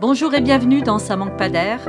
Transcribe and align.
Bonjour 0.00 0.32
et 0.32 0.40
bienvenue 0.40 0.80
dans 0.80 0.98
Ça 0.98 1.16
manque 1.16 1.36
pas 1.36 1.50
d'air, 1.50 1.80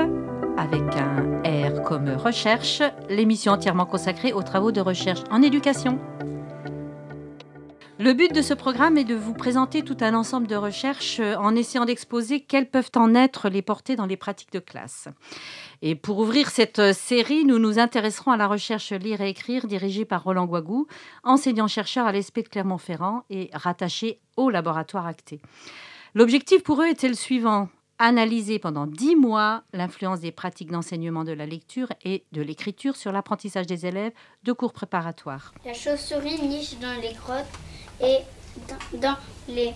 avec 0.58 0.82
un 0.98 1.42
R 1.46 1.82
comme 1.84 2.10
recherche, 2.10 2.82
l'émission 3.10 3.54
entièrement 3.54 3.86
consacrée 3.86 4.34
aux 4.34 4.44
travaux 4.44 4.74
de 4.74 4.82
recherche 4.82 5.22
en 5.32 5.42
éducation. 5.42 6.00
Le 7.98 8.12
but 8.12 8.36
de 8.36 8.42
ce 8.42 8.54
programme 8.54 8.98
est 8.98 9.06
de 9.06 9.16
vous 9.16 9.34
présenter 9.34 9.82
tout 9.82 9.96
un 10.02 10.14
ensemble 10.16 10.48
de 10.48 10.56
recherches 10.58 11.22
en 11.40 11.56
essayant 11.56 11.86
d'exposer 11.86 12.42
quelles 12.42 12.70
peuvent 12.70 12.92
en 12.98 13.16
être 13.16 13.48
les 13.48 13.62
portées 13.62 13.96
dans 13.96 14.06
les 14.06 14.18
pratiques 14.18 14.52
de 14.52 14.60
classe. 14.60 15.08
Et 15.88 15.94
pour 15.94 16.18
ouvrir 16.18 16.50
cette 16.50 16.94
série, 16.94 17.46
nous 17.46 17.60
nous 17.60 17.78
intéresserons 17.78 18.32
à 18.32 18.38
la 18.38 18.48
recherche 18.48 18.92
Lire 18.92 19.22
et 19.22 19.30
écrire 19.30 19.68
dirigée 19.68 20.04
par 20.04 20.24
Roland 20.24 20.48
Guagou, 20.48 20.88
enseignant-chercheur 21.24 22.08
à 22.08 22.12
l'ESP 22.12 22.38
de 22.38 22.50
Clermont-Ferrand 22.50 23.22
et 23.30 23.52
rattaché 23.54 24.20
au 24.36 24.50
laboratoire 24.50 25.06
Acté. 25.06 25.40
L'objectif 26.16 26.64
pour 26.64 26.82
eux 26.82 26.88
était 26.88 27.08
le 27.08 27.14
suivant 27.14 27.70
analyser 28.00 28.58
pendant 28.58 28.88
dix 28.88 29.16
mois 29.16 29.62
l'influence 29.74 30.22
des 30.22 30.32
pratiques 30.32 30.72
d'enseignement 30.72 31.24
de 31.24 31.34
la 31.34 31.46
lecture 31.46 31.90
et 32.04 32.24
de 32.32 32.42
l'écriture 32.42 32.96
sur 32.96 33.12
l'apprentissage 33.12 33.68
des 33.68 33.86
élèves 33.86 34.14
de 34.44 34.54
cours 34.54 34.74
préparatoires. 34.74 35.54
La 35.64 35.76
chauve-souris 35.76 36.42
niche 36.42 36.80
dans 36.80 37.00
les 37.00 37.14
grottes 37.14 37.46
et 38.02 38.22
dans 38.98 39.18
les 39.48 39.76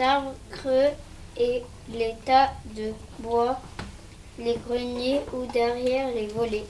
arbres 0.00 0.32
creux 0.50 0.92
et 1.36 1.60
les 1.92 2.14
tas 2.24 2.52
de 2.74 2.92
bois, 3.18 3.60
les 4.44 4.58
greniers 4.66 5.20
ou 5.32 5.50
derrière 5.52 6.12
les 6.14 6.26
volets. 6.28 6.64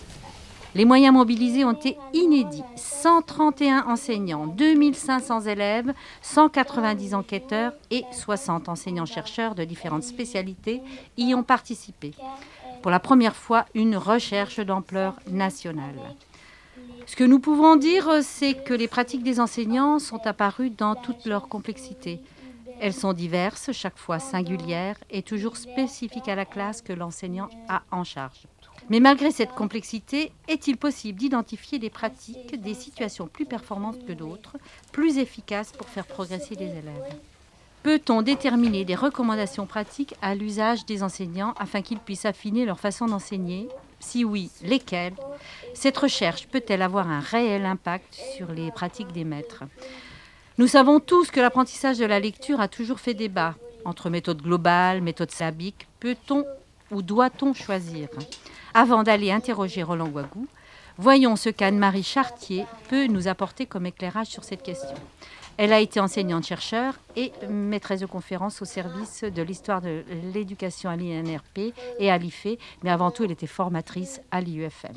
Les 0.75 0.85
moyens 0.87 1.13
mobilisés 1.13 1.65
ont 1.65 1.73
été 1.73 1.99
inédits. 2.15 2.65
131 2.77 3.85
enseignants, 3.89 4.47
2500 4.47 5.43
élèves, 5.43 5.93
190 6.23 7.15
enquêteurs 7.15 7.73
et 7.91 8.05
60 8.11 8.71
enseignants-chercheurs 8.71 9.55
de 9.55 9.65
différentes 9.65 10.03
spécialités 10.03 10.81
y 11.19 11.35
ont 11.35 11.43
participé. 11.43 12.13
Pour 12.81 12.91
la 12.91 13.01
première 13.01 13.37
fois, 13.37 13.67
une 13.75 13.97
recherche 13.97 14.61
d'ampleur 14.61 15.17
nationale. 15.31 16.17
Ce 17.07 17.17
que 17.17 17.25
nous 17.25 17.39
pouvons 17.39 17.77
dire, 17.77 18.09
c'est 18.23 18.55
que 18.55 18.73
les 18.73 18.89
pratiques 18.89 19.23
des 19.23 19.41
enseignants 19.41 19.99
sont 19.99 20.27
apparues 20.27 20.71
dans 20.71 20.95
toute 20.95 21.27
leur 21.27 21.49
complexité. 21.49 22.21
Elles 22.83 22.93
sont 22.93 23.13
diverses, 23.13 23.71
chaque 23.71 23.97
fois 23.97 24.19
singulières 24.19 24.97
et 25.09 25.23
toujours 25.23 25.57
spécifiques 25.57 26.27
à 26.27 26.35
la 26.35 26.45
classe 26.45 26.83
que 26.83 26.93
l'enseignant 26.93 27.49
a 27.69 27.83
en 27.93 28.03
charge. 28.03 28.49
Mais 28.91 28.99
malgré 28.99 29.31
cette 29.31 29.53
complexité, 29.53 30.33
est-il 30.49 30.77
possible 30.77 31.17
d'identifier 31.17 31.79
des 31.79 31.91
pratiques, 31.91 32.61
des 32.61 32.75
situations 32.75 33.29
plus 33.29 33.47
performantes 33.47 34.05
que 34.05 34.13
d'autres, 34.13 34.57
plus 34.91 35.19
efficaces 35.19 35.71
pour 35.71 35.89
faire 35.89 36.07
progresser 36.07 36.57
les 36.57 36.71
élèves? 36.71 37.15
Peut-on 37.85 38.21
déterminer 38.21 38.85
des 38.85 38.97
recommandations 38.97 39.67
pratiques 39.67 40.17
à 40.21 40.35
l'usage 40.35 40.85
des 40.85 41.05
enseignants 41.05 41.55
afin 41.61 41.83
qu'ils 41.83 42.01
puissent 42.01 42.27
affiner 42.27 42.65
leur 42.65 42.81
façon 42.81 43.07
d'enseigner? 43.07 43.69
Si 44.01 44.25
oui, 44.25 44.51
lesquelles? 44.61 45.15
Cette 45.73 45.99
recherche 45.99 46.49
peut-elle 46.49 46.83
avoir 46.83 47.09
un 47.09 47.21
réel 47.21 47.65
impact 47.65 48.13
sur 48.37 48.51
les 48.51 48.73
pratiques 48.73 49.13
des 49.13 49.23
maîtres? 49.23 49.63
Nous 50.59 50.67
savons 50.67 51.01
tous 51.01 51.31
que 51.31 51.41
l'apprentissage 51.41 51.99
de 51.99 52.05
la 52.05 52.21
lecture 52.21 52.61
a 52.61 52.69
toujours 52.69 53.01
fait 53.01 53.15
débat 53.15 53.55
entre 53.85 54.11
méthode 54.11 54.43
globale, 54.43 55.01
méthode 55.01 55.31
syllabique. 55.31 55.89
Peut-on 55.99 56.45
ou 56.91 57.01
doit-on 57.01 57.55
choisir 57.55 58.09
avant 58.75 59.03
d'aller 59.03 59.31
interroger 59.31 59.83
Roland 59.83 60.09
Guagou, 60.09 60.47
voyons 60.99 61.37
ce 61.37 61.51
qu'Anne-Marie 61.51 62.03
Chartier 62.03 62.65
peut 62.89 63.07
nous 63.07 63.29
apporter 63.29 63.67
comme 63.67 63.87
éclairage 63.87 64.29
sur 64.29 64.45
cette 64.45 64.63
question. 64.63 64.95
Elle 65.59 65.73
a 65.75 65.81
été 65.81 66.01
enseignante-chercheur 66.01 66.95
et 67.17 67.33
maîtresse 67.51 68.01
de 68.01 68.07
conférence 68.07 68.63
au 68.63 68.65
service 68.65 69.25
de 69.25 69.43
l'histoire 69.43 69.83
de 69.83 70.05
l'éducation 70.33 70.89
à 70.89 70.97
l'INRP 70.97 71.75
et 71.99 72.11
à 72.11 72.17
l'IFE, 72.17 72.59
mais 72.83 72.91
avant 72.91 73.11
tout, 73.11 73.25
elle 73.25 73.33
était 73.33 73.47
formatrice 73.47 74.23
à 74.31 74.41
l'IUFM. 74.41 74.97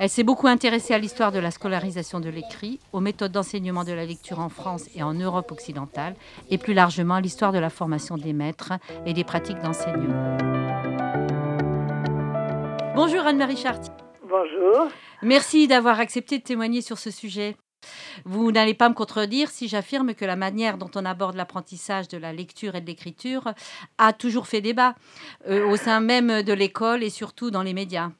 Elle 0.00 0.08
s'est 0.08 0.22
beaucoup 0.22 0.46
intéressée 0.46 0.94
à 0.94 0.98
l'histoire 0.98 1.32
de 1.32 1.40
la 1.40 1.50
scolarisation 1.50 2.20
de 2.20 2.28
l'écrit, 2.28 2.78
aux 2.92 3.00
méthodes 3.00 3.32
d'enseignement 3.32 3.82
de 3.82 3.92
la 3.92 4.06
lecture 4.06 4.38
en 4.38 4.48
France 4.48 4.88
et 4.94 5.02
en 5.02 5.12
Europe 5.12 5.50
occidentale, 5.50 6.14
et 6.50 6.58
plus 6.58 6.72
largement 6.72 7.14
à 7.14 7.20
l'histoire 7.20 7.50
de 7.50 7.58
la 7.58 7.68
formation 7.68 8.16
des 8.16 8.32
maîtres 8.32 8.74
et 9.06 9.12
des 9.12 9.24
pratiques 9.24 9.60
d'enseignement. 9.60 10.36
Bonjour 12.94 13.26
Anne-Marie 13.26 13.56
Chartier. 13.56 13.92
Bonjour. 14.22 14.86
Merci 15.22 15.66
d'avoir 15.66 15.98
accepté 15.98 16.38
de 16.38 16.44
témoigner 16.44 16.80
sur 16.80 16.98
ce 16.98 17.10
sujet. 17.10 17.56
Vous 18.24 18.52
n'allez 18.52 18.74
pas 18.74 18.88
me 18.88 18.94
contredire 18.94 19.50
si 19.50 19.66
j'affirme 19.66 20.14
que 20.14 20.24
la 20.24 20.36
manière 20.36 20.78
dont 20.78 20.90
on 20.94 21.04
aborde 21.04 21.34
l'apprentissage 21.34 22.06
de 22.06 22.18
la 22.18 22.32
lecture 22.32 22.76
et 22.76 22.80
de 22.80 22.86
l'écriture 22.86 23.52
a 23.98 24.12
toujours 24.12 24.46
fait 24.46 24.60
débat 24.60 24.94
euh, 25.48 25.68
au 25.68 25.76
sein 25.76 25.98
même 25.98 26.42
de 26.42 26.52
l'école 26.52 27.02
et 27.02 27.10
surtout 27.10 27.50
dans 27.50 27.62
les 27.62 27.74
médias. 27.74 28.10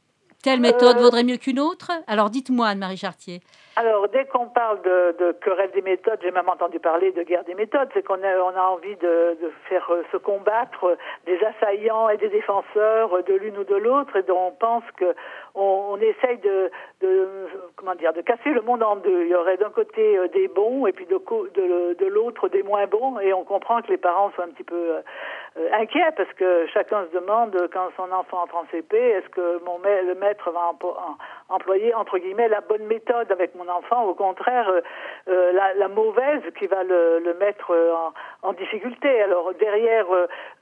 Telle 0.42 0.60
méthode 0.60 0.98
vaudrait 0.98 1.24
mieux 1.24 1.36
qu'une 1.36 1.58
autre? 1.58 1.90
Alors 2.06 2.30
dites-moi, 2.30 2.68
Anne-Marie 2.68 2.96
Chartier. 2.96 3.40
Alors, 3.78 4.08
dès 4.08 4.24
qu'on 4.24 4.46
parle 4.46 4.82
de, 4.82 5.14
de, 5.20 5.32
querelle 5.40 5.70
des 5.70 5.82
méthodes, 5.82 6.18
j'ai 6.20 6.32
même 6.32 6.48
entendu 6.48 6.80
parler 6.80 7.12
de 7.12 7.22
guerre 7.22 7.44
des 7.44 7.54
méthodes, 7.54 7.88
c'est 7.94 8.02
qu'on 8.02 8.20
a, 8.24 8.60
envie 8.60 8.96
de, 8.96 9.38
faire 9.68 9.88
euh, 9.92 10.02
se 10.10 10.16
combattre 10.16 10.96
des 11.26 11.38
assaillants 11.44 12.08
et 12.08 12.16
des 12.16 12.28
défenseurs 12.28 13.22
de 13.22 13.34
l'une 13.34 13.56
ou 13.56 13.62
de 13.62 13.76
l'autre, 13.76 14.16
et 14.16 14.24
on 14.32 14.50
pense 14.50 14.82
que 14.96 15.14
on, 15.54 15.90
on 15.92 15.96
essaye 15.98 16.38
de, 16.38 16.72
comment 17.76 17.94
dire, 17.94 18.12
de 18.12 18.20
casser 18.20 18.50
le 18.50 18.62
monde 18.62 18.82
en 18.82 18.96
deux. 18.96 19.22
Il 19.26 19.28
y 19.28 19.34
aurait 19.36 19.58
d'un 19.58 19.70
côté 19.70 20.18
euh, 20.18 20.26
des 20.26 20.48
bons 20.48 20.88
et 20.88 20.92
puis 20.92 21.06
de, 21.06 21.94
de 21.94 22.06
l'autre 22.06 22.48
des 22.48 22.64
moins 22.64 22.88
bons, 22.88 23.20
et 23.20 23.32
on 23.32 23.44
comprend 23.44 23.80
que 23.80 23.92
les 23.92 23.96
parents 23.96 24.32
sont 24.34 24.42
un 24.42 24.48
petit 24.48 24.64
peu 24.64 24.94
euh, 25.58 25.68
inquiets 25.72 26.12
parce 26.16 26.32
que 26.34 26.66
chacun 26.72 27.04
se 27.06 27.18
demande 27.18 27.56
quand 27.72 27.88
son 27.96 28.12
enfant 28.12 28.42
entre 28.42 28.56
en 28.56 28.64
CP, 28.70 28.96
est-ce 28.96 29.28
que 29.30 29.62
mon 29.64 29.78
le 29.78 30.14
maître 30.14 30.50
va 30.50 30.72
employer 31.48 31.94
entre 31.94 32.18
guillemets 32.18 32.48
la 32.48 32.60
bonne 32.60 32.84
méthode 32.86 33.30
avec 33.32 33.54
mon 33.54 33.68
enfant, 33.68 34.04
au 34.04 34.14
contraire 34.14 34.68
euh, 34.68 34.80
euh, 35.28 35.52
la, 35.52 35.88
mauvaise 35.88 36.42
qui 36.58 36.66
va 36.66 36.84
le, 36.84 37.34
mettre 37.40 37.72
en, 37.72 38.48
en, 38.48 38.52
difficulté. 38.52 39.22
Alors 39.22 39.52
derrière 39.54 40.06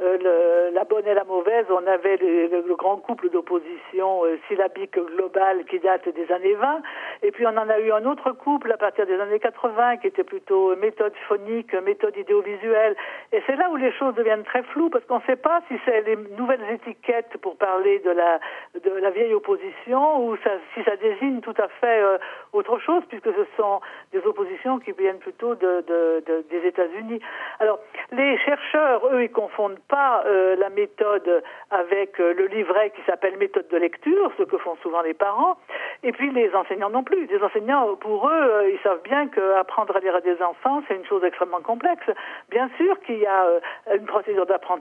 le, 0.01 0.71
la 0.73 0.85
bonne 0.85 1.07
et 1.07 1.15
la 1.15 1.25
mauvaise, 1.25 1.67
on 1.71 1.87
avait 1.87 2.17
le, 2.17 2.75
grand 2.77 2.99
couple 2.99 3.31
d'opposition 3.31 4.23
syllabique 4.49 4.99
globale 4.99 5.65
qui 5.65 5.79
date 5.79 6.09
des 6.09 6.31
années 6.31 6.55
20, 6.55 6.83
et 7.23 7.33
puis 7.33 7.47
on 7.47 7.57
en 7.57 7.69
a 7.69 7.79
eu 7.81 7.91
un 7.91 8.05
autre 8.05 8.33
couple 8.33 8.71
à 8.73 8.77
partir 8.77 9.07
des 9.07 9.19
années 9.19 9.41
80 9.41 9.97
qui 9.99 10.09
était 10.09 10.25
plutôt 10.25 10.77
méthode 10.77 11.15
phonique, 11.27 11.75
méthode 11.75 12.17
idéovisuelle, 12.17 12.95
et 13.33 13.43
c'est 13.47 13.57
là 13.57 13.71
où 13.71 13.77
les 13.77 13.93
choses 13.93 14.15
deviennent 14.15 14.45
très 14.45 14.63
floues 14.63 14.86
parce 14.91 15.05
qu'on 15.07 15.19
ne 15.19 15.27
sait 15.27 15.37
pas 15.37 15.61
si 15.69 15.75
c'est 15.85 16.03
les 16.03 16.17
nouvelles 16.37 16.65
étiquettes 16.71 17.37
pour 17.43 17.57
parler 17.57 17.99
de 18.01 18.11
la 18.11 19.11
vieille 19.11 19.35
opposition 19.35 20.27
ou 20.27 20.37
si 20.75 20.83
ça 20.85 20.97
désigne 20.97 21.41
tout 21.41 21.55
à 21.59 21.69
fait 21.69 22.01
euh, 22.03 22.19
autre 22.53 22.79
chose 22.79 23.03
puisque 23.09 23.33
ce 23.33 23.47
sont 23.57 23.81
des 24.13 24.25
oppositions 24.27 24.79
qui 24.79 24.93
viennent 24.93 25.19
plutôt 25.19 25.55
de, 25.55 25.85
de, 25.87 26.25
de 26.27 26.45
des 26.51 26.67
États-Unis. 26.67 27.21
Alors 27.61 27.79
les 28.13 28.39
chercheurs, 28.39 29.07
eux, 29.13 29.25
ils 29.25 29.33
confondent 29.33 29.81
pas 29.89 30.23
euh, 30.27 30.57
la 30.57 30.71
méthode 30.71 31.43
avec 31.71 32.21
euh, 32.21 32.35
le 32.35 32.47
livret 32.47 32.91
qui 32.91 33.03
s'appelle 33.03 33.37
méthode 33.37 33.69
de 33.69 33.77
lecture, 33.77 34.33
ce 34.39 34.45
que 34.45 34.59
font 34.59 34.77
souvent 34.83 35.03
les 35.03 35.15
parents, 35.15 35.57
et 36.03 36.13
puis 36.13 36.31
les 36.31 36.55
enseignants 36.55 36.91
non 36.91 37.03
plus. 37.03 37.27
Les 37.27 37.43
enseignants, 37.43 37.97
pour 37.97 38.29
eux, 38.29 38.71
ils 38.73 38.79
savent 38.83 39.03
bien 39.03 39.29
qu'apprendre 39.29 39.97
à 39.97 40.01
lire 40.01 40.15
à 40.15 40.21
des 40.21 40.41
enfants, 40.43 40.83
c'est 40.89 40.95
une 40.95 41.05
chose 41.07 41.25
extrêmement 41.25 41.61
complexe. 41.61 42.07
Bien 42.51 42.71
sûr 42.77 42.99
qu'il 43.01 43.19
y 43.19 43.27
a 43.27 43.47
une 43.95 44.07
procédure 44.07 44.47
d'apprentissage 44.47 44.76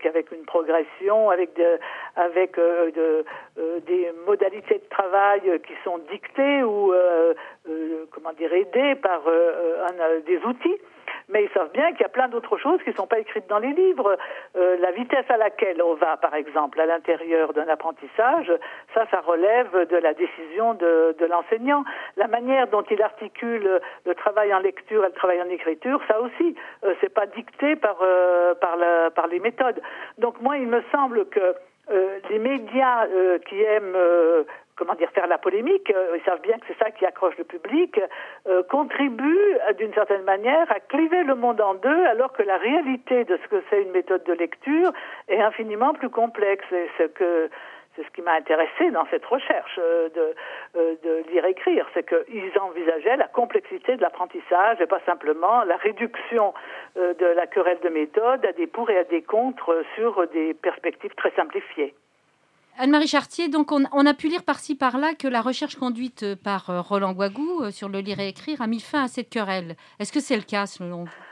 qu'avec 0.00 0.32
une 0.32 0.44
progression, 0.44 1.30
avec 1.30 1.54
de, 1.54 1.78
avec 2.16 2.56
de, 2.56 3.24
des 3.86 4.10
modalités 4.26 4.78
de 4.78 4.88
travail 4.90 5.40
qui 5.66 5.72
sont 5.84 5.98
dictées 6.10 6.62
ou 6.62 6.92
euh, 6.92 7.34
euh, 7.68 8.04
comment 8.10 8.32
dire 8.32 8.52
aidées 8.52 8.94
par 8.96 9.22
euh, 9.26 9.86
un, 9.86 10.20
des 10.26 10.38
outils 10.44 10.76
mais 11.28 11.44
ils 11.44 11.50
savent 11.50 11.72
bien 11.72 11.90
qu'il 11.92 12.02
y 12.02 12.04
a 12.04 12.08
plein 12.08 12.28
d'autres 12.28 12.56
choses 12.56 12.80
qui 12.82 12.90
ne 12.90 12.94
sont 12.94 13.06
pas 13.06 13.18
écrites 13.18 13.48
dans 13.48 13.58
les 13.58 13.72
livres. 13.72 14.16
Euh, 14.56 14.76
la 14.78 14.92
vitesse 14.92 15.28
à 15.28 15.36
laquelle 15.36 15.82
on 15.82 15.94
va, 15.94 16.16
par 16.16 16.34
exemple, 16.34 16.80
à 16.80 16.86
l'intérieur 16.86 17.52
d'un 17.52 17.68
apprentissage, 17.68 18.52
ça, 18.94 19.06
ça 19.10 19.20
relève 19.20 19.88
de 19.88 19.96
la 19.96 20.14
décision 20.14 20.74
de, 20.74 21.16
de 21.18 21.26
l'enseignant. 21.26 21.84
La 22.16 22.28
manière 22.28 22.68
dont 22.68 22.84
il 22.90 23.02
articule 23.02 23.80
le 24.04 24.14
travail 24.14 24.54
en 24.54 24.60
lecture 24.60 25.04
et 25.04 25.08
le 25.08 25.14
travail 25.14 25.42
en 25.42 25.48
écriture, 25.48 26.00
ça 26.08 26.20
aussi, 26.20 26.54
euh, 26.84 26.94
c'est 27.00 27.12
pas 27.12 27.26
dicté 27.26 27.76
par 27.76 27.96
euh, 28.02 28.54
par, 28.54 28.76
la, 28.76 29.10
par 29.10 29.26
les 29.26 29.40
méthodes. 29.40 29.80
Donc 30.18 30.40
moi, 30.40 30.56
il 30.58 30.68
me 30.68 30.82
semble 30.92 31.26
que 31.26 31.54
euh, 31.90 32.18
les 32.30 32.38
médias 32.38 33.06
euh, 33.06 33.38
qui 33.38 33.62
aiment 33.62 33.94
euh, 33.94 34.44
comment 34.76 34.94
dire 34.94 35.10
faire 35.10 35.26
la 35.26 35.38
polémique, 35.38 35.92
ils 36.14 36.22
savent 36.24 36.40
bien 36.42 36.58
que 36.58 36.66
c'est 36.68 36.78
ça 36.78 36.90
qui 36.90 37.06
accroche 37.06 37.36
le 37.38 37.44
public, 37.44 37.98
contribuent 38.68 39.58
d'une 39.78 39.92
certaine 39.94 40.22
manière 40.22 40.70
à 40.70 40.80
cliver 40.80 41.24
le 41.24 41.34
monde 41.34 41.60
en 41.60 41.74
deux, 41.74 42.04
alors 42.06 42.32
que 42.32 42.42
la 42.42 42.56
réalité 42.58 43.24
de 43.24 43.38
ce 43.42 43.48
que 43.48 43.62
c'est 43.70 43.82
une 43.82 43.90
méthode 43.90 44.24
de 44.24 44.32
lecture 44.32 44.92
est 45.28 45.40
infiniment 45.40 45.94
plus 45.94 46.10
complexe. 46.10 46.64
Et 46.72 46.88
ce 46.98 47.04
que 47.04 47.48
c'est 47.96 48.04
ce 48.04 48.10
qui 48.10 48.22
m'a 48.22 48.34
intéressé 48.34 48.90
dans 48.90 49.06
cette 49.10 49.24
recherche 49.24 49.78
euh, 49.78 50.08
de, 50.10 50.34
euh, 50.76 50.94
de 51.02 51.30
lire-écrire, 51.30 51.88
c'est 51.94 52.06
qu'ils 52.06 52.52
envisageaient 52.60 53.16
la 53.16 53.28
complexité 53.28 53.96
de 53.96 54.02
l'apprentissage 54.02 54.80
et 54.80 54.86
pas 54.86 55.00
simplement 55.06 55.64
la 55.64 55.76
réduction 55.76 56.52
euh, 56.96 57.14
de 57.14 57.26
la 57.26 57.46
querelle 57.46 57.80
de 57.82 57.88
méthode 57.88 58.44
à 58.44 58.52
des 58.52 58.66
pour 58.66 58.90
et 58.90 58.98
à 58.98 59.04
des 59.04 59.22
contre 59.22 59.82
sur 59.94 60.26
des 60.28 60.54
perspectives 60.54 61.14
très 61.14 61.30
simplifiées. 61.32 61.94
Anne-Marie 62.78 63.08
Chartier, 63.08 63.48
donc 63.48 63.72
on, 63.72 63.84
a 63.84 64.14
pu 64.14 64.28
lire 64.28 64.42
par-ci 64.42 64.74
par-là 64.74 65.14
que 65.14 65.26
la 65.26 65.40
recherche 65.40 65.76
conduite 65.76 66.34
par 66.34 66.66
Roland 66.86 67.12
Guagou 67.12 67.70
sur 67.70 67.88
le 67.88 68.00
lire 68.00 68.20
et 68.20 68.28
écrire 68.28 68.60
a 68.60 68.66
mis 68.66 68.80
fin 68.80 69.04
à 69.04 69.08
cette 69.08 69.30
querelle. 69.30 69.76
Est-ce 69.98 70.12
que 70.12 70.20
c'est 70.20 70.36
le 70.36 70.42
cas 70.42 70.66
selon 70.66 71.04
vous? 71.04 71.25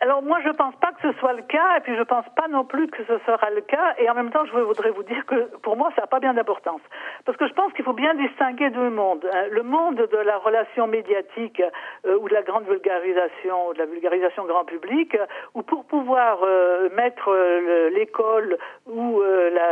Alors 0.00 0.22
moi, 0.22 0.38
je 0.44 0.50
pense 0.50 0.74
pas 0.76 0.92
que 0.92 1.10
ce 1.10 1.18
soit 1.18 1.32
le 1.32 1.42
cas, 1.42 1.78
et 1.78 1.80
puis 1.80 1.96
je 1.96 2.02
pense 2.02 2.26
pas 2.36 2.48
non 2.48 2.64
plus 2.64 2.86
que 2.88 3.02
ce 3.04 3.18
sera 3.24 3.48
le 3.50 3.62
cas. 3.62 3.94
Et 3.98 4.10
en 4.10 4.14
même 4.14 4.30
temps, 4.30 4.44
je 4.44 4.52
voudrais 4.52 4.90
vous 4.90 5.02
dire 5.02 5.24
que 5.24 5.56
pour 5.62 5.76
moi, 5.76 5.90
ça 5.96 6.02
n'a 6.02 6.06
pas 6.06 6.20
bien 6.20 6.34
d'importance, 6.34 6.82
parce 7.24 7.38
que 7.38 7.46
je 7.48 7.54
pense 7.54 7.72
qu'il 7.72 7.84
faut 7.84 7.94
bien 7.94 8.14
distinguer 8.14 8.68
deux 8.70 8.90
mondes 8.90 9.26
hein. 9.32 9.44
le 9.50 9.62
monde 9.62 9.96
de 9.96 10.18
la 10.18 10.36
relation 10.36 10.86
médiatique 10.86 11.62
euh, 12.04 12.18
ou 12.18 12.28
de 12.28 12.34
la 12.34 12.42
grande 12.42 12.64
vulgarisation, 12.66 13.68
ou 13.68 13.72
de 13.72 13.78
la 13.78 13.86
vulgarisation 13.86 14.44
grand 14.44 14.64
public, 14.64 15.16
où 15.54 15.62
pour 15.62 15.86
pouvoir 15.86 16.40
euh, 16.42 16.90
mettre 16.94 17.30
euh, 17.30 17.88
l'école 17.90 18.58
ou 18.86 19.22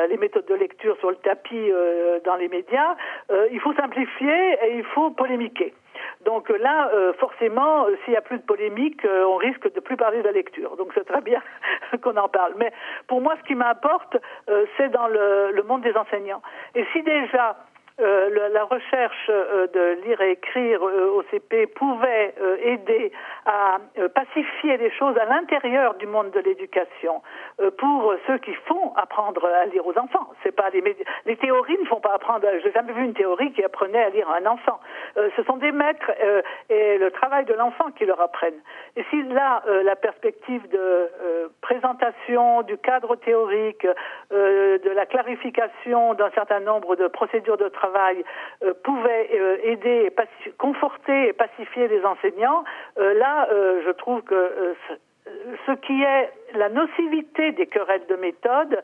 les 0.08 0.16
méthodes 0.16 0.46
de 0.46 0.54
lecture 0.54 0.96
sur 0.98 1.10
le 1.10 1.16
tapis 1.16 1.70
dans 2.24 2.36
les 2.36 2.48
médias, 2.48 2.96
il 3.50 3.60
faut 3.60 3.72
simplifier 3.74 4.58
et 4.62 4.76
il 4.76 4.84
faut 4.84 5.10
polémiquer. 5.10 5.74
Donc 6.24 6.48
là, 6.48 6.90
euh, 6.94 7.12
forcément, 7.14 7.86
euh, 7.86 7.96
s'il 8.04 8.12
n'y 8.12 8.16
a 8.16 8.22
plus 8.22 8.38
de 8.38 8.44
polémique, 8.44 9.04
euh, 9.04 9.24
on 9.24 9.36
risque 9.36 9.72
de 9.72 9.80
plus 9.80 9.96
parler 9.96 10.18
de 10.18 10.24
la 10.24 10.32
lecture. 10.32 10.76
Donc 10.76 10.92
c'est 10.94 11.04
très 11.04 11.20
bien 11.20 11.42
qu'on 12.02 12.16
en 12.16 12.28
parle. 12.28 12.54
Mais 12.56 12.72
pour 13.06 13.20
moi, 13.20 13.34
ce 13.40 13.46
qui 13.46 13.54
m'importe, 13.54 14.16
c'est 14.76 14.88
dans 14.90 15.08
le, 15.08 15.62
monde 15.66 15.82
des 15.82 15.96
enseignants. 15.96 16.42
Et 16.74 16.84
si 16.92 17.02
déjà 17.02 17.56
euh, 18.00 18.48
la 18.52 18.64
recherche 18.64 19.30
euh, 19.30 19.68
de 19.68 20.04
lire 20.04 20.20
et 20.20 20.32
écrire 20.32 20.82
euh, 20.82 21.12
au 21.12 21.22
CP 21.30 21.68
pouvait 21.68 22.34
aider 22.64 23.12
à 23.46 23.78
pacifier 24.14 24.76
les 24.78 24.90
choses 24.90 25.16
à 25.16 25.26
l'intérieur 25.26 25.94
du 25.94 26.06
monde 26.06 26.30
de 26.30 26.40
l'éducation 26.40 27.22
pour 27.78 28.14
ceux 28.26 28.38
qui 28.38 28.54
font 28.66 28.94
apprendre 28.96 29.46
à 29.46 29.66
lire 29.66 29.86
aux 29.86 29.96
enfants. 29.98 30.28
C'est 30.42 30.54
pas 30.56 30.70
les, 30.70 30.82
les 31.26 31.36
théories 31.36 31.78
ne 31.78 31.84
font 31.84 32.00
pas 32.00 32.14
apprendre. 32.14 32.46
J'ai 32.62 32.72
jamais 32.72 32.92
vu 32.92 33.04
une 33.04 33.12
théorie 33.12 33.52
qui 33.52 33.62
apprenait 33.62 34.02
à 34.02 34.08
lire 34.08 34.28
à 34.30 34.38
un 34.38 34.46
enfant. 34.46 34.80
ce 35.14 35.42
sont 35.44 35.58
des 35.58 35.72
maîtres 35.72 36.10
et 36.70 36.98
le 36.98 37.10
travail 37.10 37.44
de 37.44 37.54
l'enfant 37.54 37.90
qui 37.92 38.06
leur 38.06 38.20
apprennent. 38.20 38.60
Et 38.96 39.04
si 39.10 39.22
là 39.24 39.62
la 39.84 39.94
perspective 39.94 40.66
de 40.70 41.10
présentation 41.60 42.62
du 42.62 42.78
cadre 42.78 43.16
théorique, 43.16 43.86
de 44.30 44.90
la 44.90 45.06
clarification 45.06 46.14
d'un 46.14 46.30
certain 46.30 46.60
nombre 46.60 46.96
de 46.96 47.08
procédures 47.08 47.58
de 47.58 47.68
travail 47.68 47.83
travail 47.84 48.24
euh, 48.62 48.72
pouvait 48.82 49.30
euh, 49.34 49.56
aider, 49.62 50.12
conforter 50.58 51.28
et 51.28 51.32
pacifier 51.32 51.88
les 51.88 52.04
enseignants, 52.04 52.64
euh, 52.98 53.14
là, 53.14 53.48
je 53.50 53.90
trouve 53.90 54.22
que 54.22 54.74
ce 55.66 55.72
qui 55.72 56.02
est 56.02 56.30
la 56.54 56.68
nocivité 56.68 57.52
des 57.52 57.66
querelles 57.66 58.06
de 58.08 58.16
méthode 58.16 58.82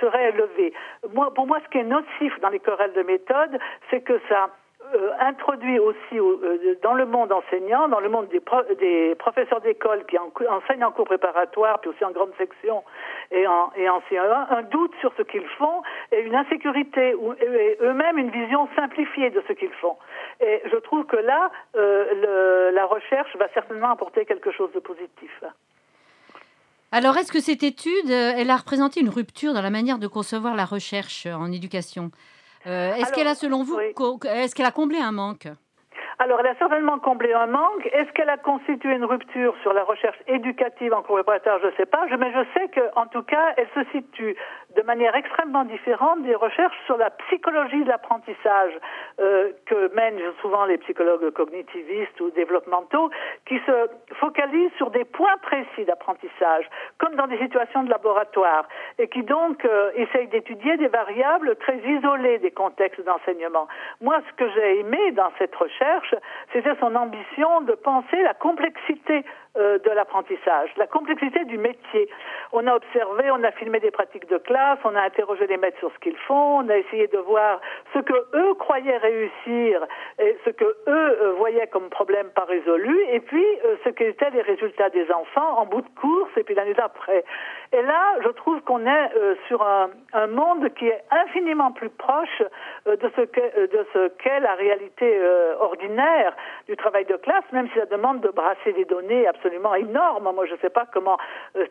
serait 0.00 0.30
élevé. 0.30 0.72
Moi, 1.12 1.32
pour 1.34 1.46
moi, 1.46 1.58
ce 1.64 1.70
qui 1.70 1.78
est 1.78 1.84
nocif 1.84 2.38
dans 2.40 2.48
les 2.48 2.60
querelles 2.60 2.92
de 2.94 3.02
méthode, 3.02 3.58
c'est 3.90 4.00
que 4.00 4.18
ça 4.28 4.50
euh, 4.94 5.10
introduit 5.18 5.78
aussi 5.78 6.18
euh, 6.18 6.76
dans 6.82 6.94
le 6.94 7.06
monde 7.06 7.32
enseignant, 7.32 7.88
dans 7.88 8.00
le 8.00 8.08
monde 8.08 8.28
des, 8.28 9.14
professeurs 9.16 9.60
d'école 9.60 10.04
qui 10.06 10.16
enseignent 10.18 10.84
en 10.84 10.92
cours 10.92 11.06
préparatoire, 11.06 11.80
puis 11.80 11.90
aussi 11.90 12.04
en 12.04 12.12
grande 12.12 12.32
section 12.38 12.84
et 13.30 13.46
en, 13.46 13.72
et 13.76 13.88
en 13.88 14.00
CE1, 14.10 14.46
un 14.50 14.62
doute 14.62 14.92
sur 15.00 15.12
ce 15.16 15.22
qu'ils 15.22 15.46
font 15.58 15.82
et 16.12 16.20
une 16.20 16.34
insécurité, 16.34 17.14
ou, 17.14 17.32
et 17.32 17.78
eux-mêmes 17.80 18.18
une 18.18 18.30
vision 18.30 18.68
simplifiée 18.76 19.30
de 19.30 19.42
ce 19.48 19.52
qu'ils 19.54 19.72
font. 19.72 19.96
Et 20.40 20.62
je 20.70 20.76
trouve 20.76 21.04
que 21.06 21.16
là, 21.16 21.50
euh, 21.76 22.70
la 22.70 22.86
recherche 22.86 23.34
va 23.36 23.48
certainement 23.54 23.90
apporter 23.90 24.24
quelque 24.24 24.52
chose 24.52 24.70
de 24.72 24.80
positif. 24.80 25.42
Alors, 26.92 27.16
est-ce 27.16 27.32
que 27.32 27.40
cette 27.40 27.62
étude, 27.62 28.10
elle 28.10 28.50
a 28.50 28.56
représenté 28.56 29.00
une 29.00 29.08
rupture 29.08 29.52
dans 29.52 29.62
la 29.62 29.70
manière 29.70 29.98
de 29.98 30.06
concevoir 30.06 30.54
la 30.54 30.64
recherche 30.64 31.26
en 31.26 31.50
éducation? 31.50 32.10
Euh, 32.66 32.94
est-ce 32.94 33.12
qu'elle 33.12 33.28
a, 33.28 33.34
selon 33.34 33.62
vous, 33.62 33.78
est-ce 33.78 34.54
qu'elle 34.54 34.66
a 34.66 34.72
comblé 34.72 34.98
un 34.98 35.12
manque? 35.12 35.48
Alors, 36.18 36.40
elle 36.40 36.46
a 36.46 36.54
certainement 36.56 36.98
comblé 36.98 37.32
un 37.34 37.46
manque. 37.46 37.86
Est-ce 37.92 38.10
qu'elle 38.12 38.30
a 38.30 38.38
constitué 38.38 38.94
une 38.94 39.04
rupture 39.04 39.54
sur 39.60 39.74
la 39.74 39.84
recherche 39.84 40.16
éducative 40.26 40.94
en 40.94 41.02
cours 41.02 41.16
préparatoire 41.16 41.58
Je 41.60 41.66
ne 41.66 41.72
sais 41.72 41.84
pas. 41.84 42.06
Mais 42.18 42.32
je 42.32 42.44
sais 42.54 42.70
qu'en 42.70 43.06
tout 43.06 43.22
cas, 43.22 43.52
elle 43.58 43.68
se 43.74 43.90
situe 43.90 44.34
de 44.76 44.82
manière 44.82 45.14
extrêmement 45.16 45.64
différente 45.64 46.22
des 46.22 46.34
recherches 46.34 46.76
sur 46.84 46.96
la 46.98 47.10
psychologie 47.10 47.82
de 47.82 47.88
l'apprentissage 47.88 48.72
euh, 49.20 49.50
que 49.64 49.92
mènent 49.94 50.20
souvent 50.42 50.66
les 50.66 50.76
psychologues 50.78 51.30
cognitivistes 51.30 52.20
ou 52.20 52.30
développementaux, 52.30 53.10
qui 53.46 53.58
se 53.66 53.88
focalisent 54.14 54.72
sur 54.76 54.90
des 54.90 55.04
points 55.04 55.36
précis 55.42 55.84
d'apprentissage, 55.86 56.68
comme 56.98 57.14
dans 57.14 57.26
des 57.26 57.38
situations 57.38 57.84
de 57.84 57.90
laboratoire, 57.90 58.68
et 58.98 59.08
qui 59.08 59.22
donc 59.22 59.64
euh, 59.64 59.90
essayent 59.94 60.28
d'étudier 60.28 60.76
des 60.76 60.88
variables 60.88 61.56
très 61.56 61.78
isolées 61.78 62.38
des 62.38 62.50
contextes 62.50 63.02
d'enseignement. 63.04 63.68
Moi, 64.02 64.18
ce 64.28 64.34
que 64.34 64.50
j'ai 64.50 64.80
aimé 64.80 65.12
dans 65.12 65.32
cette 65.38 65.54
recherche, 65.56 66.14
c'était 66.52 66.76
son 66.80 66.94
ambition 66.94 67.62
de 67.62 67.72
penser 67.72 68.22
la 68.22 68.34
complexité 68.34 69.24
euh, 69.56 69.78
de 69.78 69.90
l'apprentissage, 69.90 70.68
la 70.76 70.86
complexité 70.86 71.44
du 71.46 71.56
métier. 71.56 72.10
On 72.58 72.66
a 72.66 72.74
observé, 72.74 73.30
on 73.30 73.44
a 73.44 73.50
filmé 73.52 73.80
des 73.80 73.90
pratiques 73.90 74.30
de 74.30 74.38
classe, 74.38 74.78
on 74.84 74.94
a 74.96 75.02
interrogé 75.02 75.46
les 75.46 75.58
maîtres 75.58 75.78
sur 75.78 75.92
ce 75.92 75.98
qu'ils 75.98 76.16
font, 76.16 76.60
on 76.64 76.68
a 76.70 76.78
essayé 76.78 77.06
de 77.06 77.18
voir 77.18 77.60
ce 77.92 77.98
que 77.98 78.14
eux 78.34 78.54
croyaient 78.54 78.96
réussir 78.96 79.86
et 80.18 80.38
ce 80.42 80.48
que 80.48 80.64
eux 80.64 81.18
euh, 81.20 81.34
voyaient 81.36 81.66
comme 81.66 81.90
problème 81.90 82.30
pas 82.30 82.44
résolu, 82.44 82.98
et 83.10 83.20
puis 83.20 83.44
euh, 83.66 83.76
ce 83.84 83.90
qu'étaient 83.90 84.30
les 84.30 84.40
résultats 84.40 84.88
des 84.88 85.06
enfants 85.12 85.58
en 85.58 85.66
bout 85.66 85.82
de 85.82 86.00
course 86.00 86.30
et 86.38 86.44
puis 86.44 86.54
l'année 86.54 86.72
d'après. 86.72 87.26
Et 87.72 87.82
là, 87.82 88.14
je 88.24 88.28
trouve 88.28 88.62
qu'on 88.62 88.86
est 88.86 89.10
sur 89.48 89.62
un, 89.62 89.90
monde 90.28 90.72
qui 90.74 90.86
est 90.88 91.02
infiniment 91.10 91.72
plus 91.72 91.90
proche 91.90 92.42
de 92.86 93.10
ce 93.16 94.08
qu'est 94.08 94.40
la 94.40 94.54
réalité 94.54 95.20
ordinaire 95.60 96.34
du 96.68 96.76
travail 96.76 97.04
de 97.04 97.16
classe, 97.16 97.44
même 97.52 97.68
si 97.68 97.78
ça 97.78 97.86
demande 97.86 98.20
de 98.20 98.28
brasser 98.28 98.72
des 98.72 98.84
données 98.84 99.26
absolument 99.26 99.74
énormes. 99.74 100.30
Moi, 100.34 100.46
je 100.46 100.54
ne 100.54 100.58
sais 100.58 100.70
pas 100.70 100.86
comment 100.92 101.18
euh, 101.56 101.66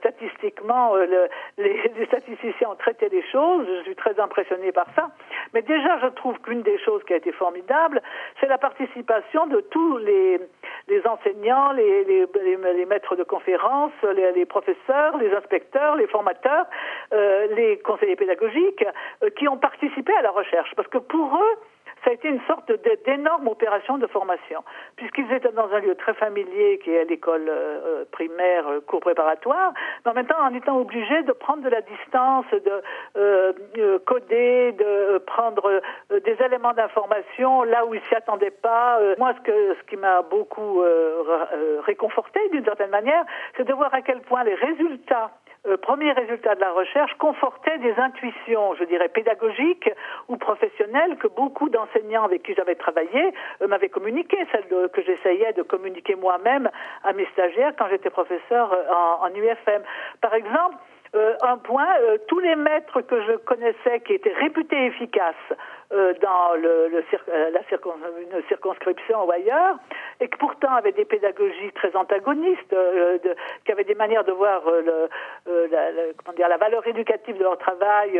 euh, 0.95 1.27
les, 1.57 2.05
statisticiens 2.05 2.69
ont 2.69 2.75
traité 2.75 3.09
les 3.09 3.23
choses. 3.31 3.65
Je 3.79 3.83
suis 3.83 3.95
très 3.95 4.19
impressionnée 4.19 4.71
par 4.71 4.87
ça. 4.95 5.09
Mais 5.53 5.61
déjà, 5.61 5.99
je 5.99 6.07
trouve 6.07 6.39
qu'une 6.39 6.61
des 6.61 6.77
choses 6.79 7.03
qui 7.03 7.13
a 7.13 7.17
été 7.17 7.31
formidable, 7.31 8.01
c'est 8.39 8.47
la 8.47 8.57
participation 8.57 9.47
de 9.47 9.61
tous 9.61 9.97
les, 9.99 10.39
enseignants, 11.05 11.71
les, 11.73 12.85
maîtres 12.87 13.15
de 13.15 13.23
conférences, 13.23 13.93
les, 14.13 14.45
professeurs, 14.45 15.17
les 15.17 15.33
inspecteurs, 15.33 15.95
les 15.95 16.07
formateurs, 16.07 16.65
euh, 17.13 17.47
les 17.55 17.79
conseillers 17.79 18.15
pédagogiques, 18.15 18.85
euh, 19.23 19.29
qui 19.31 19.47
ont 19.47 19.57
participé 19.57 20.13
à 20.13 20.21
la 20.21 20.31
recherche. 20.31 20.73
Parce 20.75 20.87
que 20.87 20.97
pour 20.97 21.35
eux, 21.35 21.57
ça 22.05 22.11
a 22.11 22.13
été 22.13 22.29
une 22.29 22.41
sorte 22.45 22.71
d'énorme 23.05 23.47
opération 23.47 23.97
de 23.97 24.05
formation, 24.05 24.63
puisqu'ils 24.95 25.31
étaient 25.33 25.51
dans 25.51 25.69
un 25.71 25.79
lieu 25.79 25.95
très 25.95 26.13
familier 26.13 26.79
qui 26.83 26.91
est 26.91 27.03
l'école 27.05 27.49
euh, 27.49 27.79
euh, 27.83 28.05
primaire, 28.11 28.67
euh, 28.67 28.79
cours 28.81 28.99
préparatoire, 28.99 29.73
mais 30.05 30.11
en 30.11 30.13
même 30.13 30.27
temps 30.27 30.39
en 30.39 30.53
étant 30.53 30.77
obligés 30.77 31.23
de 31.23 31.31
prendre 31.31 31.63
de 31.63 31.69
la 31.69 31.81
distance, 31.81 32.45
de 32.51 33.97
coder, 34.05 34.73
de 34.73 35.17
prendre 35.19 35.81
des 36.11 36.37
éléments 36.45 36.73
d'information 36.73 37.63
là 37.63 37.85
où 37.85 37.95
ils 37.95 38.01
s'y 38.01 38.15
attendaient 38.15 38.51
pas. 38.51 38.99
moi, 39.17 39.33
ce, 39.33 39.83
qui 39.87 39.97
m'a 39.97 40.21
beaucoup 40.21 40.83
réconforté 41.85 42.39
d'une 42.49 42.63
certaine 42.63 42.91
manière, 42.91 43.23
c'est 43.57 43.63
de 43.63 43.73
voir 43.73 43.93
à 43.93 44.01
quel 44.01 44.21
point 44.21 44.43
les 44.43 44.53
résultats 44.53 45.31
premier 45.81 46.13
de 46.13 46.59
la 46.59 46.71
recherche, 46.71 47.13
confortait 47.17 47.77
des 47.79 47.93
intuitions, 47.97 48.75
je 48.75 48.83
dirais, 48.83 49.09
pédagogiques 49.09 49.89
que 51.19 51.27
beaucoup 51.27 51.69
d'enseignants 51.69 52.23
avec 52.23 52.43
qui 52.43 52.53
j'avais 52.53 52.75
travaillé 52.75 53.33
m'avaient 53.67 53.89
communiqué, 53.89 54.37
celles 54.51 54.89
que 54.89 55.01
j'essayais 55.01 55.53
de 55.53 55.63
communiquer 55.63 56.15
moi-même 56.15 56.69
à 57.03 57.13
mes 57.13 57.25
stagiaires 57.33 57.73
quand 57.77 57.87
j'étais 57.89 58.09
professeur 58.09 58.73
euh, 58.73 58.83
en, 59.21 59.29
UFM. 59.33 59.83
Par 60.21 60.33
exemple, 60.33 60.75
euh, 61.15 61.35
un 61.43 61.57
point, 61.57 61.87
euh, 62.01 62.17
tous 62.27 62.39
les 62.39 62.55
maîtres 62.55 63.01
que 63.01 63.21
je 63.21 63.33
connaissais 63.37 63.99
qui 64.05 64.13
étaient 64.13 64.33
réputés 64.33 64.85
efficaces 64.85 65.35
dans 65.91 66.55
la 66.55 67.59
une 68.19 68.43
circonscription 68.49 69.23
ou 69.23 69.31
ailleurs, 69.31 69.75
et 70.19 70.27
qui 70.27 70.37
pourtant 70.39 70.73
avaient 70.73 70.91
des 70.91 71.05
pédagogies 71.05 71.71
très 71.75 71.95
antagonistes, 71.95 72.71
de, 72.71 73.35
qui 73.63 73.71
avaient 73.71 73.83
des 73.83 73.93
manières 73.93 74.23
de 74.23 74.31
voir 74.31 74.63
la, 75.45 76.57
valeur 76.57 76.85
éducative 76.87 77.37
de 77.37 77.43
leur 77.43 77.59
travail 77.59 78.19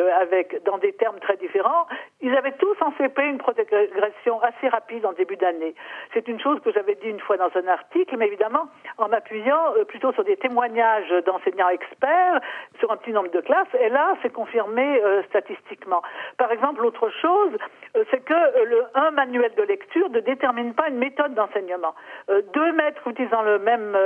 dans 0.63 0.77
des 0.77 0.93
termes 0.93 1.19
très 1.19 1.37
différents, 1.37 1.87
ils 2.25 2.35
avaient 2.35 2.53
tous 2.53 2.75
en 2.81 2.91
CP 2.97 3.21
une 3.23 3.37
progression 3.37 4.41
assez 4.41 4.67
rapide 4.67 5.05
en 5.05 5.13
début 5.13 5.37
d'année. 5.37 5.75
C'est 6.13 6.27
une 6.27 6.39
chose 6.39 6.59
que 6.61 6.71
j'avais 6.71 6.95
dit 6.95 7.07
une 7.07 7.19
fois 7.19 7.37
dans 7.37 7.51
un 7.55 7.67
article, 7.67 8.17
mais 8.17 8.25
évidemment 8.25 8.67
en 8.97 9.07
m'appuyant 9.09 9.73
plutôt 9.87 10.11
sur 10.13 10.23
des 10.23 10.35
témoignages 10.37 11.13
d'enseignants 11.25 11.69
experts, 11.69 12.39
sur 12.79 12.91
un 12.91 12.97
petit 12.97 13.11
nombre 13.11 13.29
de 13.29 13.41
classes. 13.41 13.67
Et 13.79 13.89
là, 13.89 14.15
c'est 14.23 14.33
confirmé 14.33 14.99
statistiquement. 15.29 16.01
Par 16.37 16.51
exemple, 16.51 16.81
l'autre 16.81 17.09
chose, 17.21 17.51
c'est 18.11 18.23
que 18.23 18.33
le, 18.65 18.83
un 18.93 19.11
manuel 19.11 19.51
de 19.57 19.63
lecture 19.63 20.09
ne 20.09 20.19
détermine 20.19 20.73
pas 20.73 20.89
une 20.89 20.97
méthode 20.97 21.33
d'enseignement. 21.33 21.93
deux 22.53 22.71
maîtres 22.73 23.07
utilisant 23.07 23.41
le 23.43 23.59
même 23.59 23.97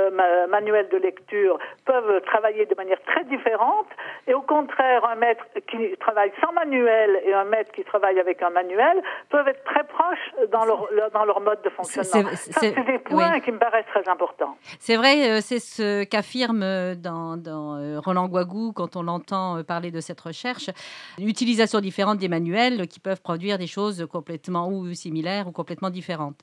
manuel 0.48 0.88
de 0.90 0.98
lecture 0.98 1.58
peuvent 1.84 2.20
travailler 2.22 2.66
de 2.66 2.74
manière 2.74 3.00
très 3.02 3.24
différente. 3.24 3.86
Et 4.26 4.34
au 4.34 4.42
contraire, 4.42 5.04
un 5.04 5.16
maître 5.16 5.44
qui 5.68 5.96
travaille 5.98 6.32
sans 6.40 6.52
manuel 6.52 7.20
et 7.24 7.34
un 7.34 7.44
maître 7.44 7.72
qui 7.72 7.84
travaille 7.84 8.18
avec 8.20 8.42
un 8.42 8.50
manuel 8.50 9.02
peuvent 9.28 9.48
être 9.48 9.64
très 9.64 9.84
proches 9.84 10.50
dans 10.50 10.64
leur, 10.64 10.88
dans 11.12 11.24
leur 11.24 11.40
mode 11.40 11.62
de 11.62 11.70
fonctionnement. 11.70 12.30
C'est 12.34 12.84
des 12.84 12.98
points 12.98 13.40
qui 13.40 13.52
me 13.52 13.58
paraissent 13.58 13.86
très 13.86 14.08
importants. 14.08 14.56
C'est 14.78 14.96
vrai, 14.96 15.30
euh, 15.30 15.40
c'est 15.40 15.58
ce 15.58 16.04
qu'affirme 16.04 16.62
euh, 16.62 16.94
dans, 16.94 17.36
dans, 17.36 17.76
euh, 17.76 18.00
Roland 18.00 18.28
Guagou 18.28 18.72
quand 18.72 18.96
on 18.96 19.02
l'entend 19.02 19.62
parler 19.64 19.90
de 19.90 20.00
cette 20.00 20.20
recherche. 20.20 20.70
L'utilisation 21.18 21.80
différente 21.80 22.18
des 22.18 22.28
manuels 22.28 22.86
qui 22.88 23.00
peuvent 23.00 23.22
produire 23.22 23.58
des 23.58 23.66
choses 23.66 23.79
complètement 24.10 24.68
ou 24.70 24.92
similaires 24.94 25.48
ou 25.48 25.52
complètement 25.52 25.90
différentes. 25.90 26.40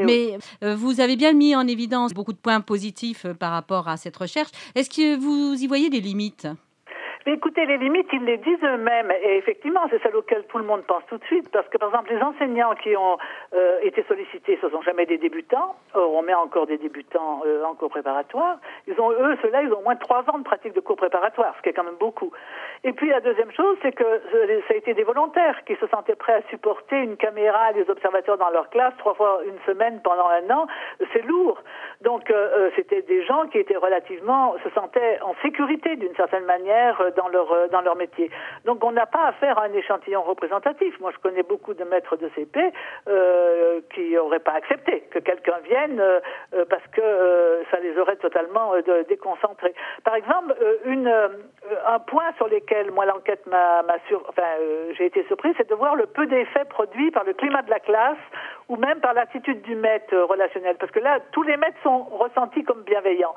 Mais 0.00 0.38
vous 0.62 1.00
avez 1.00 1.16
bien 1.16 1.32
mis 1.32 1.54
en 1.54 1.66
évidence 1.66 2.12
beaucoup 2.12 2.32
de 2.32 2.38
points 2.38 2.60
positifs 2.60 3.26
par 3.38 3.52
rapport 3.52 3.88
à 3.88 3.96
cette 3.96 4.16
recherche. 4.16 4.50
Est-ce 4.74 4.90
que 4.90 5.16
vous 5.16 5.54
y 5.62 5.66
voyez 5.66 5.90
des 5.90 6.00
limites? 6.00 6.48
Écoutez, 7.32 7.64
les 7.64 7.78
limites, 7.78 8.08
ils 8.12 8.24
les 8.24 8.36
disent 8.36 8.62
eux-mêmes. 8.62 9.10
Et 9.22 9.36
effectivement, 9.36 9.80
c'est 9.90 10.02
celle 10.02 10.16
auquel 10.16 10.44
tout 10.44 10.58
le 10.58 10.64
monde 10.64 10.82
pense 10.82 11.02
tout 11.08 11.16
de 11.16 11.24
suite. 11.24 11.50
Parce 11.50 11.66
que, 11.68 11.78
par 11.78 11.88
exemple, 11.88 12.12
les 12.12 12.22
enseignants 12.22 12.74
qui 12.74 12.96
ont 12.96 13.16
euh, 13.54 13.78
été 13.82 14.04
sollicités, 14.04 14.58
ce 14.60 14.68
sont 14.68 14.82
jamais 14.82 15.06
des 15.06 15.16
débutants. 15.16 15.76
Or, 15.94 16.12
on 16.12 16.22
met 16.22 16.34
encore 16.34 16.66
des 16.66 16.76
débutants 16.76 17.42
euh, 17.46 17.64
en 17.64 17.74
cours 17.74 17.90
préparatoire. 17.90 18.58
Ils 18.86 19.00
ont, 19.00 19.10
eux, 19.10 19.36
ceux-là, 19.42 19.62
ils 19.62 19.72
ont 19.72 19.78
au 19.78 19.82
moins 19.82 19.96
trois 19.96 20.24
ans 20.30 20.38
de 20.38 20.44
pratique 20.44 20.74
de 20.74 20.80
cours 20.80 20.96
préparatoire, 20.96 21.54
ce 21.56 21.62
qui 21.62 21.70
est 21.70 21.72
quand 21.72 21.84
même 21.84 21.96
beaucoup. 21.98 22.30
Et 22.82 22.92
puis, 22.92 23.08
la 23.08 23.20
deuxième 23.20 23.52
chose, 23.52 23.78
c'est 23.80 23.92
que 23.92 24.04
ça 24.68 24.74
a 24.74 24.76
été 24.76 24.92
des 24.92 25.04
volontaires 25.04 25.64
qui 25.64 25.76
se 25.76 25.86
sentaient 25.86 26.16
prêts 26.16 26.34
à 26.34 26.42
supporter 26.50 26.96
une 26.96 27.16
caméra, 27.16 27.72
des 27.72 27.88
observateurs 27.88 28.36
dans 28.36 28.50
leur 28.50 28.68
classe, 28.68 28.92
trois 28.98 29.14
fois 29.14 29.40
une 29.46 29.58
semaine 29.64 30.00
pendant 30.02 30.28
un 30.28 30.50
an. 30.50 30.66
C'est 31.12 31.24
lourd. 31.24 31.58
Donc, 32.02 32.30
euh, 32.30 32.70
c'était 32.76 33.02
des 33.02 33.24
gens 33.24 33.46
qui 33.46 33.58
étaient 33.58 33.76
relativement, 33.76 34.54
se 34.62 34.70
sentaient 34.70 35.18
en 35.22 35.34
sécurité 35.42 35.96
d'une 35.96 36.14
certaine 36.16 36.44
manière 36.44 37.00
dans 37.16 37.28
leur, 37.28 37.52
euh, 37.52 37.68
dans 37.68 37.80
leur 37.80 37.96
métier. 37.96 38.30
Donc 38.64 38.84
on 38.84 38.92
n'a 38.92 39.06
pas 39.06 39.26
affaire 39.26 39.58
à 39.58 39.64
un 39.64 39.72
échantillon 39.72 40.22
représentatif. 40.22 40.98
Moi, 41.00 41.10
je 41.12 41.18
connais 41.18 41.42
beaucoup 41.42 41.74
de 41.74 41.84
maîtres 41.84 42.16
de 42.16 42.28
CP 42.34 42.72
euh, 43.08 43.80
qui 43.94 44.14
n'auraient 44.14 44.38
pas 44.40 44.52
accepté 44.52 45.02
que 45.10 45.18
quelqu'un 45.18 45.58
vienne 45.64 46.00
euh, 46.00 46.20
parce 46.68 46.86
que 46.92 47.62
ça 47.70 47.78
les 47.80 47.98
aurait 47.98 48.16
totalement 48.16 48.72
déconcentrés. 49.08 49.74
Par 50.04 50.14
exemple, 50.14 50.54
un 51.86 51.98
point 52.00 52.32
sur 52.36 52.48
lequel 52.48 52.90
moi 52.90 53.04
l'enquête 53.04 53.46
m'a, 53.46 53.82
sur, 54.08 54.24
enfin, 54.28 54.42
j'ai 54.96 55.06
été 55.06 55.24
surpris, 55.24 55.52
c'est 55.56 55.68
de 55.68 55.74
voir 55.74 55.96
le 55.96 56.06
peu 56.06 56.26
d'effets 56.26 56.64
produits 56.64 57.10
par 57.10 57.24
le 57.24 57.32
climat 57.32 57.62
de 57.62 57.70
la 57.70 57.80
classe 57.80 58.18
ou 58.68 58.76
même 58.76 59.00
par 59.00 59.14
l'attitude 59.14 59.62
du 59.62 59.74
maître 59.74 60.16
relationnel. 60.16 60.76
Parce 60.78 60.92
que 60.92 61.00
là, 61.00 61.18
tous 61.32 61.42
les 61.42 61.56
maîtres 61.56 61.78
sont 61.82 62.04
ressentis 62.04 62.64
comme 62.64 62.82
bienveillants. 62.82 63.34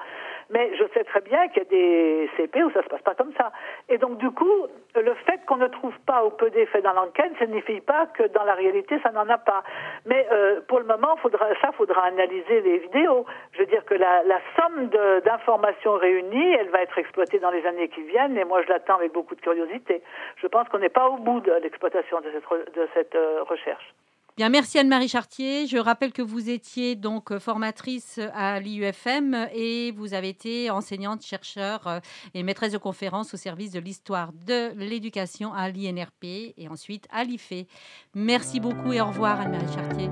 Mais 0.50 0.72
je 0.78 0.84
sais 0.94 1.04
très 1.04 1.22
bien 1.22 1.48
qu'il 1.50 1.64
y 1.64 1.66
a 1.66 1.70
des 1.70 2.30
CP 2.38 2.64
où 2.64 2.72
ça 2.72 2.84
se 2.84 2.88
passe 2.88 3.02
pas 3.02 3.16
comme 3.16 3.34
ça. 3.38 3.52
Et 3.90 3.98
donc, 3.98 4.18
du 4.18 4.32
coup, 4.32 4.68
le 4.96 5.14
fait 5.26 5.40
qu'on 5.46 5.58
ne 5.58 5.68
trouve 5.68 5.98
pas 6.06 6.26
ou 6.26 6.30
peu 6.30 6.50
d'effets 6.50 6.82
dans 6.82 6.94
l'enquête 6.94 7.32
ne 7.32 7.46
signifie 7.46 7.82
pas 7.82 8.06
que 8.08 8.24
dans 8.24 8.44
la 8.44 8.54
réalité, 8.54 9.00
ça 9.04 9.12
n'en 9.12 9.28
a 9.30 9.38
pas. 9.38 9.64
Mais 10.06 10.28
euh, 10.32 10.62
pour 10.68 10.80
le 10.80 10.86
moment, 10.86 11.16
faudra, 11.18 11.48
ça, 11.62 11.72
faudra 11.74 12.06
analyser 12.06 12.62
les 12.62 12.78
vidéos. 12.80 13.26
Je 13.52 13.60
veux 13.60 13.66
dire 13.66 13.84
que 13.86 13.96
la, 13.96 14.24
la 14.24 14.40
somme 14.56 14.88
d'informations 15.26 15.94
réunies, 15.98 16.54
elle 16.54 16.70
va 16.70 16.82
être 16.82 16.98
exploitée 16.98 17.40
dans 17.40 17.52
les 17.52 17.66
années 17.66 17.90
qui 17.90 18.04
viennent, 18.04 18.38
et 18.38 18.46
moi, 18.46 18.62
je 18.64 18.70
l'attends 18.70 18.96
avec 18.96 19.14
beaucoup 19.14 19.36
de 19.36 19.42
curiosité. 19.42 20.02
Je 20.38 20.48
pense 20.48 20.68
qu'on 20.70 20.80
n'est 20.80 20.90
pas 20.90 21.10
au 21.10 21.18
bout 21.18 21.42
de 21.42 21.52
l'exploitation 21.62 22.22
de 22.22 22.32
cette, 22.32 22.76
de 22.76 22.88
cette 22.94 23.16
euh, 23.16 23.44
recherche. 23.44 23.94
Bien, 24.38 24.50
merci 24.50 24.78
Anne-Marie 24.78 25.08
Chartier. 25.08 25.66
Je 25.66 25.80
rappelle 25.80 26.14
que 26.14 26.22
vous 26.22 26.52
étiez 26.52 26.96
donc 26.96 27.40
formatrice 27.40 28.20
à 28.36 28.60
l'IUFM 28.60 29.48
et 29.52 29.92
vous 29.94 30.14
avez 30.14 30.30
été 30.30 30.70
enseignante, 30.70 31.26
chercheur 31.26 31.88
euh, 31.88 32.00
et 32.36 32.44
maîtresse 32.44 32.72
de 32.72 32.78
conférences 32.78 33.34
au 33.34 33.38
service 33.38 33.72
de 33.72 33.80
l'histoire 33.80 34.32
de 34.34 34.74
l'éducation 34.76 35.56
à 35.56 35.72
l'INRP 35.72 36.54
et 36.56 36.68
ensuite 36.70 37.08
à 37.10 37.24
l'IFE. 37.24 37.66
Merci 38.14 38.60
beaucoup 38.60 38.94
et 38.94 39.02
au 39.02 39.08
revoir 39.08 39.42
Anne-Marie 39.42 39.74
Chartier. 39.74 40.10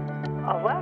Au 0.50 0.56
revoir. 0.56 0.82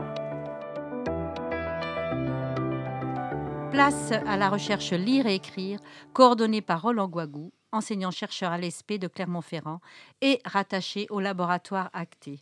Place 3.71 4.13
à 4.25 4.38
la 4.38 4.47
recherche 4.47 4.93
Lire 4.93 5.27
et 5.27 5.35
écrire, 5.35 5.79
coordonnée 6.13 6.62
par 6.62 6.81
Roland 6.81 7.09
Guagou, 7.09 7.51
enseignant-chercheur 7.73 8.53
à 8.53 8.57
l'ESP 8.57 8.93
de 8.93 9.09
Clermont-Ferrand 9.09 9.81
et 10.21 10.39
rattaché 10.45 11.07
au 11.09 11.19
laboratoire 11.19 11.89
Acté. 11.91 12.39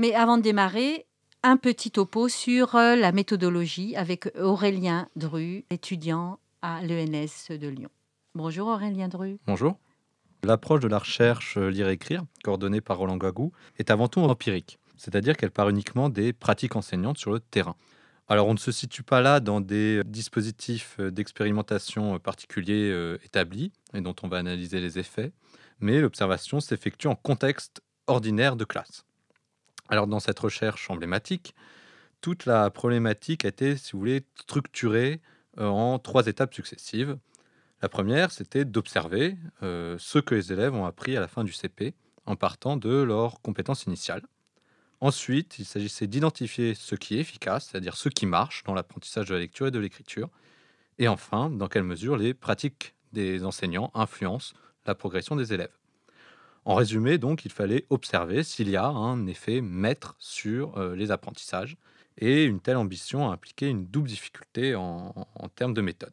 Mais 0.00 0.14
avant 0.14 0.36
de 0.36 0.42
démarrer, 0.42 1.06
un 1.42 1.56
petit 1.56 1.90
topo 1.90 2.28
sur 2.28 2.76
euh, 2.76 2.94
la 2.94 3.10
méthodologie 3.10 3.96
avec 3.96 4.30
Aurélien 4.38 5.08
Dru, 5.16 5.64
étudiant 5.70 6.38
à 6.62 6.80
l'ENS 6.82 7.48
de 7.50 7.66
Lyon. 7.66 7.90
Bonjour 8.36 8.68
Aurélien 8.68 9.08
Dru. 9.08 9.40
Bonjour. 9.48 9.76
L'approche 10.44 10.78
de 10.78 10.86
la 10.86 11.00
recherche 11.00 11.56
euh, 11.56 11.68
lire-écrire, 11.68 12.22
coordonnée 12.44 12.80
par 12.80 12.98
Roland 12.98 13.16
Gagou, 13.16 13.50
est 13.80 13.90
avant 13.90 14.06
tout 14.06 14.20
empirique, 14.20 14.78
c'est-à-dire 14.96 15.36
qu'elle 15.36 15.50
part 15.50 15.68
uniquement 15.68 16.08
des 16.08 16.32
pratiques 16.32 16.76
enseignantes 16.76 17.18
sur 17.18 17.32
le 17.32 17.40
terrain. 17.40 17.74
Alors 18.28 18.46
on 18.46 18.52
ne 18.52 18.58
se 18.58 18.70
situe 18.70 19.02
pas 19.02 19.20
là 19.20 19.40
dans 19.40 19.60
des 19.60 20.02
dispositifs 20.04 20.94
euh, 21.00 21.10
d'expérimentation 21.10 22.20
particuliers 22.20 23.16
établis 23.24 23.72
et 23.94 24.00
dont 24.00 24.14
on 24.22 24.28
va 24.28 24.36
analyser 24.36 24.78
les 24.78 25.00
effets, 25.00 25.32
mais 25.80 26.00
l'observation 26.00 26.60
s'effectue 26.60 27.08
en 27.08 27.16
contexte 27.16 27.82
ordinaire 28.06 28.54
de 28.54 28.64
classe. 28.64 29.04
Alors 29.88 30.06
dans 30.06 30.20
cette 30.20 30.38
recherche 30.38 30.90
emblématique, 30.90 31.54
toute 32.20 32.46
la 32.46 32.70
problématique 32.70 33.44
a 33.44 33.48
été, 33.48 33.76
si 33.76 33.92
vous 33.92 34.00
voulez, 34.00 34.24
structurée 34.40 35.20
euh, 35.58 35.66
en 35.66 35.98
trois 35.98 36.26
étapes 36.26 36.54
successives. 36.54 37.16
La 37.80 37.88
première, 37.88 38.32
c'était 38.32 38.64
d'observer 38.64 39.36
euh, 39.62 39.96
ce 39.98 40.18
que 40.18 40.34
les 40.34 40.52
élèves 40.52 40.74
ont 40.74 40.84
appris 40.84 41.16
à 41.16 41.20
la 41.20 41.28
fin 41.28 41.44
du 41.44 41.52
CP 41.52 41.94
en 42.26 42.36
partant 42.36 42.76
de 42.76 42.90
leurs 42.90 43.40
compétences 43.40 43.84
initiales. 43.84 44.22
Ensuite, 45.00 45.60
il 45.60 45.64
s'agissait 45.64 46.08
d'identifier 46.08 46.74
ce 46.74 46.96
qui 46.96 47.16
est 47.16 47.20
efficace, 47.20 47.68
c'est-à-dire 47.68 47.96
ce 47.96 48.08
qui 48.08 48.26
marche 48.26 48.64
dans 48.64 48.74
l'apprentissage 48.74 49.28
de 49.28 49.34
la 49.34 49.40
lecture 49.40 49.68
et 49.68 49.70
de 49.70 49.78
l'écriture. 49.78 50.28
Et 50.98 51.06
enfin, 51.06 51.50
dans 51.50 51.68
quelle 51.68 51.84
mesure 51.84 52.16
les 52.16 52.34
pratiques 52.34 52.94
des 53.12 53.44
enseignants 53.44 53.92
influencent 53.94 54.54
la 54.86 54.96
progression 54.96 55.36
des 55.36 55.52
élèves. 55.52 55.72
En 56.68 56.74
résumé, 56.74 57.16
donc, 57.16 57.46
il 57.46 57.50
fallait 57.50 57.86
observer 57.88 58.42
s'il 58.42 58.68
y 58.68 58.76
a 58.76 58.84
un 58.84 59.26
effet 59.26 59.62
maître 59.62 60.16
sur 60.18 60.76
euh, 60.76 60.94
les 60.94 61.10
apprentissages. 61.10 61.78
Et 62.18 62.44
une 62.44 62.60
telle 62.60 62.76
ambition 62.76 63.30
a 63.30 63.32
impliqué 63.32 63.68
une 63.68 63.86
double 63.86 64.08
difficulté 64.08 64.74
en, 64.74 65.14
termes 65.54 65.72
de 65.72 65.80
méthode. 65.80 66.12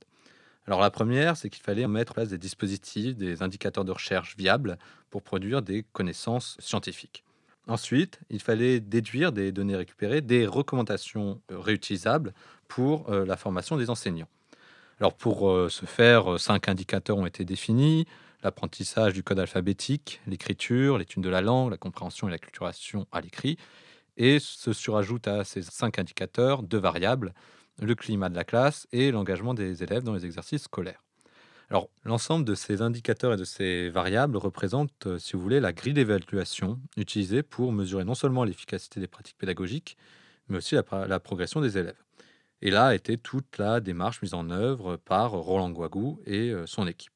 Alors 0.65 0.79
la 0.79 0.91
première, 0.91 1.35
c'est 1.35 1.49
qu'il 1.49 1.61
fallait 1.61 1.85
mettre 1.89 2.13
en 2.13 2.15
place 2.15 2.29
des 2.29 2.37
dispositifs, 2.37 3.17
des 3.17 3.43
indicateurs 3.43 3.83
de 3.83 3.91
recherche 3.91 4.37
viables 4.37 4.77
pour 5.09 5.23
produire 5.23 5.61
des 5.61 5.83
connaissances 5.91 6.55
scientifiques. 6.59 7.25
Ensuite, 7.67 8.21
il 8.29 8.41
fallait 8.41 8.79
déduire 8.79 9.33
des 9.33 9.51
données 9.51 9.75
récupérées 9.75 10.21
des 10.21 10.47
recommandations 10.47 11.41
euh, 11.51 11.59
réutilisables 11.59 12.33
pour 12.69 13.09
euh, 13.09 13.25
la 13.25 13.35
formation 13.35 13.75
des 13.75 13.89
enseignants. 13.89 14.29
Alors 15.01 15.15
pour 15.15 15.53
ce 15.69 15.85
faire, 15.85 16.39
cinq 16.39 16.69
indicateurs 16.69 17.17
ont 17.17 17.25
été 17.25 17.43
définis 17.43 18.07
l'apprentissage 18.45 19.13
du 19.13 19.23
code 19.23 19.39
alphabétique, 19.39 20.21
l'écriture, 20.27 20.99
l'étude 20.99 21.23
de 21.23 21.29
la 21.29 21.41
langue, 21.41 21.71
la 21.71 21.77
compréhension 21.77 22.27
et 22.27 22.31
l'acculturation 22.31 23.07
à 23.11 23.19
l'écrit. 23.19 23.57
Et 24.17 24.39
se 24.39 24.71
surajoute 24.71 25.27
à 25.27 25.43
ces 25.43 25.63
cinq 25.63 25.99
indicateurs 25.99 26.61
deux 26.61 26.77
variables, 26.77 27.33
le 27.81 27.95
climat 27.95 28.29
de 28.29 28.35
la 28.35 28.43
classe 28.43 28.87
et 28.91 29.11
l'engagement 29.11 29.53
des 29.53 29.83
élèves 29.83 30.03
dans 30.03 30.13
les 30.13 30.25
exercices 30.25 30.63
scolaires. 30.63 31.03
Alors, 31.71 31.89
l'ensemble 32.03 32.45
de 32.45 32.53
ces 32.53 32.83
indicateurs 32.83 33.33
et 33.33 33.37
de 33.37 33.43
ces 33.43 33.89
variables 33.89 34.37
représente, 34.37 35.07
euh, 35.07 35.17
si 35.17 35.33
vous 35.33 35.41
voulez, 35.41 35.59
la 35.59 35.73
grille 35.73 35.95
d'évaluation 35.95 36.79
utilisée 36.95 37.41
pour 37.41 37.71
mesurer 37.71 38.05
non 38.05 38.13
seulement 38.13 38.43
l'efficacité 38.43 38.99
des 38.99 39.07
pratiques 39.07 39.39
pédagogiques, 39.39 39.97
mais 40.47 40.57
aussi 40.57 40.75
la, 40.75 41.07
la, 41.07 41.19
progression 41.19 41.61
des 41.61 41.79
élèves. 41.79 42.01
Et 42.61 42.69
là 42.69 42.93
était 42.93 43.17
toute 43.17 43.57
la 43.57 43.79
démarche 43.79 44.21
mise 44.21 44.35
en 44.35 44.51
œuvre 44.51 44.97
par 44.97 45.31
Roland 45.31 45.71
Guagou 45.71 46.21
et 46.27 46.51
euh, 46.51 46.67
son 46.67 46.85
équipe. 46.85 47.14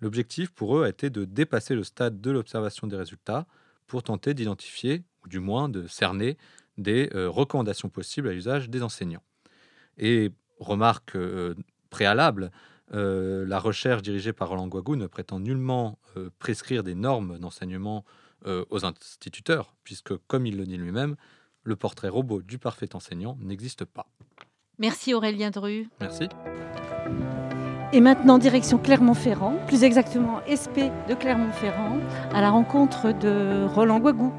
L'objectif 0.00 0.50
pour 0.50 0.76
eux 0.76 0.84
a 0.84 0.88
été 0.88 1.10
de 1.10 1.24
dépasser 1.24 1.74
le 1.74 1.84
stade 1.84 2.20
de 2.20 2.30
l'observation 2.30 2.86
des 2.86 2.96
résultats 2.96 3.46
pour 3.86 4.02
tenter 4.02 4.34
d'identifier, 4.34 5.04
ou 5.24 5.28
du 5.28 5.40
moins 5.40 5.68
de 5.68 5.86
cerner, 5.86 6.36
des 6.76 7.10
euh, 7.14 7.28
recommandations 7.30 7.88
possibles 7.88 8.28
à 8.28 8.32
l'usage 8.32 8.68
des 8.68 8.82
enseignants. 8.82 9.22
Et 9.98 10.30
remarque 10.58 11.16
euh, 11.16 11.54
préalable, 11.90 12.50
euh, 12.92 13.46
la 13.46 13.58
recherche 13.58 14.02
dirigée 14.02 14.32
par 14.32 14.48
Roland 14.48 14.68
Guagou 14.68 14.96
ne 14.96 15.06
prétend 15.06 15.40
nullement 15.40 15.98
prescrire 16.38 16.82
des 16.82 16.94
normes 16.94 17.38
d'enseignement 17.38 18.04
aux 18.70 18.84
instituteurs, 18.84 19.74
puisque, 19.82 20.16
comme 20.28 20.46
il 20.46 20.56
le 20.56 20.64
dit 20.64 20.76
lui-même, 20.76 21.16
le 21.64 21.74
portrait 21.74 22.08
robot 22.08 22.42
du 22.42 22.58
parfait 22.58 22.94
enseignant 22.94 23.36
n'existe 23.40 23.84
pas. 23.84 24.06
Merci 24.78 25.14
Aurélien 25.14 25.50
Dru. 25.50 25.88
Merci. 26.00 26.28
Et 27.92 28.00
maintenant, 28.00 28.38
direction 28.38 28.78
Clermont-Ferrand, 28.78 29.54
plus 29.68 29.84
exactement 29.84 30.40
SP 30.42 30.90
de 31.08 31.14
Clermont-Ferrand, 31.14 31.98
à 32.34 32.40
la 32.40 32.50
rencontre 32.50 33.12
de 33.12 33.64
Roland 33.64 34.00
Guagou. 34.00 34.32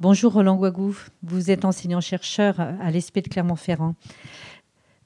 Bonjour 0.00 0.34
Roland 0.34 0.56
Guagou, 0.56 0.94
vous 1.22 1.50
êtes 1.50 1.64
enseignant-chercheur 1.64 2.60
à 2.60 2.90
l'ESP 2.90 3.20
de 3.20 3.28
Clermont-Ferrand. 3.30 3.94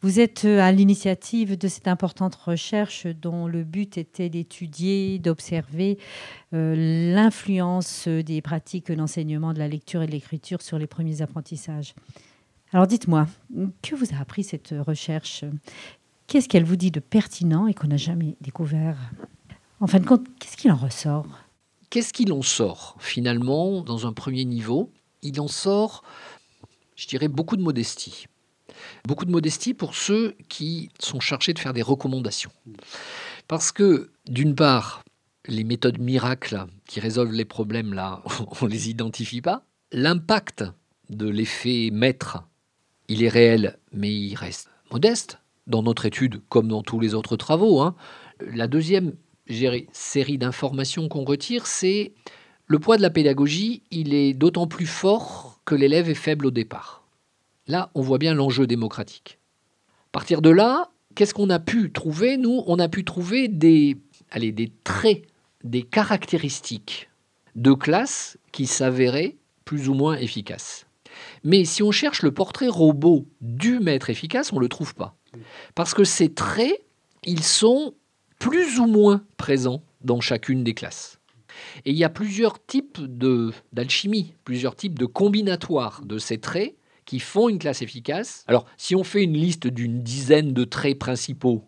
Vous 0.03 0.19
êtes 0.19 0.45
à 0.45 0.73
l'initiative 0.73 1.57
de 1.57 1.69
cette 1.69 1.87
importante 1.87 2.35
recherche 2.35 3.07
dont 3.07 3.47
le 3.47 3.63
but 3.63 3.97
était 3.97 4.29
d'étudier, 4.29 5.21
d'observer 5.21 5.97
euh, 6.55 7.15
l'influence 7.15 8.09
des 8.09 8.43
pratiques 8.43 8.91
d'enseignement 8.91 9.53
de 9.53 9.61
la 9.61 9.69
lecture 9.69 10.03
et 10.03 10.07
de 10.07 10.13
l'écriture 10.13 10.61
sur 10.61 10.77
les 10.79 10.89
premiers 10.89 11.23
apprentissages. 11.23 11.95
Alors 12.73 12.87
dites-moi, 12.87 13.27
que 13.83 13.97
vous 13.97 14.15
a 14.15 14.21
appris 14.21 14.45
cette 14.45 14.75
recherche? 14.87 15.45
Qu'est-ce 16.31 16.49
qu'elle 16.49 16.65
vous 16.65 16.77
dit 16.77 16.93
de 16.93 17.01
pertinent 17.01 17.67
et 17.67 17.75
qu'on 17.75 17.89
n'a 17.89 17.97
jamais 17.97 18.37
découvert 18.41 18.97
En 19.81 19.89
fin 19.89 19.99
de 19.99 20.07
compte, 20.07 20.29
qu'est-ce 20.39 20.57
qu'il 20.57 20.71
en 20.71 20.77
ressort 20.77 21.27
Qu'est-ce 21.91 22.13
qu'il 22.13 22.33
en 22.33 22.41
sort 22.41 22.95
finalement 23.01 23.81
dans 23.81 24.07
un 24.07 24.13
premier 24.13 24.45
niveau? 24.45 24.93
Il 25.23 25.41
en 25.41 25.49
sort, 25.49 26.05
je 26.95 27.09
dirais, 27.09 27.27
beaucoup 27.27 27.57
de 27.57 27.63
modestie. 27.63 28.27
Beaucoup 29.09 29.25
de 29.25 29.33
modestie 29.33 29.75
pour 29.75 29.97
ceux 29.97 30.37
qui 30.49 30.91
sont 31.01 31.19
chargés 31.19 31.53
de 31.53 31.59
faire 31.59 31.73
des 31.73 31.83
recommandations. 31.83 32.53
Parce 33.49 33.73
que, 33.73 34.13
d'une 34.29 34.55
part, 34.55 35.03
les 35.47 35.65
méthodes 35.65 35.99
miracles 35.99 36.65
qui 36.87 37.01
résolvent 37.01 37.33
les 37.33 37.45
problèmes, 37.45 37.93
là, 37.93 38.23
on 38.61 38.67
ne 38.67 38.71
les 38.71 38.89
identifie 38.89 39.43
pas. 39.43 39.65
L'impact 39.91 40.63
de 41.09 41.29
l'effet 41.29 41.91
maître, 41.93 42.45
il 43.09 43.25
est 43.25 43.29
réel, 43.29 43.81
mais 43.93 44.15
il 44.15 44.37
reste 44.37 44.71
modeste 44.93 45.41
dans 45.71 45.83
notre 45.83 46.05
étude 46.05 46.43
comme 46.49 46.69
dans 46.69 46.83
tous 46.83 47.01
les 47.01 47.15
autres 47.15 47.37
travaux. 47.37 47.81
Hein. 47.81 47.95
La 48.41 48.67
deuxième 48.67 49.15
série 49.93 50.39
d'informations 50.39 51.09
qu'on 51.09 51.25
retire, 51.25 51.67
c'est 51.67 52.13
le 52.67 52.79
poids 52.79 52.97
de 52.97 53.03
la 53.03 53.11
pédagogie, 53.11 53.83
il 53.91 54.15
est 54.15 54.33
d'autant 54.33 54.67
plus 54.67 54.87
fort 54.87 55.61
que 55.65 55.75
l'élève 55.75 56.09
est 56.09 56.15
faible 56.15 56.47
au 56.47 56.51
départ. 56.51 57.05
Là, 57.67 57.91
on 57.95 58.01
voit 58.01 58.19
bien 58.19 58.35
l'enjeu 58.35 58.67
démocratique. 58.67 59.39
À 60.07 60.13
partir 60.13 60.41
de 60.43 60.51
là, 60.51 60.91
qu'est-ce 61.15 61.35
qu'on 61.35 61.51
a 61.51 61.59
pu 61.59 61.91
trouver 61.91 62.37
Nous, 62.37 62.63
on 62.67 62.79
a 62.79 62.89
pu 62.89 63.05
trouver 63.05 63.49
des, 63.49 63.97
traits, 64.85 65.23
des 65.65 65.83
caractéristiques 65.83 67.11
de 67.57 67.73
classe 67.73 68.39
qui 68.53 68.67
s'avéraient 68.67 69.37
plus 69.65 69.89
ou 69.89 69.95
moins 69.95 70.17
efficaces. 70.17 70.87
Mais 71.43 71.65
si 71.65 71.83
on 71.83 71.91
cherche 71.91 72.23
le 72.23 72.33
portrait 72.33 72.69
robot 72.69 73.27
du 73.41 73.81
maître 73.81 74.11
efficace, 74.11 74.53
on 74.53 74.57
ne 74.57 74.63
le 74.63 74.69
trouve 74.69 74.95
pas. 74.95 75.17
Parce 75.75 75.95
que 75.95 76.05
ces 76.05 76.33
traits, 76.33 76.81
ils 77.25 77.43
sont 77.43 77.95
plus 78.39 78.79
ou 78.79 78.87
moins 78.87 79.23
présents 79.37 79.83
dans 80.01 80.21
chacune 80.21 80.65
des 80.65 80.75
classes. 80.75 81.21
Et 81.85 81.91
il 81.91 81.97
y 81.97 82.05
a 82.05 82.09
plusieurs 82.09 82.65
types 82.65 83.01
d'alchimie, 83.73 84.35
plusieurs 84.45 84.77
types 84.77 84.99
de 84.99 85.07
combinatoires 85.07 86.03
de 86.05 86.19
ces 86.19 86.39
traits 86.39 86.77
qui 87.05 87.19
font 87.19 87.49
une 87.49 87.59
classe 87.59 87.83
efficace. 87.83 88.45
Alors, 88.47 88.67
si 88.77 88.95
on 88.95 89.05
fait 89.05 89.25
une 89.25 89.37
liste 89.37 89.67
d'une 89.67 90.03
dizaine 90.03 90.53
de 90.53 90.65
traits 90.65 90.99
principaux, 90.99 91.65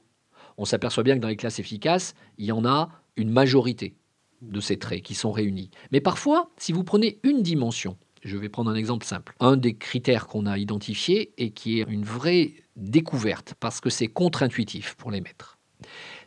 on 0.57 0.65
s'aperçoit 0.65 1.03
bien 1.03 1.17
que 1.17 1.21
dans 1.21 1.29
les 1.29 1.37
classes 1.37 1.59
efficaces, 1.59 2.15
il 2.39 2.47
y 2.47 2.53
en 2.53 2.65
a 2.65 2.91
une 3.17 3.31
majorité 3.31 3.97
de 4.41 4.61
ces 4.61 4.79
traits 4.79 5.03
qui 5.03 5.15
sont 5.15 5.33
réunis. 5.33 5.71
Mais 5.91 6.01
parfois, 6.01 6.51
si 6.59 6.73
vous 6.73 6.85
prenez 6.85 7.19
une 7.23 7.43
dimension, 7.43 7.97
je 8.23 8.37
vais 8.37 8.49
prendre 8.49 8.71
un 8.71 8.75
exemple 8.75 9.05
simple. 9.05 9.35
Un 9.41 9.57
des 9.57 9.75
critères 9.75 10.27
qu'on 10.27 10.47
a 10.47 10.59
identifié 10.59 11.33
et 11.39 11.51
qui 11.51 11.81
est 11.81 11.87
une 11.89 12.05
vraie 12.05 12.55
découverte 12.77 13.55
parce 13.61 13.81
que 13.81 13.91
c'est 13.91 14.07
contre-intuitif 14.07 14.95
pour 14.95 15.11
les 15.11 15.21
maîtres. 15.21 15.59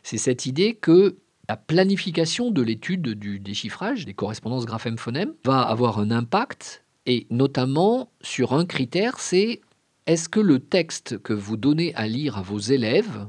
C'est 0.02 0.18
cette 0.18 0.46
idée 0.46 0.74
que 0.74 1.16
la 1.48 1.56
planification 1.56 2.50
de 2.50 2.62
l'étude 2.62 3.08
du 3.08 3.38
déchiffrage 3.38 4.04
des 4.04 4.14
correspondances 4.14 4.66
graphème-phonème 4.66 5.34
va 5.44 5.62
avoir 5.62 5.98
un 5.98 6.10
impact 6.10 6.84
et 7.06 7.26
notamment 7.30 8.10
sur 8.20 8.52
un 8.52 8.66
critère, 8.66 9.20
c'est 9.20 9.60
est-ce 10.06 10.28
que 10.28 10.40
le 10.40 10.60
texte 10.60 11.18
que 11.18 11.32
vous 11.32 11.56
donnez 11.56 11.94
à 11.94 12.06
lire 12.06 12.36
à 12.36 12.42
vos 12.42 12.58
élèves 12.58 13.28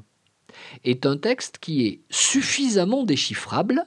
est 0.84 1.06
un 1.06 1.18
texte 1.18 1.60
qui 1.60 1.86
est 1.86 2.02
suffisamment 2.10 3.04
déchiffrable 3.04 3.86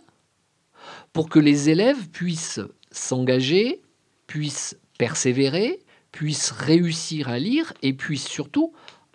pour 1.12 1.28
que 1.28 1.40
les 1.40 1.68
élèves 1.70 2.08
puissent 2.10 2.60
s'engager 2.92 3.82
puissent 4.30 4.78
persévérer, 4.96 5.80
puissent 6.12 6.52
réussir 6.52 7.28
à 7.28 7.40
lire 7.40 7.72
et 7.82 7.92
puissent 7.92 8.28
surtout 8.28 8.72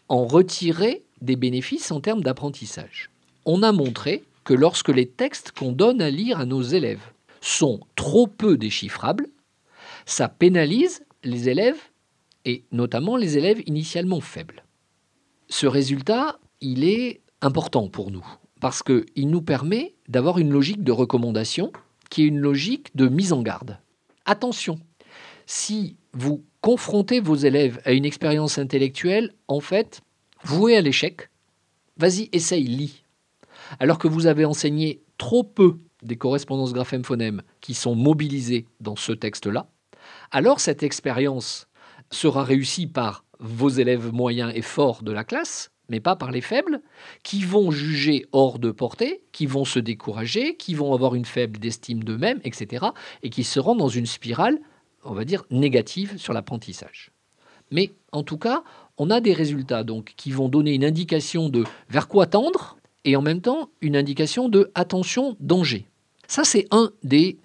en 0.09 0.25
retirer 0.25 1.03
des 1.21 1.35
bénéfices 1.35 1.91
en 1.91 1.99
termes 1.99 2.21
d'apprentissage. 2.21 3.09
On 3.45 3.63
a 3.63 3.71
montré 3.71 4.23
que 4.43 4.53
lorsque 4.53 4.89
les 4.89 5.07
textes 5.07 5.51
qu'on 5.51 5.71
donne 5.71 6.01
à 6.01 6.09
lire 6.09 6.39
à 6.39 6.45
nos 6.45 6.61
élèves 6.61 7.11
sont 7.41 7.79
trop 7.95 8.27
peu 8.27 8.57
déchiffrables, 8.57 9.27
ça 10.05 10.29
pénalise 10.29 11.03
les 11.23 11.49
élèves 11.49 11.79
et 12.45 12.63
notamment 12.71 13.17
les 13.17 13.37
élèves 13.37 13.61
initialement 13.65 14.21
faibles. 14.21 14.63
Ce 15.49 15.67
résultat, 15.67 16.39
il 16.61 16.83
est 16.83 17.21
important 17.41 17.87
pour 17.87 18.11
nous 18.11 18.25
parce 18.61 18.83
qu'il 18.83 19.29
nous 19.29 19.41
permet 19.41 19.95
d'avoir 20.07 20.37
une 20.37 20.51
logique 20.51 20.83
de 20.83 20.91
recommandation 20.91 21.71
qui 22.09 22.23
est 22.23 22.27
une 22.27 22.39
logique 22.39 22.95
de 22.95 23.07
mise 23.07 23.33
en 23.33 23.41
garde. 23.41 23.79
Attention, 24.25 24.79
si 25.45 25.97
vous 26.15 26.45
confrontez 26.61 27.19
vos 27.19 27.35
élèves 27.35 27.79
à 27.83 27.91
une 27.91 28.05
expérience 28.05 28.57
intellectuelle, 28.57 29.33
en 29.47 29.59
fait, 29.59 30.01
vouée 30.43 30.77
à 30.77 30.81
l'échec, 30.81 31.29
vas-y, 31.97 32.29
essaye, 32.31 32.63
lis. 32.63 33.03
Alors 33.79 33.99
que 33.99 34.07
vous 34.07 34.25
avez 34.25 34.45
enseigné 34.45 35.01
trop 35.17 35.43
peu 35.43 35.77
des 36.01 36.15
correspondances 36.15 36.73
graphème-phonème 36.73 37.41
qui 37.61 37.73
sont 37.73 37.95
mobilisées 37.95 38.65
dans 38.79 38.95
ce 38.95 39.11
texte-là, 39.11 39.67
alors 40.31 40.59
cette 40.59 40.83
expérience 40.83 41.67
sera 42.11 42.43
réussie 42.43 42.87
par 42.87 43.25
vos 43.39 43.69
élèves 43.69 44.13
moyens 44.13 44.51
et 44.55 44.61
forts 44.61 45.03
de 45.03 45.11
la 45.11 45.23
classe, 45.23 45.71
mais 45.89 45.99
pas 45.99 46.15
par 46.15 46.31
les 46.31 46.41
faibles, 46.41 46.81
qui 47.23 47.43
vont 47.43 47.71
juger 47.71 48.25
hors 48.31 48.59
de 48.59 48.71
portée, 48.71 49.23
qui 49.33 49.45
vont 49.45 49.65
se 49.65 49.79
décourager, 49.79 50.55
qui 50.55 50.73
vont 50.75 50.93
avoir 50.93 51.15
une 51.15 51.25
faible 51.25 51.63
estime 51.65 52.03
d'eux-mêmes, 52.03 52.39
etc., 52.43 52.85
et 53.21 53.29
qui 53.29 53.43
seront 53.43 53.75
dans 53.75 53.89
une 53.89 54.05
spirale 54.05 54.59
on 55.05 55.13
va 55.13 55.25
dire, 55.25 55.43
négative 55.49 56.17
sur 56.17 56.33
l'apprentissage. 56.33 57.11
Mais 57.71 57.93
en 58.11 58.23
tout 58.23 58.37
cas, 58.37 58.63
on 58.97 59.09
a 59.09 59.21
des 59.21 59.33
résultats 59.33 59.83
donc 59.83 60.13
qui 60.17 60.31
vont 60.31 60.49
donner 60.49 60.73
une 60.73 60.85
indication 60.85 61.49
de 61.49 61.63
vers 61.89 62.07
quoi 62.07 62.25
tendre 62.27 62.77
et 63.03 63.15
en 63.15 63.21
même 63.21 63.41
temps 63.41 63.69
une 63.81 63.95
indication 63.95 64.49
de 64.49 64.71
attention, 64.75 65.35
danger. 65.39 65.87
Ça, 66.27 66.43
c'est 66.43 66.67
un 66.71 66.91
des 67.03 67.37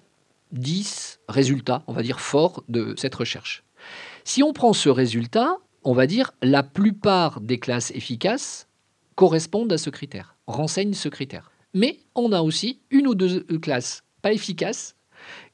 dix 0.51 1.19
résultats, 1.27 1.83
on 1.87 1.93
va 1.93 2.03
dire, 2.03 2.19
forts 2.19 2.63
de 2.67 2.93
cette 2.97 3.15
recherche. 3.15 3.63
Si 4.23 4.43
on 4.43 4.53
prend 4.53 4.73
ce 4.73 4.89
résultat, 4.89 5.57
on 5.83 5.93
va 5.93 6.07
dire 6.07 6.31
la 6.41 6.63
plupart 6.63 7.41
des 7.41 7.57
classes 7.57 7.91
efficaces 7.91 8.67
correspondent 9.15 9.73
à 9.73 9.77
ce 9.77 9.89
critère, 9.89 10.35
renseignent 10.47 10.93
ce 10.93 11.09
critère. 11.09 11.51
Mais 11.73 11.99
on 12.15 12.31
a 12.31 12.41
aussi 12.41 12.79
une 12.89 13.07
ou 13.07 13.15
deux 13.15 13.43
classes 13.61 14.03
pas 14.21 14.33
efficaces 14.33 14.95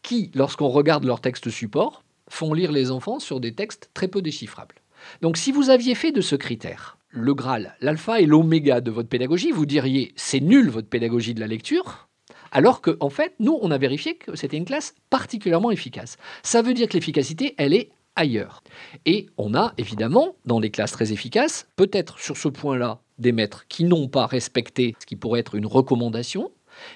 qui, 0.01 0.31
lorsqu'on 0.35 0.69
regarde 0.69 1.03
leur 1.03 1.21
texte 1.21 1.49
support, 1.49 2.03
font 2.29 2.53
lire 2.53 2.71
les 2.71 2.91
enfants 2.91 3.19
sur 3.19 3.39
des 3.39 3.53
textes 3.53 3.89
très 3.93 4.07
peu 4.07 4.21
déchiffrables. 4.21 4.75
Donc 5.21 5.37
si 5.37 5.51
vous 5.51 5.69
aviez 5.69 5.95
fait 5.95 6.11
de 6.11 6.21
ce 6.21 6.35
critère 6.35 6.97
le 7.09 7.33
Graal, 7.33 7.75
l'alpha 7.81 8.19
et 8.19 8.25
l'oméga 8.25 8.81
de 8.81 8.91
votre 8.91 9.09
pédagogie, 9.09 9.51
vous 9.51 9.65
diriez 9.65 10.11
c'est 10.15 10.41
nul 10.41 10.69
votre 10.69 10.89
pédagogie 10.89 11.33
de 11.33 11.39
la 11.39 11.47
lecture, 11.47 12.09
alors 12.51 12.81
qu'en 12.81 12.95
en 12.99 13.09
fait, 13.09 13.33
nous, 13.39 13.57
on 13.61 13.71
a 13.71 13.77
vérifié 13.77 14.15
que 14.15 14.35
c'était 14.35 14.57
une 14.57 14.65
classe 14.65 14.93
particulièrement 15.09 15.71
efficace. 15.71 16.17
Ça 16.43 16.61
veut 16.61 16.73
dire 16.73 16.87
que 16.87 16.93
l'efficacité, 16.93 17.55
elle 17.57 17.73
est 17.73 17.89
ailleurs. 18.15 18.63
Et 19.05 19.27
on 19.37 19.53
a 19.53 19.73
évidemment, 19.77 20.35
dans 20.45 20.59
les 20.59 20.71
classes 20.71 20.91
très 20.91 21.13
efficaces, 21.13 21.67
peut-être 21.75 22.19
sur 22.19 22.37
ce 22.37 22.49
point-là, 22.49 22.99
des 23.19 23.31
maîtres 23.31 23.65
qui 23.67 23.83
n'ont 23.83 24.07
pas 24.07 24.25
respecté 24.25 24.95
ce 24.99 25.05
qui 25.05 25.15
pourrait 25.15 25.39
être 25.39 25.55
une 25.55 25.65
recommandation, 25.65 26.51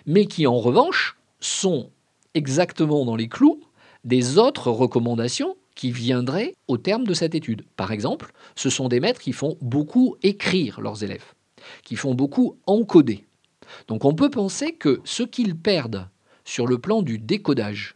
mais 0.06 0.26
qui 0.26 0.46
en 0.46 0.58
revanche 0.58 1.18
sont 1.40 1.90
exactement 2.34 3.06
dans 3.06 3.16
les 3.16 3.28
clous 3.28 3.62
des 4.04 4.38
autres 4.38 4.72
recommandations 4.72 5.56
qui 5.76 5.92
viendraient 5.92 6.54
au 6.68 6.78
terme 6.78 7.06
de 7.06 7.14
cette 7.14 7.36
étude. 7.36 7.66
Par 7.76 7.92
exemple, 7.92 8.34
ce 8.56 8.70
sont 8.70 8.88
des 8.88 9.00
maîtres 9.00 9.22
qui 9.22 9.34
font 9.34 9.58
beaucoup 9.62 10.16
écrire 10.24 10.82
leurs 10.82 11.04
élèves, 11.04 11.34
qui 11.84 11.96
font 11.96 12.14
beaucoup 12.14 12.58
encoder. 12.66 13.26
Donc 13.88 14.06
on 14.06 14.14
peut 14.14 14.30
penser 14.30 14.74
que 14.74 15.02
ce 15.04 15.24
qu'ils 15.24 15.56
perdent 15.56 16.10
sur 16.44 16.68
le 16.68 16.78
plan 16.78 17.02
du 17.02 17.20
décodage, 17.20 17.96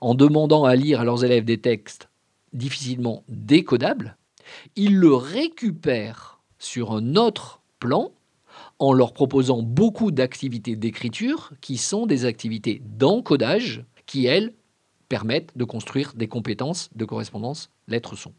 en 0.00 0.14
demandant 0.14 0.64
à 0.64 0.74
lire 0.76 1.00
à 1.00 1.04
leurs 1.04 1.24
élèves 1.24 1.44
des 1.44 1.60
textes 1.60 2.08
difficilement 2.52 3.24
décodables, 3.28 4.16
ils 4.76 4.96
le 4.96 5.14
récupèrent 5.14 6.40
sur 6.58 6.92
un 6.92 7.16
autre 7.16 7.60
plan 7.80 8.12
en 8.78 8.92
leur 8.92 9.12
proposant 9.12 9.62
beaucoup 9.62 10.10
d'activités 10.10 10.76
d'écriture 10.76 11.52
qui 11.60 11.76
sont 11.76 12.06
des 12.06 12.24
activités 12.24 12.82
d'encodage 12.84 13.84
qui, 14.06 14.26
elles, 14.26 14.52
permettent 15.08 15.56
de 15.56 15.64
construire 15.64 16.12
des 16.14 16.28
compétences 16.28 16.90
de 16.94 17.04
correspondance 17.04 17.70
lettres-son. 17.88 18.32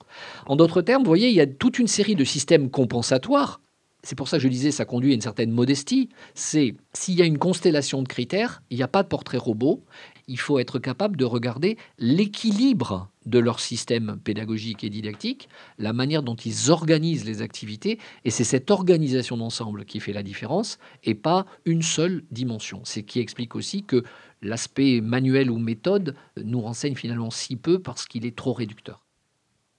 En 0.48 0.56
d'autres 0.56 0.82
termes, 0.82 1.04
vous 1.04 1.10
voyez, 1.10 1.30
il 1.30 1.36
y 1.36 1.42
a 1.42 1.48
toute 1.48 1.80
une 1.80 1.88
série 1.88 2.16
de 2.16 2.24
systèmes 2.24 2.70
compensatoires 2.70 3.62
c'est 4.06 4.16
pour 4.16 4.28
ça 4.28 4.38
que 4.38 4.44
je 4.44 4.48
disais, 4.48 4.70
ça 4.70 4.86
conduit 4.86 5.12
à 5.12 5.16
une 5.16 5.22
certaine 5.22 5.52
modestie, 5.52 6.10
c'est 6.36 6.76
s'il 6.94 7.16
y 7.16 7.24
a 7.24 7.26
une 7.26 7.40
constellation 7.40 8.04
de 8.04 8.08
critères, 8.08 8.62
il 8.70 8.78
n'y 8.78 8.84
a 8.84 8.88
pas 8.88 9.02
de 9.02 9.08
portrait 9.08 9.40
robot, 9.40 9.84
il 10.28 10.40
faut 10.40 10.60
être 10.60 10.80
capable 10.80 11.18
de 11.18 11.26
regarder 11.26 11.78
l'équilibre 11.98 13.10
de 13.26 13.40
leur 13.40 13.60
système 13.60 14.20
pédagogique 14.24 14.84
et 14.84 14.90
didactique, 14.90 15.50
la 15.78 15.94
manière 15.94 16.24
dont 16.24 16.36
ils 16.36 16.72
organisent 16.72 17.26
les 17.26 17.42
activités, 17.42 18.00
et 18.24 18.30
c'est 18.30 18.44
cette 18.44 18.72
organisation 18.72 19.38
d'ensemble 19.38 19.86
qui 19.86 20.00
fait 20.00 20.14
la 20.14 20.24
différence, 20.24 20.78
et 21.04 21.16
pas 21.16 21.46
une 21.66 21.82
seule 21.82 22.24
dimension. 22.32 22.82
C'est 22.84 23.04
qui 23.04 23.20
explique 23.20 23.56
aussi 23.56 23.84
que 23.84 24.04
l'aspect 24.42 25.02
manuel 25.02 25.50
ou 25.50 25.58
méthode 25.58 26.16
nous 26.38 26.62
renseigne 26.62 26.96
finalement 26.96 27.32
si 27.32 27.56
peu 27.56 27.80
parce 27.80 28.06
qu'il 28.06 28.26
est 28.26 28.36
trop 28.36 28.54
réducteur. 28.54 29.06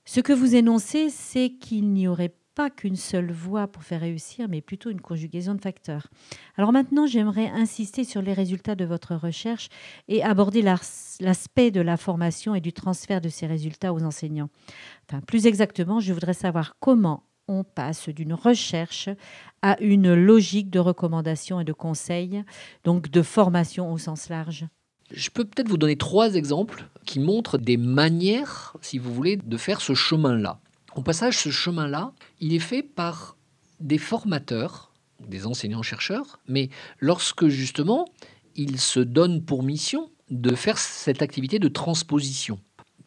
Ce 0.05 0.21
que 0.21 0.33
vous 0.33 0.55
énoncez, 0.55 1.11
c'est 1.11 1.51
qu'il 1.51 1.93
n'y 1.93 2.07
aurait 2.07 2.35
pas 2.57 2.71
qu'une 2.71 2.97
seule 2.97 3.31
voie 3.31 3.69
pour 3.69 3.85
faire 3.85 4.01
réussir, 4.01 4.49
mais 4.49 4.63
plutôt 4.63 4.89
une 4.89 5.03
conjugaison 5.03 5.55
de 5.55 5.61
facteurs. 5.61 6.09
Alors 6.57 6.73
maintenant, 6.73 7.07
j'aimerais 7.07 7.49
insister 7.49 8.03
sur 8.03 8.23
les 8.23 8.33
résultats 8.33 8.75
de 8.75 8.87
votre 8.87 9.15
recherche 9.15 9.69
et 10.09 10.25
aborder 10.25 10.63
l'aspect 10.63 11.71
de 11.71 11.83
la 11.83 11.99
formation 11.99 12.55
et 12.55 12.63
du 12.63 12.73
transfert 12.73 13.21
de 13.21 13.29
ces 13.29 13.47
résultats 13.47 13.93
aux 13.93 14.03
enseignants. 14.03 14.49
Enfin, 15.07 15.21
plus 15.21 15.47
exactement, 15.47 16.01
je 16.01 16.15
voudrais 16.15 16.33
savoir 16.33 16.77
comment 16.81 17.25
on 17.47 17.63
passe 17.63 18.09
d'une 18.09 18.33
recherche 18.33 19.11
à 19.61 19.79
une 19.81 20.15
logique 20.15 20.71
de 20.71 20.79
recommandation 20.79 21.61
et 21.61 21.65
de 21.65 21.75
conseil, 21.75 22.43
donc 22.85 23.11
de 23.11 23.21
formation 23.21 23.93
au 23.93 23.99
sens 23.99 24.31
large. 24.31 24.67
Je 25.13 25.29
peux 25.29 25.45
peut-être 25.45 25.69
vous 25.69 25.77
donner 25.77 25.97
trois 25.97 26.35
exemples 26.35 26.89
qui 27.05 27.21
montrent 27.21 27.59
des 27.59 27.77
manières, 27.77 28.77
si 28.81 28.99
vous 28.99 29.13
voulez, 29.13 29.37
de 29.37 29.57
faire 29.59 29.83
ce 29.83 29.93
chemin-là. 29.95 30.59
Au 30.97 31.03
passage, 31.03 31.37
ce 31.37 31.51
chemin-là, 31.51 32.13
il 32.41 32.55
est 32.55 32.59
fait 32.59 32.83
par 32.83 33.37
des 33.81 33.99
formateurs, 33.99 34.95
des 35.21 35.47
enseignants-chercheurs, 35.47 36.41
mais 36.49 36.71
lorsque 37.01 37.49
justement 37.49 38.07
ils 38.55 38.81
se 38.81 39.01
donnent 39.01 39.45
pour 39.45 39.63
mission 39.63 40.11
de 40.31 40.55
faire 40.55 40.79
cette 40.79 41.21
activité 41.21 41.59
de 41.59 41.69
transposition. 41.69 42.59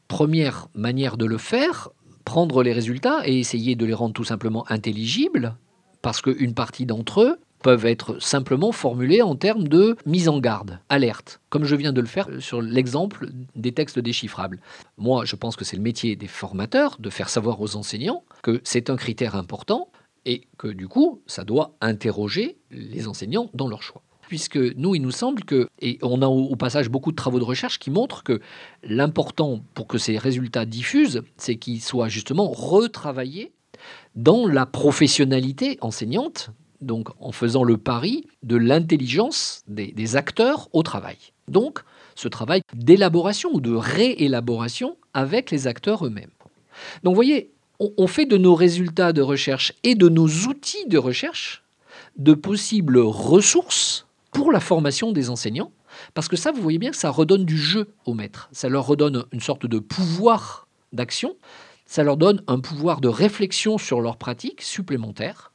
Première 0.08 0.68
manière 0.76 1.18
de 1.18 1.26
le 1.26 1.40
faire, 1.40 1.90
prendre 2.26 2.62
les 2.62 2.74
résultats 2.74 3.28
et 3.28 3.40
essayer 3.40 3.76
de 3.76 3.88
les 3.88 3.96
rendre 3.96 4.14
tout 4.14 4.24
simplement 4.24 4.70
intelligibles, 4.70 5.58
parce 6.04 6.22
qu'une 6.22 6.54
partie 6.54 6.86
d'entre 6.86 7.22
eux 7.22 7.40
peuvent 7.62 7.86
être 7.86 8.22
simplement 8.22 8.72
formulés 8.72 9.22
en 9.22 9.36
termes 9.36 9.68
de 9.68 9.96
mise 10.06 10.30
en 10.30 10.40
garde, 10.40 10.80
alerte, 10.90 11.42
comme 11.50 11.66
je 11.66 11.76
viens 11.76 11.94
de 11.94 12.02
le 12.02 12.08
faire 12.08 12.28
sur 12.40 12.62
l'exemple 12.62 13.30
des 13.56 13.72
textes 13.72 14.00
déchiffrables. 14.00 14.60
Moi, 14.98 15.26
je 15.26 15.36
pense 15.36 15.56
que 15.56 15.66
c'est 15.66 15.78
le 15.78 15.84
métier 15.84 16.16
des 16.16 16.28
formateurs 16.28 16.98
de 17.00 17.10
faire 17.10 17.30
savoir 17.30 17.62
aux 17.62 17.76
enseignants 17.76 18.24
que 18.42 18.62
c'est 18.64 18.90
un 18.90 18.96
critère 18.96 19.36
important 19.36 19.90
et 20.26 20.48
que 20.58 20.68
du 20.68 20.88
coup, 20.88 21.22
ça 21.28 21.44
doit 21.44 21.76
interroger 21.82 22.58
les 22.72 23.08
enseignants 23.08 23.50
dans 23.54 23.68
leur 23.68 23.84
choix. 23.84 24.02
Puisque 24.28 24.58
nous, 24.58 24.94
il 24.94 25.02
nous 25.02 25.12
semble 25.12 25.44
que, 25.44 25.68
et 25.80 25.98
on 26.04 26.22
a 26.22 26.28
au 26.28 26.56
passage 26.56 26.90
beaucoup 26.90 27.12
de 27.12 27.16
travaux 27.16 27.40
de 27.40 27.44
recherche 27.44 27.80
qui 27.80 27.90
montrent 27.90 28.24
que 28.24 28.42
l'important 28.84 29.64
pour 29.74 29.88
que 29.88 29.98
ces 29.98 30.20
résultats 30.20 30.66
diffusent, 30.66 31.24
c'est 31.38 31.56
qu'ils 31.56 31.82
soient 31.82 32.10
justement 32.10 32.48
retravaillés 32.48 33.54
dans 34.16 34.46
la 34.46 34.68
professionnalité 34.68 35.80
enseignante 35.82 36.52
donc 36.82 37.10
en 37.20 37.32
faisant 37.32 37.64
le 37.64 37.78
pari 37.78 38.26
de 38.44 38.56
l'intelligence 38.56 39.64
des, 39.68 40.16
acteurs 40.16 40.70
au 40.74 40.84
travail. 40.84 41.18
Donc, 41.48 41.80
ce 42.16 42.28
travail 42.28 42.62
d'élaboration 42.74 43.50
ou 43.54 43.62
de 43.62 43.74
réélaboration 43.74 44.98
avec 45.14 45.52
les 45.52 45.68
acteurs 45.68 46.06
eux-mêmes. 46.06 46.32
Donc, 47.04 47.14
vous 47.14 47.16
voyez, 47.16 47.52
on, 47.80 48.08
fait 48.08 48.26
de 48.26 48.38
nos 48.38 48.56
résultats 48.56 49.14
de 49.14 49.22
recherche 49.22 49.74
et 49.84 49.96
de 49.96 50.10
nos 50.10 50.28
outils 50.28 50.88
de 50.88 50.98
recherche 50.98 51.64
de 52.18 52.34
possibles 52.34 53.00
ressources 53.00 54.06
pour 54.32 54.52
la 54.52 54.60
formation 54.60 55.12
des 55.12 55.30
enseignants, 55.30 55.72
parce 56.14 56.28
que 56.28 56.36
ça, 56.36 56.52
vous 56.52 56.62
voyez 56.62 56.78
bien 56.78 56.92
que 56.92 56.98
ça 56.98 57.10
redonne 57.10 57.46
du 57.46 57.58
jeu 57.58 57.88
aux 58.06 58.14
maîtres, 58.14 58.50
ça 58.52 58.70
leur 58.70 58.86
redonne 58.86 59.26
une 59.32 59.40
sorte 59.40 59.66
de 59.66 59.80
pouvoir 59.80 60.68
d'action, 60.94 61.36
ça 61.86 62.04
leur 62.04 62.18
donne 62.18 62.44
un 62.48 62.60
pouvoir 62.60 63.02
de 63.02 63.08
réflexion 63.08 63.78
sur 63.78 64.02
leurs 64.02 64.18
pratiques 64.18 64.62
supplémentaires, 64.62 65.49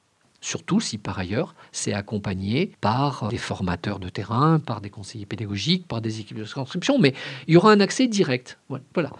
surtout 0.44 0.80
si 0.80 0.98
par 0.98 1.18
ailleurs 1.18 1.54
c'est 1.72 1.92
accompagné 1.92 2.72
par 2.80 3.28
des 3.28 3.38
formateurs 3.38 3.98
de 3.98 4.08
terrain, 4.08 4.58
par 4.58 4.80
des 4.80 4.90
conseillers 4.90 5.26
pédagogiques, 5.26 5.88
par 5.88 6.00
des 6.00 6.20
équipes 6.20 6.38
de 6.38 6.44
transcription, 6.44 6.98
mais 6.98 7.14
il 7.48 7.54
y 7.54 7.56
aura 7.56 7.72
un 7.72 7.80
accès 7.80 8.06
direct. 8.06 8.58
Voilà. 8.68 9.10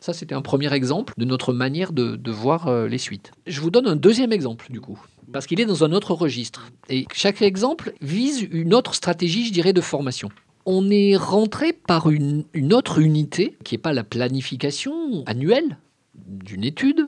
Ça, 0.00 0.12
c'était 0.12 0.34
un 0.34 0.42
premier 0.42 0.72
exemple 0.74 1.14
de 1.16 1.24
notre 1.24 1.52
manière 1.54 1.92
de, 1.92 2.30
voir 2.30 2.68
euh, 2.68 2.88
les 2.88 2.98
suites. 2.98 3.32
Je 3.46 3.60
vous 3.60 3.70
donne 3.70 3.86
un 3.86 3.96
deuxième 3.96 4.32
exemple, 4.32 4.70
du 4.70 4.80
coup, 4.80 5.00
parce 5.32 5.46
qu'il 5.46 5.60
est 5.60 5.64
dans 5.64 5.82
un 5.82 5.92
autre 5.92 6.12
registre. 6.12 6.68
Et 6.90 7.06
chaque 7.12 7.40
exemple 7.40 7.94
vise 8.02 8.46
une 8.50 8.74
autre 8.74 8.94
stratégie, 8.94 9.46
je 9.46 9.52
dirais, 9.52 9.72
de 9.72 9.80
formation 9.80 10.30
on 10.66 10.90
est 10.90 11.14
rentré 11.14 11.74
par 11.74 12.08
une, 12.08 12.44
une 12.54 12.72
autre 12.72 12.98
unité 12.98 13.54
qui 13.64 13.74
n'est 13.74 13.78
pas 13.78 13.92
la 13.92 14.02
planification 14.02 15.22
annuelle 15.26 15.76
d'une 16.14 16.64
étude, 16.64 17.06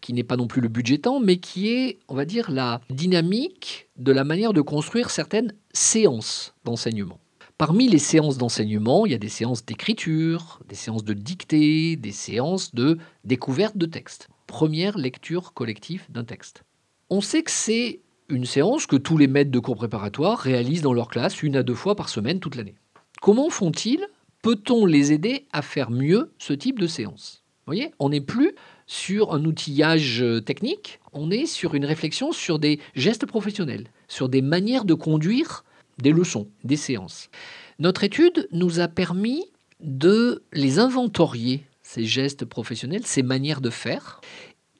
qui 0.00 0.12
n'est 0.12 0.24
pas 0.24 0.36
non 0.36 0.46
plus 0.46 0.60
le 0.60 0.68
budgétant, 0.68 1.20
mais 1.20 1.38
qui 1.38 1.68
est, 1.68 1.98
on 2.08 2.14
va 2.14 2.24
dire, 2.24 2.50
la 2.50 2.80
dynamique 2.90 3.88
de 3.96 4.12
la 4.12 4.24
manière 4.24 4.52
de 4.52 4.60
construire 4.60 5.10
certaines 5.10 5.52
séances 5.72 6.54
d'enseignement. 6.64 7.18
Parmi 7.56 7.88
les 7.88 7.98
séances 7.98 8.36
d'enseignement, 8.36 9.06
il 9.06 9.12
y 9.12 9.14
a 9.14 9.18
des 9.18 9.28
séances 9.28 9.64
d'écriture, 9.64 10.60
des 10.68 10.74
séances 10.74 11.04
de 11.04 11.12
dictée, 11.12 11.94
des 11.94 12.10
séances 12.10 12.74
de 12.74 12.98
découverte 13.24 13.76
de 13.76 13.86
texte. 13.86 14.28
Première 14.48 14.98
lecture 14.98 15.52
collective 15.52 16.04
d'un 16.08 16.24
texte. 16.24 16.64
On 17.10 17.20
sait 17.20 17.42
que 17.42 17.52
c'est 17.52 18.00
une 18.28 18.44
séance 18.44 18.86
que 18.86 18.96
tous 18.96 19.18
les 19.18 19.28
maîtres 19.28 19.52
de 19.52 19.58
cours 19.58 19.76
préparatoires 19.76 20.38
réalisent 20.38 20.82
dans 20.82 20.92
leur 20.92 21.08
classe 21.08 21.42
une 21.42 21.56
à 21.56 21.62
deux 21.62 21.74
fois 21.74 21.94
par 21.94 22.08
semaine 22.08 22.40
toute 22.40 22.56
l'année. 22.56 22.74
Comment 23.22 23.50
font-ils? 23.50 24.04
Peut-on 24.42 24.84
les 24.84 25.12
aider 25.12 25.46
à 25.52 25.62
faire 25.62 25.90
mieux 25.90 26.32
ce 26.38 26.52
type 26.52 26.78
de 26.78 26.86
séance? 26.86 27.44
Vous 27.66 27.72
voyez, 27.72 27.92
on 27.98 28.10
n'est 28.10 28.20
plus 28.20 28.54
sur 28.86 29.32
un 29.32 29.44
outillage 29.44 30.22
euh, 30.22 30.40
technique, 30.40 31.00
on 31.12 31.30
est 31.30 31.46
sur 31.46 31.74
une 31.74 31.84
réflexion 31.84 32.32
sur 32.32 32.58
des 32.58 32.80
gestes 32.94 33.26
professionnels, 33.26 33.88
sur 34.08 34.28
des 34.28 34.42
manières 34.42 34.84
de 34.84 34.94
conduire 34.94 35.64
des 35.98 36.12
leçons, 36.12 36.48
des 36.64 36.76
séances. 36.76 37.30
Notre 37.78 38.04
étude 38.04 38.48
nous 38.52 38.80
a 38.80 38.88
permis 38.88 39.44
de 39.80 40.42
les 40.52 40.78
inventorier, 40.78 41.64
ces 41.82 42.04
gestes 42.04 42.44
professionnels, 42.44 43.06
ces 43.06 43.22
manières 43.22 43.60
de 43.60 43.70
faire. 43.70 44.20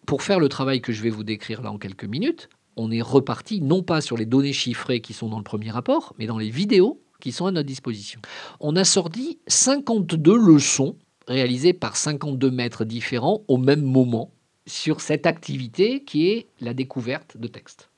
Pour 0.07 0.23
faire 0.23 0.41
le 0.41 0.49
travail 0.49 0.81
que 0.81 0.93
je 0.93 1.03
vais 1.03 1.11
vous 1.11 1.25
décrire 1.25 1.63
là 1.63 1.71
en 1.71 1.79
quelques 1.79 2.05
minutes, 2.05 2.49
on 2.77 2.91
est 2.91 3.03
reparti 3.03 3.61
non 3.61 3.83
pas 3.83 4.01
sur 4.01 4.17
les 4.17 4.27
données 4.27 4.53
chiffrées 4.53 5.01
qui 5.01 5.13
sont 5.13 5.29
dans 5.29 5.39
le 5.39 5.45
premier 5.45 5.71
rapport, 5.71 6.15
mais 6.19 6.27
dans 6.27 6.39
les 6.39 6.51
vidéos 6.51 7.01
qui 7.21 7.33
sont 7.33 7.47
à 7.47 7.53
notre 7.53 7.67
disposition. 7.67 8.21
On 8.61 8.77
a 8.77 8.85
sorti 8.85 9.39
52 9.47 10.37
leçons 10.37 10.97
réalisé 11.29 11.73
par 11.73 11.97
52 11.97 12.51
maîtres 12.51 12.85
différents 12.85 13.43
au 13.49 13.57
même 13.57 13.83
moment 13.83 14.31
sur 14.67 15.01
cette 15.01 15.27
activité 15.27 16.05
qui 16.05 16.29
est 16.29 16.47
la 16.61 16.75
découverte 16.75 17.37
de 17.37 17.49
textes. 17.49 17.91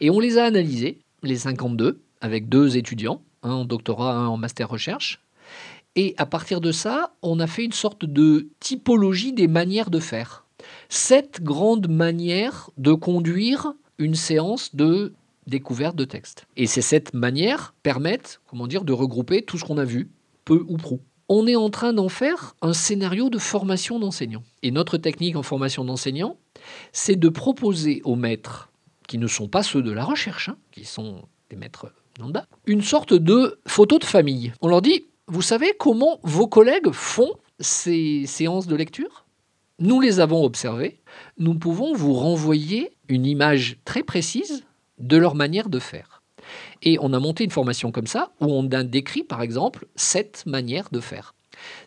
Et 0.00 0.10
on 0.10 0.20
les 0.20 0.38
a 0.38 0.44
analysés, 0.44 0.98
les 1.22 1.36
52, 1.36 2.00
avec 2.20 2.48
deux 2.48 2.76
étudiants, 2.76 3.22
un 3.42 3.52
en 3.52 3.64
doctorat, 3.64 4.14
un 4.14 4.28
en 4.28 4.36
master 4.36 4.68
recherche. 4.68 5.20
Et 5.94 6.14
à 6.16 6.26
partir 6.26 6.60
de 6.60 6.72
ça, 6.72 7.14
on 7.22 7.40
a 7.40 7.46
fait 7.46 7.64
une 7.64 7.72
sorte 7.72 8.04
de 8.04 8.48
typologie 8.60 9.32
des 9.32 9.48
manières 9.48 9.90
de 9.90 10.00
faire. 10.00 10.46
Sept 10.88 11.42
grandes 11.42 11.88
manières 11.88 12.70
de 12.78 12.92
conduire 12.92 13.74
une 13.98 14.14
séance 14.14 14.74
de 14.74 15.12
découverte 15.46 15.96
de 15.96 16.04
texte. 16.04 16.46
Et 16.56 16.66
ces 16.66 16.82
sept 16.82 17.14
manières 17.14 17.74
permettent, 17.82 18.40
comment 18.46 18.66
dire, 18.66 18.84
de 18.84 18.92
regrouper 18.92 19.42
tout 19.42 19.58
ce 19.58 19.64
qu'on 19.64 19.78
a 19.78 19.84
vu, 19.84 20.08
peu 20.44 20.64
ou 20.68 20.76
prou 20.76 21.00
on 21.34 21.46
est 21.46 21.56
en 21.56 21.70
train 21.70 21.94
d'en 21.94 22.10
faire 22.10 22.54
un 22.60 22.74
scénario 22.74 23.30
de 23.30 23.38
formation 23.38 23.98
d'enseignants. 23.98 24.42
Et 24.62 24.70
notre 24.70 24.98
technique 24.98 25.34
en 25.34 25.42
formation 25.42 25.82
d'enseignants, 25.82 26.36
c'est 26.92 27.16
de 27.16 27.28
proposer 27.30 28.02
aux 28.04 28.16
maîtres, 28.16 28.70
qui 29.08 29.16
ne 29.16 29.26
sont 29.26 29.48
pas 29.48 29.62
ceux 29.62 29.80
de 29.80 29.90
la 29.90 30.04
recherche, 30.04 30.50
hein, 30.50 30.58
qui 30.72 30.84
sont 30.84 31.22
des 31.48 31.56
maîtres 31.56 31.90
lambda, 32.20 32.46
une 32.66 32.82
sorte 32.82 33.14
de 33.14 33.58
photo 33.66 33.98
de 33.98 34.04
famille. 34.04 34.52
On 34.60 34.68
leur 34.68 34.82
dit, 34.82 35.06
vous 35.26 35.40
savez 35.40 35.72
comment 35.78 36.20
vos 36.22 36.46
collègues 36.46 36.90
font 36.90 37.32
ces 37.58 38.26
séances 38.26 38.66
de 38.66 38.76
lecture? 38.76 39.24
Nous 39.78 40.02
les 40.02 40.20
avons 40.20 40.44
observées, 40.44 41.00
nous 41.38 41.54
pouvons 41.54 41.94
vous 41.94 42.12
renvoyer 42.12 42.90
une 43.08 43.24
image 43.24 43.78
très 43.86 44.02
précise 44.02 44.64
de 44.98 45.16
leur 45.16 45.34
manière 45.34 45.70
de 45.70 45.78
faire. 45.78 46.11
Et 46.82 46.98
on 47.00 47.12
a 47.12 47.18
monté 47.18 47.44
une 47.44 47.50
formation 47.50 47.92
comme 47.92 48.06
ça, 48.06 48.32
où 48.40 48.46
on 48.46 48.68
a 48.70 48.82
décrit, 48.84 49.22
par 49.22 49.42
exemple, 49.42 49.86
cette 49.94 50.44
manière 50.46 50.88
de 50.90 51.00
faire. 51.00 51.34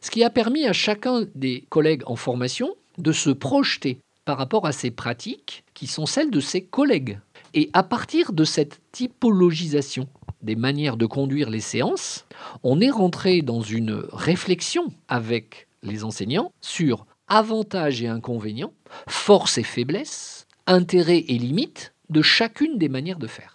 Ce 0.02 0.12
qui 0.12 0.24
a 0.24 0.30
permis 0.30 0.65
à 0.65 0.74
chacun 0.74 1.26
des 1.36 1.65
collègues 1.70 2.04
en 2.06 2.15
formation 2.15 2.76
de 2.98 3.12
se 3.12 3.30
projeter 3.30 4.00
par 4.26 4.38
rapport 4.38 4.65
à 4.65 4.72
ces 4.72 4.91
pratiques 4.91 5.63
qui 5.74 5.88
sont 5.88 6.06
celles 6.06 6.32
de 6.32 6.39
ses 6.39 6.63
collègues. 6.63 7.20
Et 7.54 7.70
à 7.74 7.84
partir 7.84 8.34
de 8.34 8.44
cette 8.44 8.82
typologisation 8.91 10.08
des 10.41 10.56
manières 10.56 10.98
de 10.98 11.06
conduire 11.06 11.50
les 11.50 11.62
séances, 11.62 12.26
on 12.63 12.82
est 12.82 12.89
rentré 12.89 13.41
dans 13.41 13.62
une 13.62 14.04
réflexion 14.12 14.91
avec 15.08 15.68
les 15.84 16.04
enseignants 16.04 16.52
sur 16.62 17.06
avantages 17.28 18.02
et 18.02 18.08
inconvénients, 18.08 18.74
forces 19.08 19.58
et 19.58 19.63
faiblesses, 19.63 20.48
intérêts 20.68 21.26
et 21.28 21.38
limites 21.38 21.94
de 22.10 22.22
chacune 22.22 22.78
des 22.78 22.89
manières 22.89 23.20
de 23.20 23.28
faire. 23.28 23.55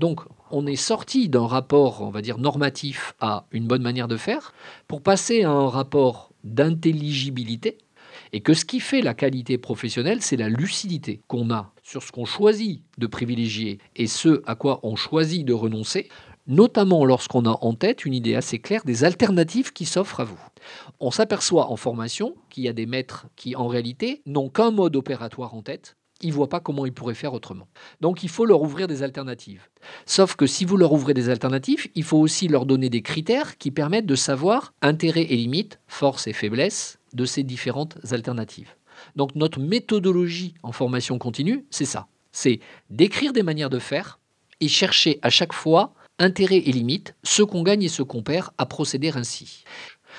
Donc, 0.00 0.22
on 0.50 0.66
est 0.66 0.76
sorti 0.76 1.28
d'un 1.28 1.46
rapport, 1.46 2.00
on 2.00 2.08
va 2.08 2.22
dire, 2.22 2.38
normatif 2.38 3.14
à 3.20 3.44
une 3.52 3.66
bonne 3.66 3.82
manière 3.82 4.08
de 4.08 4.16
faire 4.16 4.54
pour 4.88 5.02
passer 5.02 5.42
à 5.42 5.50
un 5.50 5.68
rapport 5.68 6.32
d'intelligibilité 6.42 7.76
et 8.32 8.40
que 8.40 8.54
ce 8.54 8.64
qui 8.64 8.80
fait 8.80 9.02
la 9.02 9.12
qualité 9.12 9.58
professionnelle, 9.58 10.22
c'est 10.22 10.38
la 10.38 10.48
lucidité 10.48 11.20
qu'on 11.28 11.50
a 11.50 11.74
sur 11.82 12.02
ce 12.02 12.12
qu'on 12.12 12.24
choisit 12.24 12.82
de 12.96 13.06
privilégier 13.06 13.76
et 13.94 14.06
ce 14.06 14.42
à 14.46 14.54
quoi 14.54 14.80
on 14.84 14.96
choisit 14.96 15.44
de 15.44 15.52
renoncer, 15.52 16.08
notamment 16.46 17.04
lorsqu'on 17.04 17.44
a 17.44 17.58
en 17.60 17.74
tête 17.74 18.06
une 18.06 18.14
idée 18.14 18.36
assez 18.36 18.58
claire 18.58 18.84
des 18.86 19.04
alternatives 19.04 19.74
qui 19.74 19.84
s'offrent 19.84 20.20
à 20.20 20.24
vous. 20.24 20.40
On 20.98 21.10
s'aperçoit 21.10 21.70
en 21.70 21.76
formation 21.76 22.36
qu'il 22.48 22.64
y 22.64 22.68
a 22.68 22.72
des 22.72 22.86
maîtres 22.86 23.26
qui, 23.36 23.54
en 23.54 23.68
réalité, 23.68 24.22
n'ont 24.24 24.48
qu'un 24.48 24.70
mode 24.70 24.96
opératoire 24.96 25.54
en 25.54 25.60
tête, 25.60 25.98
ils 26.22 26.30
ne 26.30 26.34
voient 26.34 26.48
pas 26.48 26.60
comment 26.60 26.86
ils 26.86 26.92
pourraient 26.92 27.14
faire 27.14 27.34
autrement. 27.34 27.68
Donc 28.00 28.22
il 28.22 28.28
faut 28.28 28.44
leur 28.44 28.62
ouvrir 28.62 28.88
des 28.88 29.02
alternatives. 29.02 29.68
Sauf 30.06 30.36
que 30.36 30.46
si 30.46 30.64
vous 30.64 30.76
leur 30.76 30.92
ouvrez 30.92 31.14
des 31.14 31.28
alternatives, 31.28 31.88
il 31.94 32.04
faut 32.04 32.18
aussi 32.18 32.48
leur 32.48 32.66
donner 32.66 32.90
des 32.90 33.02
critères 33.02 33.58
qui 33.58 33.70
permettent 33.70 34.06
de 34.06 34.14
savoir 34.14 34.74
intérêt 34.82 35.22
et 35.22 35.36
limites, 35.36 35.80
force 35.88 36.26
et 36.26 36.32
faiblesse 36.32 36.98
de 37.12 37.24
ces 37.24 37.42
différentes 37.42 37.98
alternatives. 38.12 38.74
Donc 39.16 39.34
notre 39.34 39.60
méthodologie 39.60 40.54
en 40.62 40.72
formation 40.72 41.18
continue, 41.18 41.64
c'est 41.70 41.84
ça. 41.84 42.06
C'est 42.32 42.60
d'écrire 42.90 43.32
des 43.32 43.42
manières 43.42 43.70
de 43.70 43.78
faire 43.78 44.20
et 44.60 44.68
chercher 44.68 45.18
à 45.22 45.30
chaque 45.30 45.52
fois 45.52 45.94
intérêt 46.18 46.58
et 46.58 46.72
limites, 46.72 47.14
ce 47.22 47.42
qu'on 47.42 47.62
gagne 47.62 47.82
et 47.82 47.88
ce 47.88 48.02
qu'on 48.02 48.22
perd, 48.22 48.50
à 48.58 48.66
procéder 48.66 49.10
ainsi. 49.14 49.64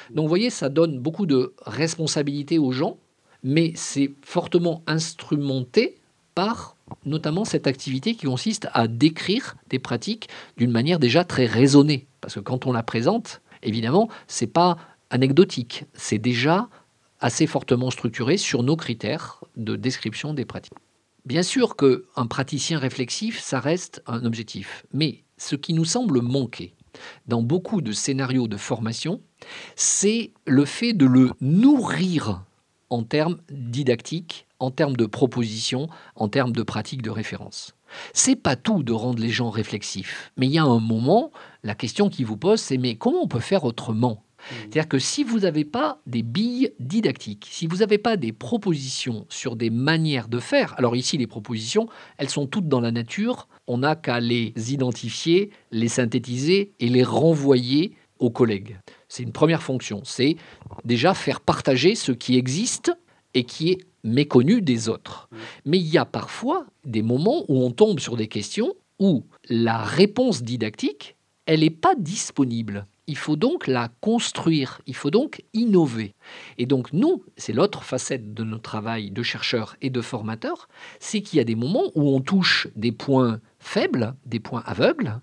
Donc 0.10 0.24
vous 0.24 0.30
voyez, 0.30 0.50
ça 0.50 0.70
donne 0.70 1.00
beaucoup 1.00 1.26
de 1.26 1.54
responsabilités 1.66 2.58
aux 2.58 2.72
gens 2.72 2.98
mais 3.44 3.74
c'est 3.76 4.12
fortement 4.24 4.84
instrumenté 4.88 5.98
par 6.36 6.78
notamment 7.06 7.46
cette 7.46 7.68
activité 7.68 8.16
qui 8.16 8.26
consiste 8.26 8.68
à 8.74 8.88
décrire 8.88 9.56
des 9.70 9.80
pratiques 9.80 10.30
d'une 10.58 10.72
manière 10.72 11.00
déjà 11.00 11.24
très 11.24 11.46
raisonnée. 11.46 12.08
Parce 12.20 12.36
que 12.36 12.40
quand 12.40 12.66
on 12.66 12.72
la 12.72 12.84
présente, 12.84 13.42
évidemment, 13.64 14.10
c'est 14.28 14.48
pas 14.48 14.78
anecdotique, 15.10 15.86
c'est 15.94 16.18
déjà 16.18 16.70
assez 17.20 17.48
fortement 17.48 17.92
structuré 17.92 18.38
sur 18.38 18.64
nos 18.64 18.76
critères 18.76 19.44
de 19.56 19.76
description 19.76 20.34
des 20.34 20.46
pratiques. 20.46 20.74
Bien 21.26 21.44
sûr 21.44 21.76
qu'un 21.76 22.26
praticien 22.28 22.80
réflexif, 22.80 23.40
ça 23.40 23.60
reste 23.60 24.02
un 24.08 24.26
objectif, 24.26 24.86
mais 24.92 25.24
ce 25.38 25.56
qui 25.56 25.74
nous 25.74 25.86
semble 25.86 26.22
manquer 26.22 26.74
dans 27.28 27.42
beaucoup 27.42 27.82
de 27.82 27.92
scénarios 27.92 28.48
de 28.48 28.58
formation, 28.58 29.22
c'est 29.76 30.32
le 30.46 30.66
fait 30.66 30.94
de 30.94 31.06
le 31.06 31.32
nourrir 31.40 32.44
en 32.92 33.04
termes 33.04 33.38
didactiques, 33.50 34.46
en 34.60 34.70
termes 34.70 34.96
de 34.96 35.08
propositions, 35.08 35.90
en 36.16 36.28
termes 36.28 36.52
de 36.52 36.62
pratiques 36.62 37.02
de 37.02 37.10
référence. 37.10 37.74
C'est 38.14 38.36
pas 38.36 38.56
tout 38.56 38.84
de 38.84 38.92
rendre 38.92 39.20
les 39.20 39.30
gens 39.30 39.50
réflexifs, 39.50 40.32
mais 40.38 40.46
il 40.46 40.54
y 40.54 40.60
a 40.60 40.64
un 40.64 40.80
moment, 40.80 41.32
la 41.64 41.74
question 41.74 42.10
qui 42.10 42.24
vous 42.24 42.38
pose, 42.38 42.60
c'est 42.60 42.78
mais 42.78 42.96
comment 42.96 43.24
on 43.24 43.28
peut 43.28 43.40
faire 43.40 43.64
autrement? 43.64 44.24
Mmh. 44.42 44.56
c'est-à-dire 44.60 44.88
que 44.88 45.00
si 45.00 45.24
vous 45.24 45.42
n'avez 45.42 45.66
pas 45.66 46.02
des 46.08 46.24
billes 46.24 46.74
didactiques, 46.80 47.48
si 47.50 47.68
vous 47.68 47.78
n'avez 47.78 48.00
pas 48.00 48.18
des 48.18 48.32
propositions 48.32 49.26
sur 49.30 49.56
des 49.56 49.70
manières 49.70 50.28
de 50.28 50.40
faire, 50.40 50.74
alors 50.78 50.96
ici 50.96 51.18
les 51.18 51.28
propositions, 51.28 51.88
elles 52.18 52.30
sont 52.30 52.48
toutes 52.48 52.68
dans 52.68 52.82
la 52.82 52.92
nature, 52.92 53.48
on 53.68 53.80
n'a 53.80 53.96
qu'à 53.96 54.20
les 54.20 54.54
identifier, 54.74 55.52
les 55.72 55.88
synthétiser 55.88 56.74
et 56.80 56.90
les 56.90 57.04
renvoyer 57.04 57.96
aux 58.20 58.32
collègues. 58.32 58.78
C'est 59.12 59.24
une 59.24 59.34
première 59.34 59.62
fonction, 59.62 60.04
c'est 60.06 60.38
déjà 60.86 61.14
faire 61.14 61.42
partager 61.42 61.96
ce 61.96 62.14
qui 62.14 62.38
existe 62.38 62.94
et 63.34 63.44
qui 63.44 63.72
est 63.72 63.80
méconnu 64.06 64.62
des 64.62 64.88
autres. 64.88 65.28
Mais 65.66 65.78
il 65.78 65.88
y 65.88 65.98
a 65.98 66.06
parfois 66.06 66.66
des 66.86 67.02
moments 67.02 67.44
où 67.50 67.62
on 67.62 67.72
tombe 67.72 68.00
sur 68.00 68.16
des 68.16 68.30
questions 68.30 68.74
où 69.00 69.26
la 69.50 69.80
réponse 69.80 70.44
didactique, 70.44 71.18
elle 71.46 71.60
n'est 71.60 71.70
pas 71.70 71.94
disponible. 71.96 72.88
Il 73.06 73.18
faut 73.18 73.36
donc 73.36 73.68
la 73.68 73.90
construire, 74.00 74.80
il 74.88 74.96
faut 74.96 75.12
donc 75.12 75.44
innover. 75.54 76.14
Et 76.58 76.66
donc 76.66 76.94
nous, 76.94 77.26
c'est 77.36 77.52
l'autre 77.52 77.84
facette 77.84 78.34
de 78.34 78.46
notre 78.46 78.64
travail 78.64 79.12
de 79.12 79.24
chercheur 79.24 79.76
et 79.82 79.90
de 79.90 80.00
formateur, 80.00 80.70
c'est 81.02 81.22
qu'il 81.22 81.36
y 81.36 81.42
a 81.42 81.44
des 81.44 81.56
moments 81.56 81.92
où 81.96 82.16
on 82.16 82.22
touche 82.22 82.70
des 82.78 82.94
points 82.94 83.42
faibles, 83.60 84.16
des 84.26 84.40
points 84.40 84.64
aveugles, 84.66 85.20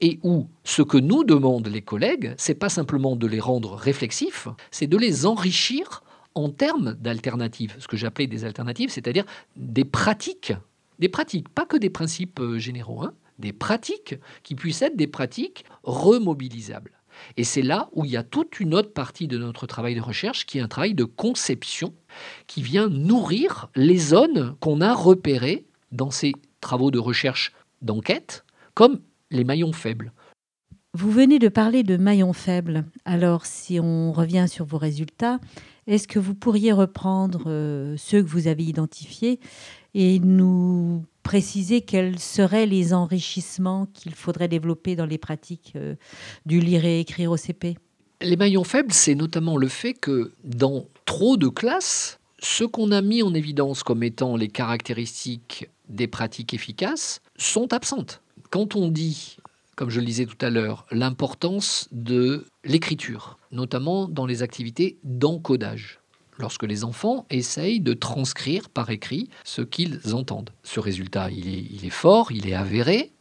et 0.00 0.18
où 0.22 0.48
ce 0.64 0.82
que 0.82 0.98
nous 0.98 1.24
demandent 1.24 1.68
les 1.68 1.82
collègues, 1.82 2.34
c'est 2.36 2.54
pas 2.54 2.68
simplement 2.68 3.16
de 3.16 3.26
les 3.26 3.40
rendre 3.40 3.74
réflexifs, 3.74 4.48
c'est 4.70 4.86
de 4.86 4.96
les 4.96 5.26
enrichir 5.26 6.02
en 6.34 6.50
termes 6.50 6.94
d'alternatives, 7.00 7.76
ce 7.78 7.88
que 7.88 7.96
j'appelais 7.96 8.26
des 8.26 8.44
alternatives, 8.44 8.90
c'est-à-dire 8.90 9.24
des 9.56 9.84
pratiques, 9.84 10.52
des 10.98 11.08
pratiques, 11.08 11.48
pas 11.48 11.64
que 11.64 11.76
des 11.76 11.90
principes 11.90 12.40
euh, 12.40 12.58
généraux, 12.58 13.02
hein, 13.02 13.14
des 13.38 13.52
pratiques 13.52 14.16
qui 14.42 14.54
puissent 14.54 14.82
être 14.82 14.96
des 14.96 15.06
pratiques 15.06 15.64
remobilisables. 15.82 16.92
Et 17.36 17.44
c'est 17.44 17.62
là 17.62 17.88
où 17.92 18.04
il 18.04 18.10
y 18.10 18.16
a 18.16 18.22
toute 18.22 18.60
une 18.60 18.74
autre 18.74 18.92
partie 18.92 19.28
de 19.28 19.38
notre 19.38 19.66
travail 19.66 19.94
de 19.94 20.00
recherche 20.00 20.44
qui 20.46 20.58
est 20.58 20.60
un 20.60 20.68
travail 20.68 20.94
de 20.94 21.04
conception 21.04 21.94
qui 22.46 22.62
vient 22.62 22.88
nourrir 22.88 23.70
les 23.74 23.98
zones 23.98 24.54
qu'on 24.60 24.80
a 24.80 24.92
repérées 24.94 25.64
dans 25.92 26.10
ces 26.10 26.32
travaux 26.60 26.90
de 26.90 26.98
recherche 26.98 27.52
d'enquête 27.80 28.44
comme 28.74 29.00
les 29.30 29.44
maillons 29.44 29.72
faibles. 29.72 30.12
Vous 30.94 31.10
venez 31.10 31.38
de 31.38 31.48
parler 31.48 31.82
de 31.82 31.98
maillons 31.98 32.32
faibles. 32.32 32.84
Alors, 33.04 33.44
si 33.44 33.78
on 33.78 34.12
revient 34.12 34.46
sur 34.48 34.64
vos 34.64 34.78
résultats, 34.78 35.38
est-ce 35.86 36.08
que 36.08 36.18
vous 36.18 36.34
pourriez 36.34 36.72
reprendre 36.72 37.44
euh, 37.48 37.96
ceux 37.98 38.22
que 38.22 38.28
vous 38.28 38.48
avez 38.48 38.64
identifiés 38.64 39.38
et 39.92 40.18
nous 40.20 41.04
préciser 41.22 41.82
quels 41.82 42.18
seraient 42.18 42.64
les 42.64 42.94
enrichissements 42.94 43.86
qu'il 43.92 44.14
faudrait 44.14 44.48
développer 44.48 44.96
dans 44.96 45.04
les 45.04 45.18
pratiques 45.18 45.74
euh, 45.76 45.96
du 46.46 46.60
lire 46.60 46.86
et 46.86 47.00
écrire 47.00 47.30
au 47.30 47.36
CP 47.36 47.76
Les 48.22 48.36
maillons 48.36 48.64
faibles, 48.64 48.92
c'est 48.92 49.14
notamment 49.14 49.58
le 49.58 49.68
fait 49.68 49.92
que 49.92 50.32
dans 50.44 50.86
trop 51.04 51.36
de 51.36 51.48
classes, 51.48 52.20
ce 52.38 52.64
qu'on 52.64 52.90
a 52.90 53.02
mis 53.02 53.22
en 53.22 53.34
évidence 53.34 53.82
comme 53.82 54.02
étant 54.02 54.36
les 54.36 54.48
caractéristiques 54.48 55.68
des 55.90 56.06
pratiques 56.06 56.54
efficaces 56.54 57.20
sont 57.36 57.74
absentes 57.74 58.22
quand 58.50 58.76
on 58.76 58.88
dit, 58.88 59.36
comme 59.76 59.90
je 59.90 60.00
le 60.00 60.06
disais 60.06 60.26
tout 60.26 60.36
à 60.40 60.50
l'heure, 60.50 60.86
l'importance 60.90 61.88
de 61.92 62.46
l'écriture, 62.64 63.38
notamment 63.52 64.08
dans 64.08 64.26
les 64.26 64.42
activités 64.42 64.98
d'encodage, 65.04 66.00
lorsque 66.38 66.64
les 66.64 66.84
enfants 66.84 67.26
essayent 67.30 67.80
de 67.80 67.94
transcrire 67.94 68.68
par 68.68 68.90
écrit 68.90 69.28
ce 69.44 69.62
qu'ils 69.62 70.14
entendent. 70.14 70.50
Ce 70.62 70.80
résultat, 70.80 71.30
il 71.30 71.84
est, 71.84 71.90
fort, 71.90 72.32
il 72.32 72.48
est 72.48 72.54
avéré, 72.54 73.12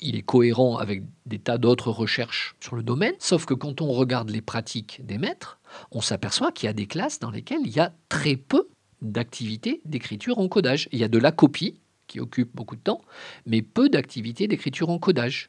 il 0.00 0.16
est 0.16 0.22
cohérent 0.22 0.76
avec 0.76 1.02
des 1.26 1.38
tas 1.38 1.58
d'autres 1.58 1.90
recherches 1.90 2.54
sur 2.60 2.76
le 2.76 2.82
domaine, 2.82 3.14
sauf 3.18 3.46
que 3.46 3.54
quand 3.54 3.80
on 3.80 3.92
regarde 3.92 4.30
les 4.30 4.42
pratiques 4.42 5.04
des 5.04 5.18
maîtres, 5.18 5.58
on 5.90 6.00
s'aperçoit 6.00 6.52
qu'il 6.52 6.66
y 6.66 6.70
a 6.70 6.74
des 6.74 6.86
classes 6.86 7.18
dans 7.18 7.30
lesquelles 7.30 7.62
il 7.64 7.74
y 7.74 7.80
a 7.80 7.92
très 8.08 8.36
peu 8.36 8.68
d'activités 9.00 9.80
d'écriture 9.84 10.38
en 10.38 10.48
codage. 10.48 10.88
Il 10.92 10.98
y 10.98 11.04
a 11.04 11.08
de 11.08 11.18
la 11.18 11.32
copie, 11.32 11.80
qui 12.12 12.20
occupe 12.20 12.54
beaucoup 12.54 12.76
de 12.76 12.82
temps, 12.82 13.00
mais 13.46 13.62
peu 13.62 13.88
d'activités 13.88 14.46
d'écriture 14.46 14.90
en 14.90 14.98
codage. 14.98 15.48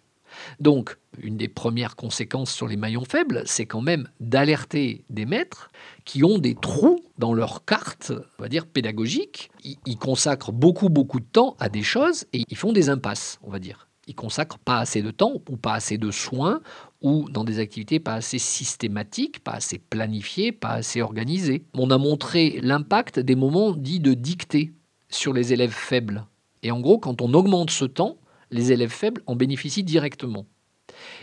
Donc, 0.62 0.97
une 1.21 1.36
des 1.36 1.49
premières 1.49 1.97
conséquences 1.97 2.52
sur 2.52 2.67
les 2.67 2.78
maillons 2.78 3.04
faibles, 3.04 3.43
c'est 3.45 3.65
quand 3.65 3.82
même 3.82 4.08
d'alerter 4.21 5.04
des 5.10 5.26
maîtres 5.26 5.69
qui 6.06 6.23
ont 6.23 6.39
des 6.39 6.56
trous 6.56 7.04
dans 7.17 7.34
leur 7.34 7.65
carte, 7.65 8.13
on 8.39 8.43
va 8.43 8.49
dire, 8.49 8.65
pédagogique. 8.65 9.52
Ils 9.63 9.97
consacrent 9.97 10.54
beaucoup, 10.54 10.89
beaucoup 10.89 11.19
de 11.19 11.26
temps 11.26 11.56
à 11.60 11.67
des 11.67 11.84
choses 11.84 12.26
et 12.32 12.43
ils 12.47 12.58
font 12.58 12.71
des 12.71 12.89
impasses, 12.89 13.39
on 13.43 13.52
va 13.52 13.60
dire. 13.60 13.89
Ils 14.08 14.15
consacrent 14.15 14.60
pas 14.60 14.80
assez 14.80 15.02
de 15.02 15.12
temps 15.12 15.34
ou 15.49 15.58
pas 15.58 15.73
assez 15.73 15.97
de 15.97 16.12
soins 16.12 16.62
ou 17.02 17.30
dans 17.30 17.43
des 17.43 17.60
activités 17.60 17.99
pas 17.99 18.15
assez 18.15 18.39
systématiques, 18.39 19.43
pas 19.43 19.54
assez 19.54 19.78
planifiées, 19.78 20.52
pas 20.52 20.71
assez 20.71 21.02
organisées. 21.02 21.65
On 21.73 21.91
a 21.91 21.97
montré 21.97 22.60
l'impact 22.62 23.19
des 23.19 23.36
moments 23.36 23.73
dits 23.73 23.99
de 23.99 24.13
dictée 24.13 24.73
sur 25.10 25.34
les 25.34 25.54
élèves 25.54 25.71
faibles. 25.71 26.26
Et 26.63 26.71
en 26.71 26.80
gros, 26.80 26.97
quand 26.97 27.21
on 27.21 27.34
augmente 27.34 27.69
ce 27.69 27.86
temps, 27.86 28.17
les 28.49 28.71
élèves 28.71 28.89
faibles 28.89 29.21
en 29.28 29.36
bénéficient 29.36 29.84
directement. 29.84 30.47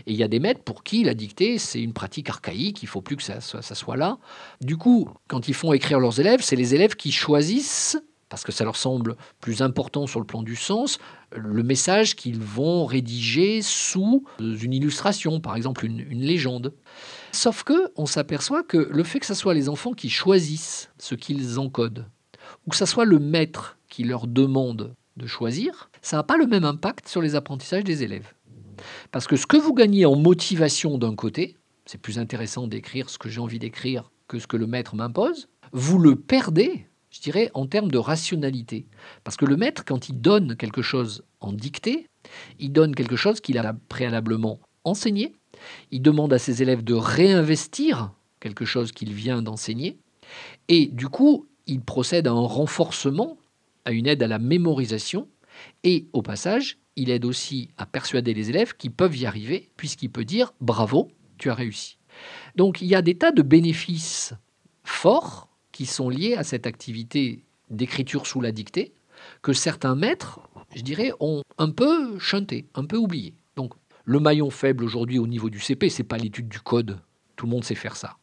Et 0.07 0.13
il 0.13 0.17
y 0.17 0.23
a 0.23 0.29
des 0.29 0.41
maîtres 0.41 0.63
pour 0.63 0.85
qui 0.85 1.03
la 1.05 1.15
dictée, 1.15 1.59
c'est 1.59 1.81
une 1.81 1.93
pratique 1.93 2.29
archaïque, 2.29 2.83
il 2.83 2.87
faut 2.87 3.01
plus 3.01 3.17
que 3.17 3.23
ça, 3.23 3.41
soit 3.41 3.97
là. 3.97 4.19
Du 4.61 4.77
coup, 4.77 5.09
quand 5.29 5.49
ils 5.49 5.55
font 5.55 5.73
écrire 5.73 6.01
leurs 6.01 6.21
élèves, 6.21 6.41
c'est 6.43 6.57
les 6.57 6.75
élèves 6.75 6.97
qui 6.97 7.13
choisissent, 7.13 7.99
parce 8.29 8.45
que 8.45 8.53
ça 8.53 8.65
leur 8.65 8.77
semble 8.77 9.17
plus 9.41 9.63
important 9.63 10.07
sur 10.07 10.21
le 10.21 10.27
plan 10.27 10.43
du 10.43 10.57
sens, 10.57 10.99
le 11.35 11.63
message 11.63 12.17
qu'ils 12.17 12.41
vont 12.41 12.85
rédiger 12.85 13.63
sous 13.63 14.25
une 14.39 14.73
illustration, 14.73 15.41
par 15.41 15.57
exemple 15.57 15.85
une, 15.85 16.01
une 16.01 16.23
légende. 16.23 16.75
Sauf 17.33 17.63
que 17.63 17.93
on 17.97 18.07
s'aperçoit 18.07 18.63
que 18.63 18.79
le 18.79 19.05
fait 19.05 19.21
que 19.21 19.27
ce 19.27 19.35
soit 19.35 19.55
les 19.55 19.69
enfants 19.69 19.93
qui 19.93 20.11
choisissent 20.11 20.91
ce 20.99 21.15
qu'ils 21.15 21.59
encodent, 21.59 22.07
ou 22.67 22.71
que 22.71 22.77
ce 22.77 22.87
soit 22.87 23.05
le 23.05 23.19
maître 23.19 23.79
qui 23.89 24.05
leur 24.05 24.27
demande 24.27 24.95
de 25.17 25.27
choisir, 25.27 25.91
ça 26.03 26.17
n'a 26.17 26.23
pas 26.23 26.37
le 26.37 26.47
même 26.47 26.65
impact 26.65 27.09
sur 27.09 27.21
les 27.21 27.35
apprentissages 27.35 27.85
des 27.85 28.03
élèves. 28.03 28.33
Parce 29.11 29.27
que 29.27 29.37
ce 29.37 29.47
que 29.47 29.57
vous 29.57 29.75
gagnez 29.75 30.07
en 30.07 30.17
motivation 30.17 30.99
d'un 30.99 31.15
côté, 31.15 31.57
c'est 31.85 32.01
plus 32.01 32.19
intéressant 32.19 32.67
d'écrire 32.67 33.11
ce 33.11 33.19
que 33.19 33.29
j'ai 33.29 33.41
envie 33.41 33.59
d'écrire 33.59 34.11
que 34.29 34.39
ce 34.39 34.47
que 34.47 34.57
le 34.57 34.67
maître 34.67 34.95
m'impose, 34.95 35.49
vous 35.73 35.99
le 35.99 36.17
perdez 36.17 36.87
je 37.11 37.21
dirais, 37.21 37.51
en 37.55 37.67
termes 37.67 37.91
de 37.91 37.99
rationalité. 37.99 38.87
Parce 39.25 39.37
que 39.37 39.45
le 39.45 39.57
maître, 39.57 39.85
quand 39.85 40.09
il 40.09 40.21
donne 40.21 40.57
quelque 40.57 40.83
chose 40.83 41.25
en 41.41 41.53
dictée, 41.53 42.07
il 42.59 42.73
donne 42.73 42.95
quelque 42.95 43.17
chose 43.17 43.41
qu'il 43.41 43.59
a 43.59 43.75
préalablement 43.89 44.61
enseigné, 44.85 45.35
il 45.91 46.03
demande 46.03 46.33
à 46.33 46.39
ses 46.39 46.63
élèves 46.63 46.85
de 46.85 46.95
réinvestir 46.95 48.13
quelque 48.39 48.65
chose 48.65 48.93
qu'il 48.93 49.13
vient 49.13 49.43
d'enseigner, 49.43 49.99
et 50.69 50.87
du 50.87 51.09
coup, 51.09 51.47
il 51.67 51.81
procède 51.81 52.27
à 52.27 52.33
un 52.33 52.47
renforcement, 52.47 53.37
à 53.85 53.93
une 53.93 54.07
aide 54.07 54.23
à 54.23 54.29
la 54.29 54.39
mémorisation, 54.39 55.29
et 55.85 56.07
au 56.13 56.23
passage, 56.23 56.79
il 56.97 57.11
aide 57.11 57.25
aussi 57.25 57.71
à 57.77 57.87
persuader 57.87 58.35
les 58.35 58.51
élèves 58.51 58.77
qu'ils 58.77 58.93
peuvent 58.93 59.17
y 59.17 59.27
arriver, 59.27 59.71
puisqu'il 59.77 60.11
peut 60.11 60.25
dire 60.25 60.53
bravo, 60.61 61.09
tu 61.39 61.51
as 61.51 61.55
réussi. 61.55 61.99
Donc 62.57 62.83
il 62.83 62.89
y 62.89 62.95
a 62.95 63.03
des 63.03 63.17
tas 63.17 63.33
de 63.33 63.43
bénéfices 63.43 64.35
forts 64.85 65.49
qui 65.73 65.87
sont 65.87 66.09
liés 66.09 66.35
à 66.35 66.45
cette 66.45 66.67
activité 66.67 67.45
d'écriture 67.71 68.27
sous 68.27 68.41
la 68.41 68.53
dictée, 68.53 68.93
que 69.43 69.53
certains 69.53 69.95
maîtres, 69.95 70.41
je 70.75 70.83
dirais, 70.83 71.13
ont 71.21 71.43
un 71.59 71.71
peu 71.71 72.19
chanté, 72.19 72.67
un 72.75 72.85
peu 72.85 72.97
oublié. 72.97 73.35
Donc 73.57 73.75
le 74.05 74.19
maillon 74.19 74.51
faible 74.51 74.85
aujourd'hui 74.85 75.19
au 75.19 75.27
niveau 75.27 75.51
du 75.51 75.61
CP, 75.61 75.89
c'est 75.89 76.05
pas 76.05 76.19
l'étude 76.19 76.49
du 76.49 76.61
code. 76.61 76.99
Tout 77.37 77.47
le 77.47 77.53
monde 77.53 77.65
sait 77.65 77.75
faire 77.75 77.97
ça, 77.97 78.17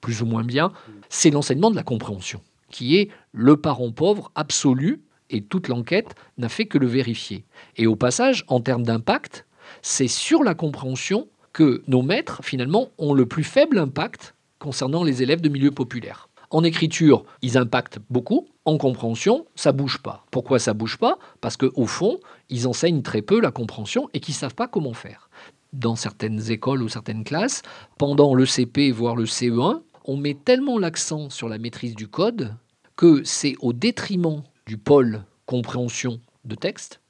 plus 0.00 0.22
ou 0.22 0.26
moins 0.26 0.44
bien. 0.44 0.72
C'est 1.08 1.30
l'enseignement 1.30 1.70
de 1.70 1.76
la 1.76 1.82
compréhension, 1.82 2.42
qui 2.72 2.96
est 2.96 3.10
le 3.30 3.56
parent 3.56 3.92
pauvre 3.92 4.32
absolu 4.34 5.02
et 5.30 5.42
toute 5.42 5.68
l'enquête 5.68 6.16
n'a 6.38 6.48
fait 6.48 6.66
que 6.66 6.78
le 6.78 6.88
vérifier. 6.88 7.44
Et 7.76 7.86
au 7.86 7.94
passage, 7.94 8.44
en 8.48 8.60
termes 8.60 8.82
d'impact, 8.82 9.46
c'est 9.80 10.08
sur 10.08 10.42
la 10.42 10.54
compréhension 10.54 11.28
que 11.52 11.82
nos 11.86 12.02
maîtres, 12.02 12.40
finalement, 12.42 12.88
ont 12.98 13.14
le 13.14 13.26
plus 13.26 13.44
faible 13.44 13.78
impact 13.78 14.34
concernant 14.58 15.04
les 15.04 15.22
élèves 15.22 15.40
de 15.40 15.48
milieu 15.48 15.70
populaire. 15.70 16.28
En 16.50 16.64
écriture, 16.64 17.24
ils 17.40 17.56
impactent 17.56 17.98
beaucoup. 18.10 18.46
En 18.66 18.76
compréhension, 18.76 19.46
ça 19.54 19.72
bouge 19.72 19.98
pas. 20.02 20.26
Pourquoi 20.30 20.58
ça 20.58 20.74
bouge 20.74 20.98
pas? 20.98 21.18
Parce 21.40 21.56
qu'au 21.56 21.86
fond, 21.86 22.20
ils 22.50 22.68
enseignent 22.68 23.02
très 23.02 23.22
peu 23.22 23.40
la 23.40 23.50
compréhension 23.50 24.10
et 24.12 24.20
qu'ils 24.20 24.34
savent 24.34 24.54
pas 24.54 24.68
comment 24.68 24.92
faire. 24.92 25.30
Dans 25.72 25.96
certaines 25.96 26.50
écoles 26.50 26.82
ou 26.82 26.88
certaines 26.88 27.24
classes, 27.24 27.62
pendant 27.96 28.34
le 28.34 28.44
CP, 28.44 28.90
voire 28.90 29.16
le 29.16 29.24
CE1, 29.24 29.80
on 30.04 30.16
met 30.16 30.34
tellement 30.34 30.78
l'accent 30.78 31.30
sur 31.30 31.48
la 31.48 31.58
maîtrise 31.58 31.94
du 31.94 32.06
code 32.06 32.54
que 32.96 33.22
c'est 33.24 33.54
au 33.60 33.72
détriment 33.72 34.42
du 34.66 34.76
pôle 34.76 35.24
compréhension 35.46 36.20
de 36.44 36.54
texte. 36.54 37.00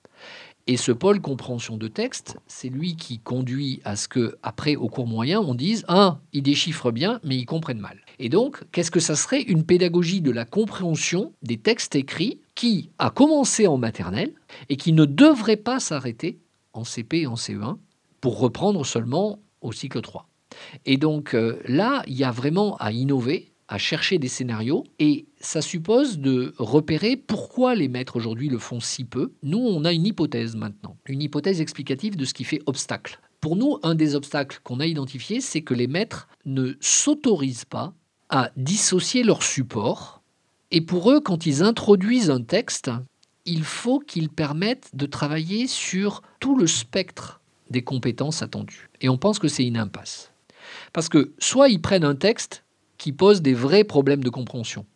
Et 0.69 0.77
ce 0.77 0.93
pôle 0.93 1.21
compréhension 1.21 1.77
de 1.77 1.89
texte, 1.89 2.39
c'est 2.47 2.69
lui 2.69 2.95
qui 2.95 3.19
conduit 3.19 3.81
à 3.85 3.97
ce 3.97 4.07
que, 4.07 4.37
après, 4.45 4.77
au 4.77 4.89
cours 4.89 5.09
moyen, 5.09 5.41
on 5.41 5.57
dise 5.57 5.85
Ah, 5.89 6.21
ils 6.33 6.43
déchiffrent 6.43 6.93
bien, 6.93 7.19
mais 7.25 7.37
ils 7.37 7.47
comprennent 7.47 7.81
mal. 7.81 7.99
Et 8.21 8.29
donc, 8.29 8.63
qu'est-ce 8.71 8.93
que 8.93 9.01
ça 9.01 9.17
serait 9.17 9.43
Une 9.43 9.65
pédagogie 9.65 10.21
de 10.21 10.31
la 10.31 10.45
compréhension 10.45 11.33
des 11.43 11.57
textes 11.57 11.97
écrits 11.97 12.41
qui 12.55 12.91
a 12.99 13.11
commencé 13.11 13.67
en 13.67 13.77
maternelle 13.77 14.33
et 14.69 14.77
qui 14.77 14.93
ne 14.93 15.05
devrait 15.05 15.57
pas 15.57 15.81
s'arrêter 15.81 16.39
en 16.75 16.85
CP 16.85 17.23
et 17.23 17.27
en 17.27 17.35
CE1 17.35 17.79
pour 18.21 18.39
reprendre 18.39 18.87
seulement 18.87 19.41
au 19.63 19.73
cycle 19.73 20.01
3. 20.01 20.29
Et 20.85 20.97
donc 20.97 21.35
euh, 21.35 21.61
là, 21.67 22.03
il 22.07 22.15
y 22.15 22.25
a 22.25 22.31
vraiment 22.31 22.77
à 22.77 22.93
innover 22.93 23.53
à 23.69 23.79
chercher 23.79 24.19
des 24.19 24.29
scénarios 24.29 24.85
et 24.99 25.27
ça 25.43 25.61
suppose 25.61 26.19
de 26.19 26.55
repérer 26.57 27.17
pourquoi 27.17 27.75
les 27.75 27.89
maîtres 27.89 28.17
aujourd'hui 28.17 28.49
le 28.49 28.59
font 28.59 28.81
si 28.81 29.05
peu. 29.05 29.33
Nous, 29.43 29.59
on 29.59 29.85
a 29.85 29.93
une 29.93 30.07
hypothèse 30.07 30.55
maintenant, 30.55 30.97
une 31.07 31.21
hypothèse 31.21 31.61
explicative 31.61 32.17
de 32.17 32.25
ce 32.25 32.33
qui 32.33 32.45
fait 32.45 32.63
obstacle. 32.67 33.21
Pour 33.41 33.57
nous, 33.57 33.79
un 33.83 33.97
des 33.97 34.15
obstacles 34.15 34.61
qu'on 34.63 34.79
a 34.79 34.87
identifié, 34.87 35.41
c'est 35.41 35.63
que 35.63 35.75
les 35.75 35.89
maîtres 35.89 36.29
ne 36.47 36.75
s'autorisent 36.81 37.65
pas 37.65 37.93
à 38.31 38.51
dissocier 38.57 39.25
leur 39.25 39.43
support. 39.43 40.23
Et 40.71 40.81
pour 40.81 41.11
eux, 41.11 41.21
quand 41.21 41.45
ils 41.45 41.63
introduisent 41.63 42.31
un 42.31 42.43
texte, 42.43 42.91
il 43.45 43.65
faut 43.65 43.99
qu'ils 43.99 44.31
permettent 44.31 44.91
de 44.95 45.07
travailler 45.07 45.67
sur 45.67 46.23
tout 46.39 46.57
le 46.57 46.69
spectre 46.69 47.41
des 47.69 47.83
compétences 47.83 48.43
attendues. 48.43 48.91
Et 49.01 49.09
on 49.09 49.19
pense 49.19 49.41
que 49.41 49.49
c'est 49.49 49.67
une 49.67 49.77
impasse. 49.77 50.31
Parce 50.93 51.09
que 51.09 51.33
soit 51.39 51.69
ils 51.69 51.83
prennent 51.83 52.05
un 52.05 52.15
texte 52.15 52.65
qui 52.97 53.13
pose 53.13 53.43
des 53.43 53.55
vrais 53.55 53.83
problèmes 53.83 54.23
de 54.23 54.31
compréhension, 54.31 54.87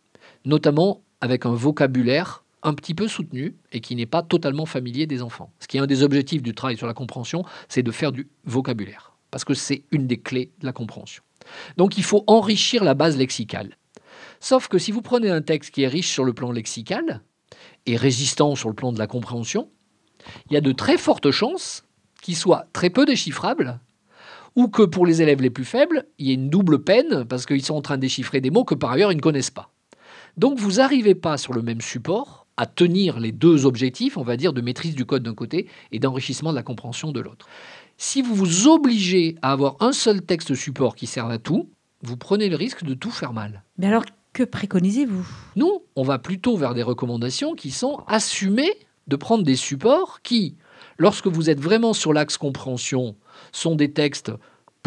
notamment 0.45 1.01
avec 1.21 1.45
un 1.45 1.53
vocabulaire 1.53 2.43
un 2.63 2.73
petit 2.73 2.93
peu 2.93 3.07
soutenu 3.07 3.55
et 3.71 3.79
qui 3.79 3.95
n'est 3.95 4.05
pas 4.05 4.23
totalement 4.23 4.65
familier 4.65 5.07
des 5.07 5.21
enfants. 5.21 5.51
Ce 5.59 5.67
qui 5.67 5.77
est 5.77 5.79
un 5.79 5.87
des 5.87 6.03
objectifs 6.03 6.41
du 6.41 6.53
travail 6.53 6.77
sur 6.77 6.87
la 6.87 6.93
compréhension, 6.93 7.45
c'est 7.69 7.83
de 7.83 7.91
faire 7.91 8.11
du 8.11 8.27
vocabulaire, 8.45 9.13
parce 9.31 9.45
que 9.45 9.53
c'est 9.53 9.83
une 9.91 10.07
des 10.07 10.17
clés 10.17 10.51
de 10.59 10.65
la 10.65 10.73
compréhension. 10.73 11.23
Donc 11.77 11.97
il 11.97 12.03
faut 12.03 12.23
enrichir 12.27 12.83
la 12.83 12.93
base 12.93 13.17
lexicale. 13.17 13.77
Sauf 14.39 14.67
que 14.67 14.77
si 14.77 14.91
vous 14.91 15.01
prenez 15.01 15.29
un 15.29 15.41
texte 15.41 15.71
qui 15.71 15.83
est 15.83 15.87
riche 15.87 16.09
sur 16.09 16.23
le 16.23 16.33
plan 16.33 16.51
lexical 16.51 17.21
et 17.85 17.95
résistant 17.95 18.55
sur 18.55 18.69
le 18.69 18.75
plan 18.75 18.91
de 18.91 18.99
la 18.99 19.07
compréhension, 19.07 19.69
il 20.49 20.53
y 20.53 20.57
a 20.57 20.61
de 20.61 20.71
très 20.71 20.97
fortes 20.97 21.31
chances 21.31 21.85
qu'il 22.21 22.35
soit 22.35 22.67
très 22.73 22.89
peu 22.89 23.05
déchiffrable 23.05 23.79
ou 24.55 24.67
que 24.67 24.81
pour 24.81 25.05
les 25.05 25.21
élèves 25.21 25.41
les 25.41 25.51
plus 25.51 25.65
faibles, 25.65 26.05
il 26.17 26.27
y 26.27 26.31
ait 26.31 26.33
une 26.33 26.49
double 26.49 26.83
peine 26.83 27.25
parce 27.25 27.45
qu'ils 27.45 27.63
sont 27.63 27.75
en 27.75 27.81
train 27.81 27.95
de 27.95 28.01
déchiffrer 28.01 28.41
des 28.41 28.49
mots 28.49 28.65
que 28.65 28.75
par 28.75 28.91
ailleurs 28.91 29.11
ils 29.11 29.17
ne 29.17 29.21
connaissent 29.21 29.51
pas. 29.51 29.71
Donc 30.37 30.59
vous 30.59 30.73
n'arrivez 30.73 31.15
pas 31.15 31.37
sur 31.37 31.53
le 31.53 31.61
même 31.61 31.81
support 31.81 32.45
à 32.57 32.65
tenir 32.65 33.19
les 33.19 33.31
deux 33.31 33.65
objectifs, 33.65 34.17
on 34.17 34.23
va 34.23 34.37
dire, 34.37 34.53
de 34.53 34.61
maîtrise 34.61 34.95
du 34.95 35.05
code 35.05 35.23
d'un 35.23 35.35
côté 35.35 35.67
et 35.91 35.99
d'enrichissement 35.99 36.51
de 36.51 36.55
la 36.55 36.63
compréhension 36.63 37.11
de 37.11 37.19
l'autre. 37.19 37.47
Si 37.97 38.21
vous 38.21 38.35
vous 38.35 38.67
obligez 38.67 39.35
à 39.41 39.51
avoir 39.51 39.75
un 39.79 39.91
seul 39.91 40.21
texte 40.21 40.55
support 40.55 40.95
qui 40.95 41.07
serve 41.07 41.31
à 41.31 41.39
tout, 41.39 41.69
vous 42.01 42.17
prenez 42.17 42.49
le 42.49 42.55
risque 42.55 42.83
de 42.83 42.93
tout 42.93 43.11
faire 43.11 43.33
mal. 43.33 43.63
Mais 43.77 43.87
alors, 43.87 44.05
que 44.33 44.43
préconisez-vous? 44.43 45.27
Nous, 45.55 45.81
on 45.95 46.03
va 46.03 46.19
plutôt 46.19 46.57
vers 46.57 46.75
des 46.75 46.83
recommandations 46.83 47.55
qui 47.55 47.71
sont 47.71 48.03
assumées 48.07 48.75
de 49.07 49.15
prendre 49.15 49.43
des 49.43 49.55
supports 49.55 50.21
qui, 50.21 50.55
lorsque 50.99 51.27
vous 51.27 51.49
êtes 51.49 51.59
vraiment 51.59 51.93
sur 51.93 52.13
l'axe 52.13 52.37
compréhension, 52.37 53.15
sont 53.51 53.75
des 53.75 53.91
textes 53.91 54.31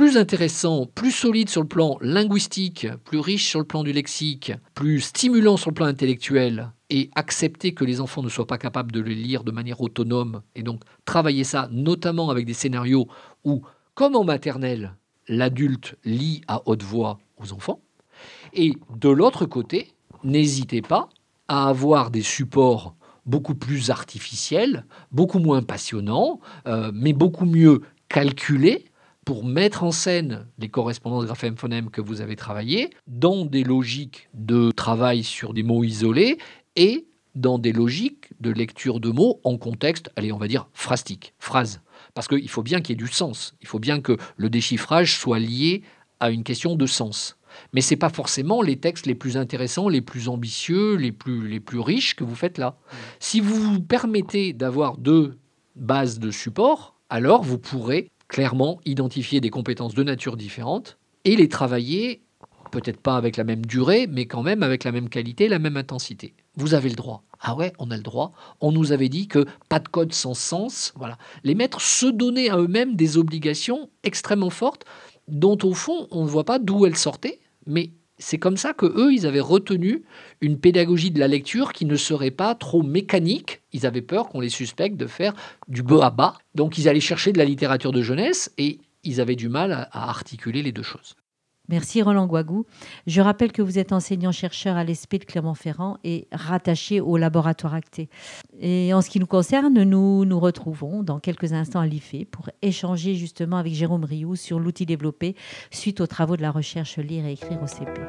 plus 0.01 0.17
intéressants, 0.17 0.87
plus 0.87 1.11
solides 1.11 1.51
sur 1.51 1.61
le 1.61 1.69
plan 1.69 1.99
linguistique, 2.01 2.87
plus 3.05 3.19
riches 3.19 3.51
sur 3.51 3.59
le 3.59 3.67
plan 3.67 3.85
du 3.85 3.93
lexique, 3.93 4.51
plus 4.73 5.03
stimulants 5.03 5.59
sur 5.59 5.69
le 5.69 5.75
plan 5.75 5.85
intellectuel, 5.85 6.71
et 6.89 7.11
accepter 7.17 7.75
que 7.75 7.85
les 7.85 8.01
enfants 8.01 8.23
ne 8.23 8.31
soient 8.31 8.47
pas 8.47 8.57
capables 8.57 8.93
de 8.93 9.01
les 9.03 9.15
lire 9.15 9.45
de 9.45 9.51
manière 9.51 9.83
autonome, 9.83 10.41
et 10.55 10.63
donc 10.63 10.81
travailler 11.05 11.45
ça 11.45 11.69
notamment 11.71 12.31
avec 12.31 12.47
des 12.47 12.55
scénarios 12.55 13.09
où, 13.45 13.61
comme 13.95 14.17
en 14.17 14.25
maternelle, 14.25 14.95
l'adulte 15.29 15.97
lit 16.07 16.41
à 16.49 16.63
haute 16.65 16.83
voix 16.83 17.19
aux 17.37 17.53
enfants. 17.53 17.83
Et 18.55 18.73
de 18.97 19.11
l'autre 19.11 19.45
côté, 19.45 19.93
n'hésitez 20.25 20.81
pas 20.81 21.11
à 21.47 21.69
avoir 21.69 22.11
des 22.11 22.23
supports 22.23 22.95
beaucoup 23.27 23.55
plus 23.55 23.91
artificiels, 23.91 24.87
beaucoup 25.13 25.41
moins 25.41 25.61
passionnants, 25.61 26.41
euh, 26.67 26.91
mais 26.95 27.13
beaucoup 27.13 27.45
mieux 27.45 27.83
calculé 28.09 28.87
pour 29.31 29.45
mettre 29.45 29.85
en 29.85 29.93
scène 29.93 30.49
les 30.59 30.69
correspondances 30.69 31.27
graphème-phonème 31.27 31.91
que 31.91 32.01
vous 32.01 32.21
avez 32.21 32.35
travaillées 32.35 32.91
dans 33.07 33.45
des 33.45 33.63
logiques 33.63 34.29
de 34.35 34.73
travail 34.73 35.23
sur 35.23 35.55
des 35.55 35.63
mots 35.63 35.85
isolés 35.85 36.39
et 36.75 37.07
dans 37.37 37.61
des 37.61 37.71
logiques 37.71 38.33
de 38.41 38.51
lecture 38.51 38.99
de 38.99 39.09
mots 39.09 39.41
en 39.45 39.57
contexte, 39.57 40.11
allez, 40.17 40.33
on 40.33 40.37
va 40.37 40.49
dire 40.49 40.69
phrastique, 40.73 41.33
phrase. 41.39 41.81
Parce 42.13 42.27
qu'il 42.27 42.49
faut 42.49 42.65
bien 42.65 42.81
qu'il 42.81 42.95
y 42.95 42.99
ait 43.01 43.07
du 43.07 43.07
sens. 43.07 43.55
Il 43.61 43.69
faut 43.69 43.79
bien 43.79 44.01
que 44.01 44.17
le 44.37 44.51
déchiffrage 44.51 45.17
soit 45.17 45.39
lié 45.39 45.83
à 46.19 46.33
une 46.33 46.43
question 46.43 46.75
de 46.75 46.87
sens. 46.87 47.39
Mais 47.73 47.83
ce 47.83 47.95
n'est 47.95 47.99
pas 47.99 48.11
forcément 48.11 48.63
les 48.63 48.81
textes 48.81 49.07
les 49.07 49.15
plus 49.15 49.37
intéressants, 49.37 49.89
les 49.89 50.03
plus 50.03 50.29
ambitieux, 50.29 50.97
les 50.97 51.13
plus, 51.13 51.47
les 51.47 51.61
plus 51.61 51.79
riches 51.79 52.17
que 52.17 52.25
vous 52.25 52.35
faites 52.35 52.59
là. 52.59 52.79
Si 53.21 53.39
vous 53.39 53.55
vous 53.55 53.81
permettez 53.81 54.53
d'avoir 54.55 54.97
deux 54.97 55.39
bases 55.77 56.19
de 56.19 56.33
support, 56.33 56.97
alors 57.11 57.45
vous 57.45 57.59
pourrez 57.59 58.11
clairement 58.31 58.81
identifier 58.87 59.41
des 59.41 59.51
compétences 59.51 59.95
de 59.95 60.03
nature 60.03 60.37
différente 60.37 60.97
et 61.25 61.37
les 61.37 61.49
travailler, 61.49 62.23
peut-être 62.71 63.01
pas 63.01 63.17
avec 63.17 63.37
la 63.37 63.45
même 63.45 63.67
durée, 63.67 64.07
mais 64.07 64.27
quand 64.27 64.43
même 64.43 64.63
avec 64.63 64.85
la 64.85 64.93
même 64.93 65.09
qualité, 65.09 65.49
la 65.49 65.59
même 65.59 65.77
intensité. 65.77 66.35
Vous 66.57 66.75
avez 66.75 66.89
le 66.89 66.95
droit. 66.95 67.25
Ah 67.41 67.57
ouais, 67.57 67.73
on 67.79 67.91
a 67.91 67.97
le 67.97 68.03
droit. 68.03 68.33
On 68.61 68.73
nous 68.73 68.93
avait 68.93 69.09
dit 69.09 69.27
que 69.27 69.45
pas 69.69 69.81
de 69.81 69.89
code 69.89 70.13
sans 70.13 70.35
sens. 70.35 70.93
Voilà. 70.97 71.19
Les 71.43 71.55
maîtres 71.55 71.81
se 71.81 72.07
donnaient 72.07 72.51
à 72.51 72.57
eux-mêmes 72.57 72.97
des 72.97 73.19
obligations 73.19 73.91
extrêmement 74.05 74.51
fortes 74.51 74.85
dont 75.29 75.59
au 75.63 75.75
fond 75.75 76.07
on 76.11 76.25
ne 76.25 76.29
voit 76.29 76.45
pas 76.45 76.59
d'où 76.59 76.87
elles 76.87 76.97
sortaient, 76.97 77.41
mais 77.67 77.91
c'est 78.19 78.39
comme 78.39 78.57
ça 78.57 78.75
que 78.75 78.87
eux, 78.87 79.13
ils 79.13 79.27
avaient 79.27 79.41
retenu 79.41 80.05
une 80.41 80.59
pédagogie 80.59 81.11
de 81.11 81.21
la 81.21 81.29
lecture 81.29 81.73
qui 81.73 81.85
ne 81.85 81.97
serait 81.97 82.31
pas 82.31 82.55
trop 82.55 82.83
mécanique. 82.83 83.63
Ils 83.73 83.87
avaient 83.87 84.03
peur 84.03 84.29
qu'on 84.29 84.41
les 84.41 84.49
suspecte 84.49 84.97
de 84.97 85.07
faire 85.07 85.35
du 85.69 85.83
bas 85.83 86.07
à 86.07 86.11
bas. 86.11 86.39
Donc 86.55 86.79
ils 86.79 86.89
allaient 86.89 87.01
chercher 87.01 87.33
de 87.33 87.39
la 87.39 87.45
littérature 87.45 87.93
de 87.93 88.03
jeunesse 88.03 88.53
et 88.59 88.79
ils 89.05 89.21
avaient 89.21 89.37
du 89.37 89.49
mal 89.49 89.89
à 89.93 90.09
articuler 90.09 90.63
les 90.63 90.73
deux 90.73 90.83
choses. 90.83 91.17
Merci 91.69 92.03
Roland 92.03 92.27
Guagou. 92.27 92.67
Je 93.07 93.21
rappelle 93.21 93.53
que 93.53 93.63
vous 93.63 93.79
êtes 93.79 93.93
enseignant-chercheur 93.93 94.77
à 94.77 94.83
l'ESP 94.83 95.21
de 95.21 95.25
Clermont-Ferrand 95.25 95.99
et 96.03 96.27
rattaché 96.33 97.01
au 97.01 97.17
laboratoire 97.17 97.75
Acté. 97.75 98.09
Et 98.59 98.93
en 98.93 99.01
ce 99.03 99.09
qui 99.09 99.21
nous 99.21 99.27
concerne, 99.27 99.85
nous 99.85 100.25
nous 100.25 100.41
retrouvons 100.41 101.05
dans 101.05 101.21
quelques 101.21 101.53
instants 101.53 101.79
à 101.79 101.87
l'IFE 101.87 102.27
pour 102.29 102.51
échanger 102.61 103.15
justement 103.15 103.57
avec 103.57 103.73
Jérôme 103.73 104.05
Rioux 104.05 104.35
sur 104.35 104.59
l'outil 104.59 104.85
développé 104.85 105.37
suite 105.71 106.01
aux 106.01 106.09
travaux 106.09 106.37
de 106.37 106.43
la 106.43 106.51
recherche 106.51 106.99
Lire 106.99 107.25
et 107.27 107.33
écrire 107.35 107.63
au 107.63 107.69
CP. 107.69 108.01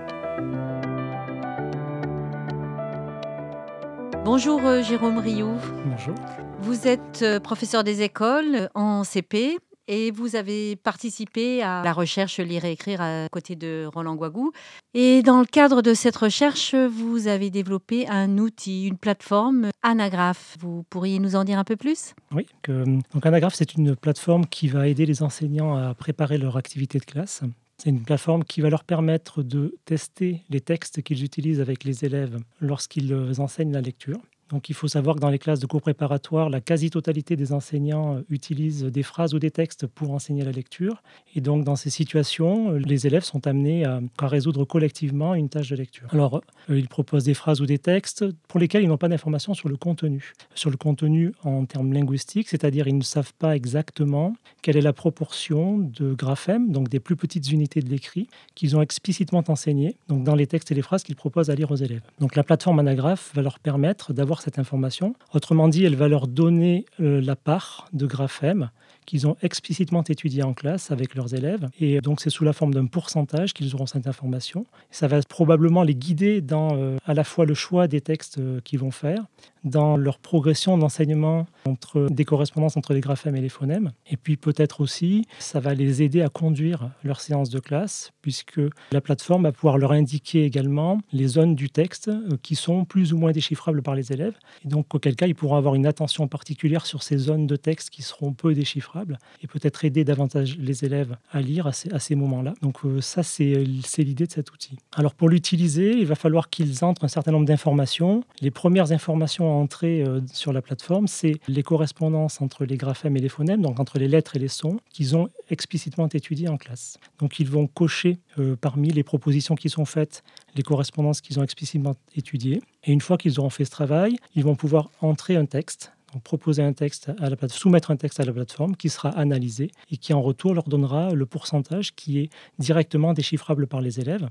Bonjour 4.24 4.63
euh, 4.65 4.84
Jérôme 4.84 5.17
Rioux. 5.17 5.57
Bonjour. 5.84 6.13
Vous 6.59 6.88
êtes 6.88 7.24
euh, 7.24 7.39
professeur 7.39 7.84
des 7.84 8.03
écoles 8.03 8.69
en 8.76 9.03
CP 9.03 9.57
et 9.88 10.11
vous 10.11 10.36
avez 10.36 10.76
participé 10.76 11.63
à 11.63 11.82
la 11.84 11.91
recherche 11.91 12.39
Lire 12.39 12.63
et 12.65 12.74
écrire 12.74 13.01
à 13.01 13.28
côté 13.30 13.55
de 13.55 13.89
Roland 13.91 14.15
Guagou. 14.15 14.51
Et 14.93 15.24
dans 15.24 15.39
le 15.39 15.47
cadre 15.47 15.82
de 15.82 15.95
cette 15.95 16.15
recherche, 16.15 16.76
vous 16.76 17.28
avez 17.28 17.49
développé 17.49 18.07
un 18.07 18.38
outil, 18.38 18.88
une 18.88 18.97
plateforme 18.97 19.72
Anagraph. 19.82 20.55
Vous 20.59 20.84
pourriez 20.91 21.17
nous 21.17 21.36
en 21.36 21.43
dire 21.43 21.57
un 21.57 21.63
peu 21.63 21.76
plus? 21.76 22.13
Oui, 22.32 22.45
donc 22.67 23.26
Anagraph, 23.26 23.55
c'est 23.55 23.74
une 23.74 23.95
plateforme 23.95 24.45
qui 24.45 24.67
va 24.67 24.88
aider 24.88 25.07
les 25.07 25.24
enseignants 25.24 25.76
à 25.76 25.95
préparer 25.95 26.38
leur 26.38 26.57
activité 26.57 26.99
de 26.99 27.05
classe. 27.05 27.41
C'est 27.84 27.89
une 27.89 28.03
plateforme 28.03 28.43
qui 28.43 28.61
va 28.61 28.69
leur 28.69 28.84
permettre 28.84 29.41
de 29.41 29.75
tester 29.86 30.43
les 30.51 30.61
textes 30.61 31.01
qu'ils 31.01 31.23
utilisent 31.23 31.61
avec 31.61 31.84
les 31.84 32.05
élèves 32.05 32.38
lorsqu'ils 32.59 33.11
enseignent 33.39 33.73
la 33.73 33.82
lecture. 33.82 34.21
Donc 34.52 34.70
il 34.70 34.76
faut 34.76 34.88
savoir 34.88 35.16
que 35.16 35.22
dans 35.22 35.30
les 35.30 35.39
classes 35.39 35.60
de 35.60 35.66
cours 35.66 35.82
préparatoires, 35.82 36.49
la 36.49 36.62
quasi-totalité 36.62 37.36
des 37.36 37.54
enseignants 37.54 38.18
euh, 38.18 38.22
utilisent 38.30 38.84
des 38.84 39.04
phrases 39.04 39.34
ou 39.34 39.39
des 39.39 39.52
textes 39.52 39.88
pour 39.88 40.12
enseigner 40.12 40.43
la 40.43 40.52
lecture. 40.52 41.02
Et 41.36 41.41
donc 41.41 41.64
dans 41.64 41.78
ces 41.78 41.89
situations, 41.89 42.72
euh, 42.72 42.78
les 42.78 43.08
élèves 43.08 43.24
sont 43.24 43.47
amenés 43.47 43.86
à, 43.86 44.02
résoudre 44.22 44.66
collectivement 44.66 45.34
une 45.36 45.49
tâche 45.49 45.70
de 45.70 45.76
lecture. 45.76 46.08
Alors 46.12 46.41
euh, 46.70 46.78
ils 46.78 46.88
proposent 46.88 47.24
des 47.24 47.34
phrases 47.34 47.62
ou 47.62 47.66
des 47.66 47.80
textes 47.80 48.26
pour 48.47 48.60
lesquels 48.60 48.84
ils 48.84 48.88
n'ont 48.88 48.97
pas 48.97 49.10
d'informations 49.10 49.54
sur 49.54 49.70
le 49.70 49.78
contenu. 49.78 50.34
Sur 50.54 50.70
le 50.70 50.78
contenu 50.78 51.34
en 51.43 51.66
termes 51.66 51.93
linguistiques, 51.93 52.49
c'est-à-dire 52.49 52.88
ils 52.88 52.97
ne 52.97 53.04
savent 53.04 53.34
pas 53.34 53.56
exactement 53.56 54.36
quelle 54.62 54.78
est 54.78 54.82
la 54.82 54.93
proportion 54.93 55.80
de 55.80 56.14
graphèmes, 56.14 56.72
donc 56.72 56.89
des 56.89 56.99
plus 56.99 57.16
petites 57.16 57.52
unités 57.52 57.82
de 57.82 57.89
l'écrit, 57.89 58.28
qu'ils 58.54 58.76
ont 58.76 58.82
explicitement 58.82 59.43
enseignées 59.47 59.95
donc 60.08 60.24
dans 60.24 60.36
les 60.36 60.47
textes 60.47 60.72
et 60.72 60.76
les 60.76 60.82
phrases 60.82 61.04
qu'ils 61.04 61.16
proposent 61.16 61.49
à 61.49 61.56
lire 61.56 61.72
aux 61.72 61.76
élèves. 61.76 62.02
Donc 62.20 62.36
la 62.36 62.43
plateforme 62.43 62.80
Anagraph 62.80 63.32
va 63.34 63.41
leur 63.41 63.60
permettre 63.60 64.14
d'avoir 64.14 64.40
cette 64.41 64.59
information. 64.59 65.13
Autrement 65.33 65.67
dit, 65.67 65.85
elle 65.85 65.95
va 65.95 66.07
leur 66.07 66.27
donner 66.27 66.85
euh, 66.99 67.21
la 67.21 67.35
part 67.35 67.87
de 67.93 68.05
graphèmes 68.05 68.69
qu'ils 69.05 69.27
ont 69.27 69.35
explicitement 69.41 70.03
étudié 70.03 70.43
en 70.43 70.53
classe 70.53 70.91
avec 70.91 71.15
leurs 71.15 71.33
élèves. 71.33 71.67
Et 71.79 72.01
donc, 72.01 72.21
c'est 72.21 72.29
sous 72.29 72.43
la 72.43 72.53
forme 72.53 72.73
d'un 72.73 72.85
pourcentage 72.85 73.53
qu'ils 73.53 73.73
auront 73.73 73.85
cette 73.85 74.07
information. 74.07 74.65
Ça 74.91 75.07
va 75.07 75.19
probablement 75.23 75.83
les 75.83 75.95
guider 75.95 76.41
dans 76.41 76.75
euh, 76.75 76.97
à 77.05 77.13
la 77.13 77.23
fois 77.23 77.45
le 77.45 77.53
choix 77.53 77.87
des 77.87 78.01
textes 78.01 78.37
euh, 78.37 78.61
qu'ils 78.61 78.79
vont 78.79 78.91
faire, 78.91 79.25
dans 79.64 79.97
leur 79.97 80.20
progression 80.20 80.78
d'enseignement 80.78 81.45
entre 81.66 82.07
des 82.09 82.26
correspondances 82.26 82.78
entre 82.78 82.93
les 82.93 83.01
graphèmes 83.01 83.36
et 83.36 83.41
les 83.41 83.49
phonèmes. 83.49 83.91
Et 84.09 84.18
puis 84.18 84.38
peut-être 84.38 84.82
aussi, 84.82 85.26
ça 85.39 85.59
va 85.59 85.74
les 85.74 86.01
aider 86.01 86.22
à 86.22 86.30
conduire 86.30 86.89
leur 87.03 87.22
séance 87.22 87.49
de 87.49 87.59
classe, 87.59 88.12
puisque 88.22 88.62
la 88.91 89.01
plateforme 89.01 89.43
va 89.43 89.51
pouvoir 89.51 89.78
leur 89.78 89.91
indiquer 89.91 90.45
également 90.45 90.99
les 91.12 91.28
zones 91.28 91.55
du 91.55 91.70
texte 91.70 92.07
euh, 92.09 92.38
qui 92.41 92.55
sont 92.55 92.86
plus 92.86 93.14
ou 93.14 93.18
moins 93.18 93.32
déchiffrables 93.32 93.82
par 93.82 93.95
les 93.95 94.12
élèves. 94.12 94.36
Et 94.66 94.68
donc, 94.68 94.93
auquel 94.93 95.16
cas, 95.16 95.28
ils 95.28 95.36
pourront 95.36 95.55
avoir 95.55 95.76
une 95.76 95.86
attention 95.86 96.28
particulière 96.28 96.86
sur 96.86 97.03
ces 97.03 97.18
zones 97.18 97.47
de 97.47 97.55
texte 97.55 97.89
qui 97.89 98.01
seront 98.01 98.34
peu 98.34 98.53
déchiffrables 98.53 99.20
et 99.41 99.47
peut-être 99.47 99.86
aider 99.86 100.03
davantage 100.03 100.57
les 100.57 100.86
élèves 100.86 101.18
à 101.32 101.41
lire 101.41 101.68
à 101.68 101.72
ces, 101.72 102.16
moments-là. 102.16 102.53
Donc 102.62 102.86
euh, 102.86 103.01
ça, 103.01 103.24
c'est 103.24 103.64
l'idée 103.97 104.28
de 104.28 104.32
cet 104.32 104.51
outil. 104.51 104.78
Alors 104.95 105.14
pour 105.14 105.30
l'utiliser, 105.30 105.91
il 105.97 106.05
va 106.05 106.16
falloir 106.16 106.49
qu'ils 106.49 106.84
entrent 106.84 107.05
un 107.05 107.07
certain 107.07 107.32
nombre 107.32 107.45
d'informations. 107.45 108.24
Les 108.41 108.51
premières 108.51 108.91
informations 108.91 109.51
à 109.52 109.62
entrer 109.62 110.04
euh, 110.04 110.22
sur 110.32 110.54
la 110.54 110.62
plateforme, 110.62 111.08
c'est 111.08 111.36
les 111.47 111.64
correspondances 111.64 112.41
entre 112.41 112.66
les 112.66 112.78
graphèmes 112.78 113.18
et 113.18 113.20
les 113.20 113.30
phonèmes, 113.30 113.62
donc 113.62 113.80
entre 113.80 113.99
les 113.99 114.08
lettres 114.08 114.36
et 114.36 114.39
les 114.39 114.47
sons, 114.47 114.80
qu'ils 114.91 115.16
ont 115.16 115.28
explicitement 115.49 116.08
étudiées 116.08 116.49
en 116.49 116.58
classe. 116.58 116.97
Donc 117.20 117.39
ils 117.39 117.49
vont 117.49 117.68
cocher 117.68 118.20
euh, 118.39 118.56
parmi 118.56 118.89
les 118.89 119.04
propositions 119.04 119.56
qui 119.56 119.70
sont 119.70 119.86
faites 119.86 120.24
les 120.56 120.64
correspondances 120.64 121.22
qu'ils 121.22 121.39
ont 121.39 121.43
explicitement 121.43 121.95
étudiées. 122.16 122.62
Et 122.84 122.91
une 122.91 123.02
fois 123.02 123.18
qu'ils 123.18 123.39
auront 123.39 123.49
fait 123.49 123.66
ce 123.66 123.72
travail, 123.72 124.18
ils 124.36 124.43
vont 124.43 124.56
pouvoir 124.56 124.89
entrer 125.02 125.36
un 125.36 125.45
texte 125.45 125.91
proposer 126.20 126.62
un 126.62 126.74
texte 126.74 127.10
à 127.20 127.30
la 127.30 127.38
plateforme, 127.38 127.60
soumettre 127.60 127.91
un 127.91 127.95
texte 127.95 128.20
à 128.20 128.26
la 128.26 128.34
plateforme 128.34 128.76
qui 128.76 128.89
sera 128.89 129.10
analysé 129.10 129.72
et 129.89 129.97
qui 129.97 130.14
en 130.14 130.22
retour 130.22 130.54
leur 130.54 130.66
donnera 130.66 131.12
le 131.14 131.26
pourcentage 131.26 131.95
qui 131.95 132.20
est 132.20 132.30
directement 132.60 133.14
déchiffrable 133.14 133.66
par 133.68 133.80
les 133.80 133.99
élèves 133.99 134.28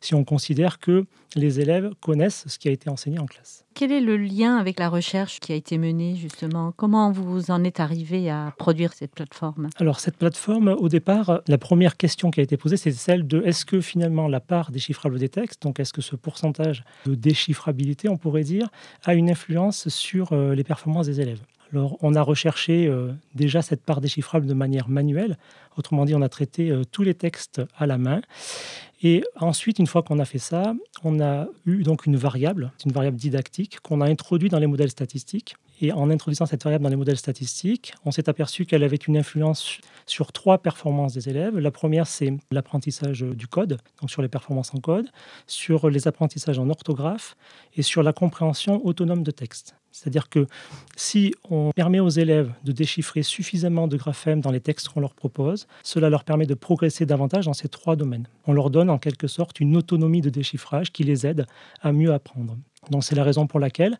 si 0.00 0.14
on 0.14 0.24
considère 0.24 0.78
que 0.78 1.04
les 1.36 1.60
élèves 1.60 1.90
connaissent 2.00 2.44
ce 2.46 2.58
qui 2.58 2.68
a 2.68 2.72
été 2.72 2.88
enseigné 2.88 3.18
en 3.18 3.26
classe. 3.26 3.64
Quel 3.74 3.92
est 3.92 4.00
le 4.00 4.16
lien 4.16 4.56
avec 4.56 4.78
la 4.78 4.88
recherche 4.88 5.40
qui 5.40 5.52
a 5.52 5.54
été 5.54 5.78
menée 5.78 6.16
justement? 6.16 6.72
Comment 6.76 7.12
vous 7.12 7.50
en 7.50 7.64
êtes 7.64 7.80
arrivé 7.80 8.28
à 8.28 8.52
produire 8.58 8.92
cette 8.92 9.12
plateforme? 9.12 9.70
Alors 9.76 10.00
cette 10.00 10.16
plateforme, 10.16 10.68
au 10.68 10.88
départ, 10.88 11.40
la 11.46 11.58
première 11.58 11.96
question 11.96 12.30
qui 12.30 12.40
a 12.40 12.42
été 12.42 12.56
posée, 12.56 12.76
c'est 12.76 12.92
celle 12.92 13.26
de 13.26 13.42
est-ce 13.44 13.64
que 13.64 13.80
finalement 13.80 14.28
la 14.28 14.40
part 14.40 14.70
déchiffrable 14.70 15.18
des 15.18 15.28
textes, 15.28 15.62
donc 15.62 15.80
est-ce 15.80 15.92
que 15.92 16.02
ce 16.02 16.16
pourcentage 16.16 16.84
de 17.06 17.14
déchiffrabilité, 17.14 18.08
on 18.08 18.16
pourrait 18.16 18.44
dire, 18.44 18.68
a 19.04 19.14
une 19.14 19.30
influence 19.30 19.88
sur 19.88 20.32
euh, 20.32 20.54
les 20.54 20.64
performances 20.64 21.06
des 21.06 21.20
élèves? 21.20 21.40
Alors, 21.72 21.96
on 22.00 22.14
a 22.14 22.22
recherché 22.22 22.88
euh, 22.88 23.12
déjà 23.34 23.62
cette 23.62 23.84
part 23.84 24.00
déchiffrable 24.00 24.46
de 24.46 24.54
manière 24.54 24.88
manuelle. 24.88 25.38
Autrement 25.80 26.04
dit, 26.04 26.14
on 26.14 26.20
a 26.20 26.28
traité 26.28 26.70
euh, 26.70 26.84
tous 26.84 27.02
les 27.02 27.14
textes 27.14 27.62
à 27.74 27.86
la 27.86 27.96
main. 27.96 28.20
Et 29.02 29.24
ensuite, 29.36 29.78
une 29.78 29.86
fois 29.86 30.02
qu'on 30.02 30.18
a 30.18 30.26
fait 30.26 30.38
ça, 30.38 30.74
on 31.04 31.20
a 31.20 31.46
eu 31.64 31.84
donc 31.84 32.04
une 32.04 32.16
variable, 32.16 32.70
une 32.84 32.92
variable 32.92 33.16
didactique 33.16 33.80
qu'on 33.80 34.02
a 34.02 34.06
introduite 34.06 34.52
dans 34.52 34.58
les 34.58 34.66
modèles 34.66 34.90
statistiques. 34.90 35.56
Et 35.80 35.90
en 35.90 36.10
introduisant 36.10 36.44
cette 36.44 36.62
variable 36.62 36.84
dans 36.84 36.90
les 36.90 36.96
modèles 36.96 37.16
statistiques, 37.16 37.94
on 38.04 38.10
s'est 38.10 38.28
aperçu 38.28 38.66
qu'elle 38.66 38.82
avait 38.82 38.96
une 38.96 39.16
influence 39.16 39.78
sur 40.04 40.32
trois 40.32 40.58
performances 40.58 41.14
des 41.14 41.30
élèves. 41.30 41.56
La 41.56 41.70
première, 41.70 42.06
c'est 42.06 42.34
l'apprentissage 42.50 43.22
du 43.22 43.46
code, 43.46 43.78
donc 44.02 44.10
sur 44.10 44.20
les 44.20 44.28
performances 44.28 44.74
en 44.74 44.80
code, 44.80 45.08
sur 45.46 45.88
les 45.88 46.06
apprentissages 46.06 46.58
en 46.58 46.68
orthographe 46.68 47.36
et 47.74 47.80
sur 47.80 48.02
la 48.02 48.12
compréhension 48.12 48.84
autonome 48.84 49.22
de 49.22 49.30
texte. 49.30 49.76
C'est-à-dire 49.92 50.28
que 50.28 50.46
si 50.96 51.34
on 51.48 51.72
permet 51.72 52.00
aux 52.00 52.08
élèves 52.08 52.52
de 52.64 52.72
déchiffrer 52.72 53.22
suffisamment 53.22 53.88
de 53.88 53.96
graphèmes 53.96 54.40
dans 54.40 54.50
les 54.50 54.60
textes 54.60 54.88
qu'on 54.88 55.00
leur 55.00 55.14
propose, 55.14 55.66
cela 55.82 56.10
leur 56.10 56.24
permet 56.24 56.46
de 56.46 56.54
progresser 56.54 57.06
davantage 57.06 57.46
dans 57.46 57.52
ces 57.52 57.68
trois 57.68 57.96
domaines. 57.96 58.26
On 58.46 58.52
leur 58.52 58.70
donne 58.70 58.90
en 58.90 58.98
quelque 58.98 59.26
sorte 59.26 59.60
une 59.60 59.76
autonomie 59.76 60.20
de 60.20 60.30
déchiffrage 60.30 60.92
qui 60.92 61.04
les 61.04 61.26
aide 61.26 61.46
à 61.80 61.92
mieux 61.92 62.12
apprendre. 62.12 62.56
Donc 62.90 63.04
c'est 63.04 63.14
la 63.14 63.24
raison 63.24 63.46
pour 63.46 63.60
laquelle, 63.60 63.98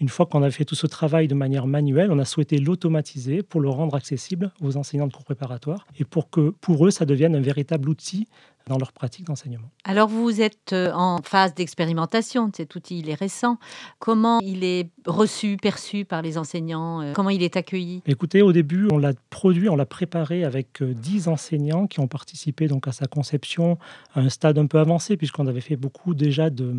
une 0.00 0.08
fois 0.08 0.26
qu'on 0.26 0.42
a 0.42 0.50
fait 0.50 0.64
tout 0.64 0.74
ce 0.74 0.86
travail 0.86 1.28
de 1.28 1.34
manière 1.34 1.66
manuelle, 1.66 2.10
on 2.10 2.18
a 2.18 2.24
souhaité 2.24 2.58
l'automatiser 2.58 3.42
pour 3.42 3.60
le 3.60 3.68
rendre 3.68 3.94
accessible 3.94 4.52
aux 4.60 4.76
enseignants 4.76 5.06
de 5.06 5.12
cours 5.12 5.24
préparatoires 5.24 5.86
et 5.98 6.04
pour 6.04 6.28
que 6.28 6.50
pour 6.60 6.86
eux, 6.86 6.90
ça 6.90 7.04
devienne 7.04 7.36
un 7.36 7.40
véritable 7.40 7.88
outil 7.88 8.26
dans 8.68 8.78
leur 8.78 8.92
pratique 8.92 9.24
d'enseignement. 9.26 9.70
Alors 9.84 10.08
vous 10.08 10.40
êtes 10.40 10.72
euh, 10.72 10.90
en 10.92 11.20
phase 11.22 11.54
d'expérimentation, 11.54 12.50
cet 12.54 12.74
outil 12.74 12.98
il 12.98 13.08
est 13.08 13.14
récent. 13.14 13.58
Comment 14.00 14.40
il 14.40 14.64
est 14.64 14.90
reçu, 15.06 15.56
perçu 15.56 16.04
par 16.04 16.20
les 16.20 16.36
enseignants 16.36 17.00
euh, 17.00 17.12
Comment 17.12 17.30
il 17.30 17.44
est 17.44 17.56
accueilli? 17.56 18.02
Écoutez, 18.06 18.42
au 18.42 18.52
début, 18.52 18.88
on 18.90 18.98
l'a 18.98 19.12
produit, 19.30 19.68
on 19.68 19.76
l'a 19.76 19.86
préparé 19.86 20.42
avec 20.42 20.82
10 20.82 21.28
euh, 21.28 21.30
enseignants 21.30 21.86
qui 21.86 22.00
ont 22.00 22.08
participé 22.08 22.66
donc 22.66 22.88
à 22.88 22.92
sa 22.92 23.06
conception 23.06 23.78
à 24.14 24.20
un 24.20 24.28
stade 24.28 24.58
un 24.58 24.66
peu 24.66 24.80
avancé 24.80 25.16
puisqu'on 25.16 25.46
avait 25.46 25.60
fait 25.60 25.76
beaucoup 25.76 26.14
déjà 26.14 26.50
de, 26.50 26.74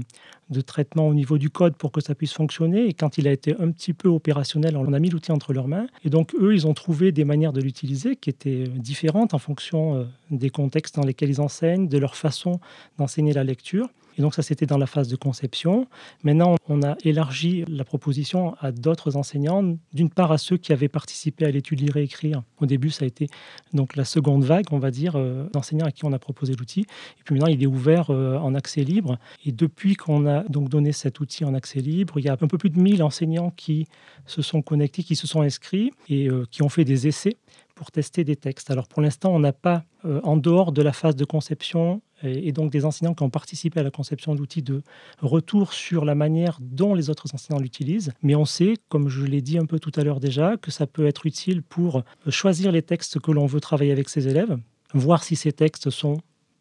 de 0.49 0.61
traitement 0.61 1.07
au 1.07 1.13
niveau 1.13 1.37
du 1.37 1.49
code 1.49 1.77
pour 1.77 1.93
que 1.93 2.01
ça 2.01 2.15
puisse 2.15 2.33
fonctionner. 2.33 2.87
Et 2.87 2.93
quand 2.93 3.17
il 3.17 3.29
a 3.29 3.31
été 3.31 3.55
un 3.61 3.71
petit 3.71 3.93
peu 3.93 4.09
opérationnel, 4.09 4.75
on 4.75 4.91
a 4.91 4.99
mis 4.99 5.09
l'outil 5.09 5.31
entre 5.31 5.53
leurs 5.53 5.69
mains. 5.69 5.87
Et 6.03 6.09
donc 6.09 6.35
eux, 6.35 6.53
ils 6.53 6.67
ont 6.67 6.73
trouvé 6.73 7.13
des 7.13 7.23
manières 7.23 7.53
de 7.53 7.61
l'utiliser 7.61 8.17
qui 8.17 8.29
étaient 8.29 8.65
différentes 8.67 9.33
en 9.33 9.39
fonction 9.39 10.05
des 10.31 10.49
contextes 10.49 10.95
dans 10.95 11.03
lesquels 11.03 11.29
ils 11.29 11.41
enseignent, 11.41 11.87
de 11.87 11.97
leur 11.97 12.15
façon 12.15 12.59
d'enseigner 12.97 13.33
la 13.33 13.43
lecture. 13.43 13.89
Et 14.17 14.21
donc 14.21 14.33
ça, 14.33 14.41
c'était 14.41 14.65
dans 14.65 14.77
la 14.77 14.87
phase 14.87 15.07
de 15.07 15.15
conception. 15.15 15.87
Maintenant, 16.23 16.55
on 16.67 16.81
a 16.81 16.95
élargi 17.03 17.63
la 17.67 17.83
proposition 17.83 18.55
à 18.59 18.71
d'autres 18.71 19.15
enseignants, 19.15 19.77
d'une 19.93 20.09
part 20.09 20.31
à 20.31 20.37
ceux 20.37 20.57
qui 20.57 20.73
avaient 20.73 20.87
participé 20.87 21.45
à 21.45 21.51
l'étude 21.51 21.81
lire 21.81 21.97
et 21.97 22.03
écrire. 22.03 22.43
Au 22.59 22.65
début, 22.65 22.89
ça 22.89 23.05
a 23.05 23.07
été 23.07 23.27
donc 23.73 23.95
la 23.95 24.05
seconde 24.05 24.43
vague, 24.43 24.65
on 24.71 24.79
va 24.79 24.91
dire, 24.91 25.13
euh, 25.15 25.47
d'enseignants 25.53 25.85
à 25.85 25.91
qui 25.91 26.05
on 26.05 26.13
a 26.13 26.19
proposé 26.19 26.53
l'outil. 26.55 26.81
Et 26.81 27.23
puis 27.23 27.35
maintenant, 27.35 27.47
il 27.47 27.61
est 27.61 27.67
ouvert 27.67 28.09
euh, 28.09 28.37
en 28.37 28.55
accès 28.55 28.83
libre. 28.83 29.19
Et 29.45 29.51
depuis 29.51 29.95
qu'on 29.95 30.25
a 30.25 30.43
donc 30.43 30.69
donné 30.69 30.91
cet 30.91 31.19
outil 31.19 31.45
en 31.45 31.53
accès 31.53 31.79
libre, 31.79 32.19
il 32.19 32.25
y 32.25 32.29
a 32.29 32.33
un 32.33 32.47
peu 32.47 32.57
plus 32.57 32.71
de 32.71 32.79
1000 32.79 33.03
enseignants 33.03 33.51
qui 33.55 33.87
se 34.25 34.41
sont 34.41 34.61
connectés, 34.61 35.03
qui 35.03 35.15
se 35.15 35.27
sont 35.27 35.41
inscrits 35.41 35.91
et 36.09 36.29
euh, 36.29 36.45
qui 36.49 36.63
ont 36.63 36.69
fait 36.69 36.85
des 36.85 37.07
essais 37.07 37.37
pour 37.75 37.91
tester 37.91 38.23
des 38.23 38.35
textes. 38.35 38.71
Alors 38.71 38.87
pour 38.87 39.03
l'instant, 39.03 39.31
on 39.35 39.39
n'a 39.39 39.53
pas, 39.53 39.83
en 40.23 40.37
dehors 40.37 40.71
de 40.71 40.81
la 40.81 40.93
phase 40.93 41.15
de 41.15 41.25
conception 41.25 42.01
et, 42.23 42.51
donc 42.51 42.71
des 42.71 42.85
enseignants 42.85 43.13
qui 43.13 43.23
ont 43.23 43.29
participé 43.29 43.79
à 43.79 43.83
la 43.83 43.91
conception 43.91 44.33
de 44.33 44.39
l'outil, 44.39 44.61
de 44.61 44.81
retour 45.21 45.73
sur 45.73 46.05
la 46.05 46.15
manière 46.15 46.57
dont 46.61 46.93
les 46.93 47.09
autres 47.09 47.33
enseignants 47.33 47.59
l'utilisent. 47.59 48.13
Mais 48.21 48.35
on 48.35 48.45
sait, 48.45 48.75
comme 48.89 49.09
je 49.09 49.23
l'ai 49.23 49.41
dit 49.41 49.57
un 49.57 49.65
peu 49.65 49.79
tout 49.79 49.91
à 49.95 50.03
l'heure 50.03 50.19
déjà, 50.19 50.57
que 50.57 50.71
ça 50.71 50.87
peut 50.87 51.05
être 51.05 51.25
utile 51.25 51.61
pour 51.61 52.03
choisir 52.29 52.71
les 52.71 52.81
textes 52.81 53.19
que 53.19 53.31
l'on 53.31 53.45
veut 53.45 53.61
travailler 53.61 53.91
avec 53.91 54.09
ses 54.09 54.27
élèves, 54.27 54.57
voir 54.93 55.23
si 55.23 55.35
ces 55.35 55.51
textes 55.51 55.89
sont 55.89 56.17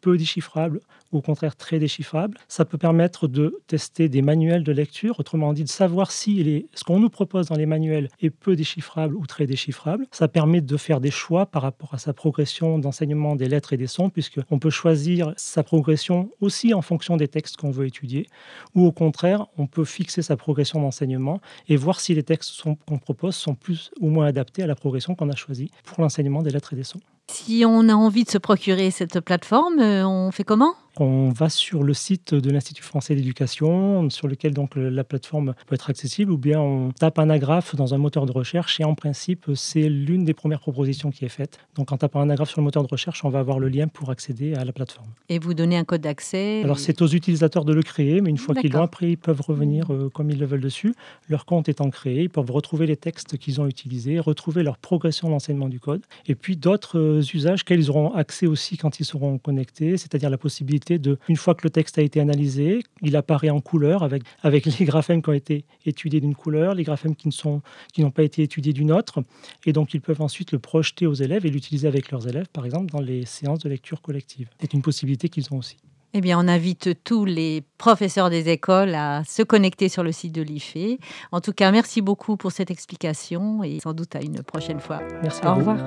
peu 0.07 0.15
déchiffrables 0.15 0.79
ou 1.11 1.17
au 1.17 1.21
contraire 1.21 1.57
très 1.57 1.79
déchiffrables. 1.79 2.37
Ça 2.47 2.63
peut 2.63 2.77
permettre 2.77 3.27
de 3.27 3.59
tester 3.67 4.07
des 4.07 4.21
manuels 4.21 4.63
de 4.63 4.71
lecture, 4.71 5.19
autrement 5.19 5.51
dit 5.51 5.65
de 5.65 5.69
savoir 5.69 6.11
si 6.11 6.65
ce 6.73 6.85
qu'on 6.85 6.99
nous 6.99 7.09
propose 7.09 7.47
dans 7.47 7.57
les 7.57 7.65
manuels 7.65 8.07
est 8.21 8.29
peu 8.29 8.55
déchiffrable 8.55 9.15
ou 9.17 9.25
très 9.25 9.45
déchiffrable. 9.45 10.07
Ça 10.11 10.29
permet 10.29 10.61
de 10.61 10.77
faire 10.77 11.01
des 11.01 11.11
choix 11.11 11.45
par 11.45 11.61
rapport 11.61 11.93
à 11.93 11.97
sa 11.97 12.13
progression 12.13 12.79
d'enseignement 12.79 13.35
des 13.35 13.49
lettres 13.49 13.73
et 13.73 13.77
des 13.77 13.87
sons, 13.87 14.09
puisqu'on 14.09 14.59
peut 14.59 14.69
choisir 14.69 15.33
sa 15.35 15.61
progression 15.61 16.29
aussi 16.39 16.73
en 16.73 16.81
fonction 16.81 17.17
des 17.17 17.27
textes 17.27 17.57
qu'on 17.57 17.71
veut 17.71 17.87
étudier, 17.87 18.27
ou 18.75 18.85
au 18.85 18.93
contraire, 18.93 19.47
on 19.57 19.67
peut 19.67 19.83
fixer 19.83 20.21
sa 20.21 20.37
progression 20.37 20.79
d'enseignement 20.79 21.41
et 21.67 21.75
voir 21.75 21.99
si 21.99 22.13
les 22.13 22.23
textes 22.23 22.63
qu'on 22.63 22.97
propose 22.97 23.35
sont 23.35 23.55
plus 23.55 23.91
ou 23.99 24.09
moins 24.09 24.27
adaptés 24.27 24.63
à 24.63 24.67
la 24.67 24.75
progression 24.75 25.15
qu'on 25.15 25.29
a 25.29 25.35
choisie 25.35 25.69
pour 25.83 26.01
l'enseignement 26.01 26.43
des 26.43 26.51
lettres 26.51 26.71
et 26.71 26.77
des 26.77 26.85
sons. 26.85 27.01
Si 27.29 27.63
on 27.65 27.89
a 27.89 27.93
envie 27.93 28.23
de 28.23 28.29
se 28.29 28.37
procurer 28.37 28.89
cette 28.89 29.19
plateforme, 29.19 29.79
euh, 29.79 30.07
on 30.07 30.31
fait 30.31 30.45
comment? 30.45 30.75
On 31.01 31.29
va 31.29 31.49
sur 31.49 31.83
le 31.83 31.93
site 31.93 32.33
de 32.33 32.49
l'Institut 32.49 32.83
français 32.83 33.15
d'éducation, 33.15 34.09
sur 34.09 34.27
lequel 34.27 34.53
donc 34.53 34.75
la 34.75 35.03
plateforme 35.03 35.53
peut 35.67 35.75
être 35.75 35.89
accessible, 35.89 36.31
ou 36.31 36.37
bien 36.37 36.59
on 36.59 36.91
tape 36.91 37.19
un 37.19 37.29
agrafe 37.29 37.75
dans 37.75 37.93
un 37.93 37.97
moteur 37.97 38.25
de 38.25 38.31
recherche 38.31 38.79
et 38.79 38.83
en 38.83 38.95
principe 38.95 39.51
c'est 39.55 39.89
l'une 39.89 40.25
des 40.25 40.33
premières 40.33 40.59
propositions 40.59 41.11
qui 41.11 41.25
est 41.25 41.29
faite. 41.29 41.59
Donc 41.75 41.91
en 41.91 41.97
tapant 41.97 42.21
un 42.21 42.29
agrafe 42.29 42.49
sur 42.49 42.61
le 42.61 42.65
moteur 42.65 42.83
de 42.83 42.87
recherche, 42.89 43.23
on 43.25 43.29
va 43.29 43.39
avoir 43.39 43.59
le 43.59 43.69
lien 43.69 43.87
pour 43.87 44.09
accéder 44.09 44.53
à 44.55 44.65
la 44.65 44.71
plateforme. 44.71 45.07
Et 45.29 45.39
vous 45.39 45.53
donnez 45.53 45.77
un 45.77 45.83
code 45.83 46.01
d'accès 46.01 46.61
Alors 46.63 46.79
c'est 46.79 47.01
aux 47.01 47.07
utilisateurs 47.07 47.65
de 47.65 47.73
le 47.73 47.83
créer, 47.83 48.21
mais 48.21 48.29
une 48.29 48.37
fois 48.37 48.55
qu'ils 48.55 48.71
l'ont 48.71 48.81
après, 48.81 49.11
ils 49.11 49.17
peuvent 49.17 49.41
revenir 49.41 49.91
euh, 49.91 50.09
comme 50.09 50.29
ils 50.29 50.39
le 50.39 50.45
veulent 50.45 50.61
dessus. 50.61 50.93
Leur 51.29 51.45
compte 51.45 51.69
étant 51.69 51.89
créé, 51.89 52.23
ils 52.23 52.29
peuvent 52.29 52.51
retrouver 52.51 52.85
les 52.87 52.97
textes 52.97 53.37
qu'ils 53.37 53.61
ont 53.61 53.67
utilisés, 53.67 54.19
retrouver 54.19 54.63
leur 54.63 54.77
progression 54.77 55.29
d'enseignement 55.29 55.69
du 55.69 55.79
code, 55.79 56.01
et 56.27 56.35
puis 56.35 56.57
d'autres 56.57 56.99
euh, 56.99 57.21
usages 57.33 57.63
qu'ils 57.65 57.89
auront 57.89 58.13
accès 58.13 58.47
aussi 58.47 58.77
quand 58.77 58.99
ils 58.99 59.05
seront 59.05 59.37
connectés, 59.37 59.97
c'est-à-dire 59.97 60.29
la 60.29 60.37
possibilité 60.37 60.86
de, 60.89 61.17
une 61.27 61.35
fois 61.35 61.55
que 61.55 61.61
le 61.63 61.69
texte 61.69 61.97
a 61.97 62.01
été 62.01 62.19
analysé, 62.19 62.79
il 63.01 63.15
apparaît 63.15 63.49
en 63.49 63.61
couleur 63.61 64.03
avec, 64.03 64.23
avec 64.41 64.65
les 64.65 64.85
graphèmes 64.85 65.21
qui 65.21 65.29
ont 65.29 65.33
été 65.33 65.65
étudiés 65.85 66.21
d'une 66.21 66.35
couleur, 66.35 66.73
les 66.73 66.83
graphèmes 66.83 67.15
qui, 67.15 67.27
ne 67.27 67.33
sont, 67.33 67.61
qui 67.93 68.01
n'ont 68.01 68.11
pas 68.11 68.23
été 68.23 68.43
étudiés 68.43 68.73
d'une 68.73 68.91
autre. 68.91 69.23
Et 69.65 69.73
donc, 69.73 69.93
ils 69.93 70.01
peuvent 70.01 70.21
ensuite 70.21 70.51
le 70.51 70.59
projeter 70.59 71.05
aux 71.05 71.13
élèves 71.13 71.45
et 71.45 71.49
l'utiliser 71.49 71.87
avec 71.87 72.11
leurs 72.11 72.27
élèves, 72.27 72.47
par 72.53 72.65
exemple, 72.65 72.91
dans 72.91 73.01
les 73.01 73.25
séances 73.25 73.59
de 73.59 73.69
lecture 73.69 74.01
collective. 74.01 74.49
C'est 74.61 74.73
une 74.73 74.81
possibilité 74.81 75.29
qu'ils 75.29 75.53
ont 75.53 75.57
aussi. 75.57 75.77
Eh 76.13 76.21
bien, 76.21 76.39
on 76.39 76.47
invite 76.47 77.03
tous 77.03 77.25
les 77.25 77.63
professeurs 77.77 78.29
des 78.29 78.49
écoles 78.49 78.95
à 78.95 79.23
se 79.25 79.43
connecter 79.43 79.89
sur 79.89 80.03
le 80.03 80.11
site 80.11 80.33
de 80.33 80.41
l'IFE. 80.41 80.97
En 81.31 81.41
tout 81.41 81.53
cas, 81.53 81.71
merci 81.71 82.01
beaucoup 82.01 82.37
pour 82.37 82.51
cette 82.51 82.71
explication 82.71 83.63
et 83.63 83.79
sans 83.81 83.93
doute 83.93 84.15
à 84.15 84.21
une 84.21 84.41
prochaine 84.41 84.79
fois. 84.79 85.01
Merci. 85.21 85.41
Au 85.45 85.55
revoir. 85.55 85.77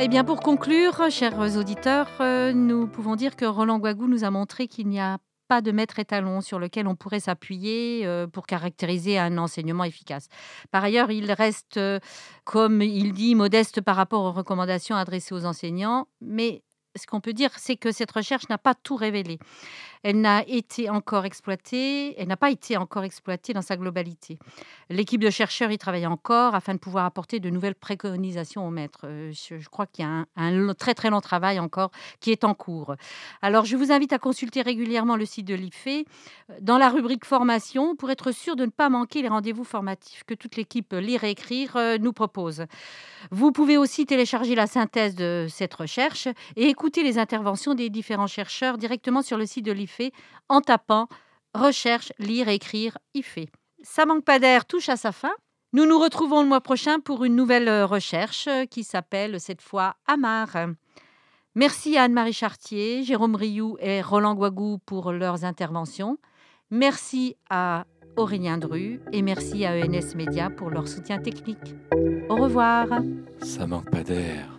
Eh 0.00 0.08
bien, 0.08 0.24
pour 0.24 0.40
conclure, 0.40 1.08
chers 1.08 1.38
auditeurs, 1.56 2.08
euh, 2.20 2.52
nous 2.52 2.88
pouvons 2.88 3.14
dire 3.14 3.36
que 3.36 3.44
Roland 3.44 3.78
Guagou 3.78 4.08
nous 4.08 4.24
a 4.24 4.30
montré 4.30 4.66
qu'il 4.66 4.88
n'y 4.88 4.98
a 4.98 5.18
pas 5.46 5.60
de 5.60 5.70
maître 5.70 6.00
étalon 6.00 6.40
sur 6.40 6.58
lequel 6.58 6.88
on 6.88 6.96
pourrait 6.96 7.20
s'appuyer 7.20 8.04
euh, 8.04 8.26
pour 8.26 8.44
caractériser 8.46 9.18
un 9.18 9.38
enseignement 9.38 9.84
efficace. 9.84 10.26
Par 10.72 10.82
ailleurs, 10.82 11.12
il 11.12 11.30
reste, 11.30 11.76
euh, 11.76 12.00
comme 12.44 12.82
il 12.82 13.12
dit, 13.12 13.36
modeste 13.36 13.82
par 13.82 13.94
rapport 13.94 14.24
aux 14.24 14.32
recommandations 14.32 14.96
adressées 14.96 15.32
aux 15.32 15.44
enseignants, 15.44 16.08
mais 16.20 16.64
ce 16.96 17.06
qu'on 17.06 17.20
peut 17.20 17.32
dire, 17.32 17.50
c'est 17.56 17.76
que 17.76 17.92
cette 17.92 18.10
recherche 18.10 18.48
n'a 18.48 18.58
pas 18.58 18.74
tout 18.74 18.96
révélé. 18.96 19.38
Elle 20.04 20.20
n'a 20.20 20.46
été 20.46 20.90
encore 20.90 21.24
exploitée, 21.24 22.14
elle 22.20 22.28
n'a 22.28 22.36
pas 22.36 22.50
été 22.50 22.76
encore 22.76 23.04
exploitée 23.04 23.54
dans 23.54 23.62
sa 23.62 23.78
globalité. 23.78 24.38
L'équipe 24.90 25.20
de 25.22 25.30
chercheurs 25.30 25.70
y 25.70 25.78
travaille 25.78 26.06
encore 26.06 26.54
afin 26.54 26.74
de 26.74 26.78
pouvoir 26.78 27.06
apporter 27.06 27.40
de 27.40 27.48
nouvelles 27.48 27.74
préconisations 27.74 28.66
aux 28.66 28.70
maîtres. 28.70 29.06
Euh, 29.06 29.32
je, 29.32 29.66
crois 29.70 29.86
qu'il 29.86 30.04
y 30.04 30.08
a 30.08 30.26
un, 30.36 30.74
très 30.74 30.92
très 30.92 31.08
long 31.08 31.22
travail 31.22 31.58
encore 31.58 31.90
qui 32.20 32.32
est 32.32 32.44
en 32.44 32.52
cours. 32.52 32.96
Alors 33.40 33.64
je 33.64 33.76
vous 33.76 33.92
invite 33.92 34.12
à 34.12 34.18
consulter 34.18 34.60
régulièrement 34.60 35.16
le 35.16 35.24
site 35.24 35.46
de 35.46 35.54
l'IFE 35.54 36.04
dans 36.60 36.76
la 36.76 36.90
rubrique 36.90 37.24
formation 37.24 37.96
pour 37.96 38.10
être 38.10 38.30
sûr 38.30 38.56
de 38.56 38.66
ne 38.66 38.70
pas 38.70 38.90
manquer 38.90 39.22
les 39.22 39.28
rendez-vous 39.28 39.64
formatifs 39.64 40.24
que 40.24 40.34
toute 40.34 40.56
l'équipe 40.56 40.92
Lire 40.92 41.24
et 41.24 41.30
Écrire 41.30 41.76
euh, 41.76 41.96
nous 41.96 42.12
propose. 42.12 42.66
Vous 43.30 43.52
pouvez 43.52 43.78
aussi 43.78 44.04
télécharger 44.04 44.54
la 44.54 44.66
synthèse 44.66 45.14
de 45.14 45.46
cette 45.48 45.72
recherche 45.72 46.28
et 46.56 46.68
écouter 46.68 47.02
les 47.02 47.16
interventions 47.16 47.72
des 47.72 47.88
différents 47.88 48.26
chercheurs 48.26 48.76
directement 48.76 49.22
sur 49.22 49.38
le 49.38 49.46
site 49.46 49.64
de 49.64 49.72
l'IFE 49.72 49.93
en 50.48 50.60
tapant 50.60 51.08
recherche, 51.54 52.12
lire, 52.18 52.48
écrire, 52.48 52.98
IFE. 53.14 53.46
Ça 53.82 54.06
manque 54.06 54.24
pas 54.24 54.38
d'air 54.38 54.66
touche 54.66 54.88
à 54.88 54.96
sa 54.96 55.12
fin. 55.12 55.32
Nous 55.72 55.86
nous 55.86 55.98
retrouvons 55.98 56.42
le 56.42 56.48
mois 56.48 56.60
prochain 56.60 57.00
pour 57.00 57.24
une 57.24 57.36
nouvelle 57.36 57.68
euh, 57.68 57.86
recherche 57.86 58.46
euh, 58.46 58.64
qui 58.64 58.84
s'appelle 58.84 59.40
cette 59.40 59.60
fois 59.60 59.96
Amar. 60.06 60.48
Merci 61.56 61.96
à 61.96 62.04
Anne-Marie 62.04 62.32
Chartier, 62.32 63.04
Jérôme 63.04 63.36
Rioux 63.36 63.76
et 63.80 64.00
Roland 64.00 64.34
Guagou 64.34 64.78
pour 64.86 65.12
leurs 65.12 65.44
interventions. 65.44 66.18
Merci 66.70 67.36
à 67.50 67.86
Aurélien 68.16 68.58
Dru 68.58 69.00
et 69.12 69.22
merci 69.22 69.64
à 69.64 69.72
ENS 69.72 70.14
Média 70.16 70.50
pour 70.50 70.70
leur 70.70 70.88
soutien 70.88 71.18
technique. 71.18 71.74
Au 72.28 72.36
revoir. 72.36 72.86
Ça 73.42 73.66
manque 73.66 73.90
pas 73.90 74.02
d'air. 74.02 74.58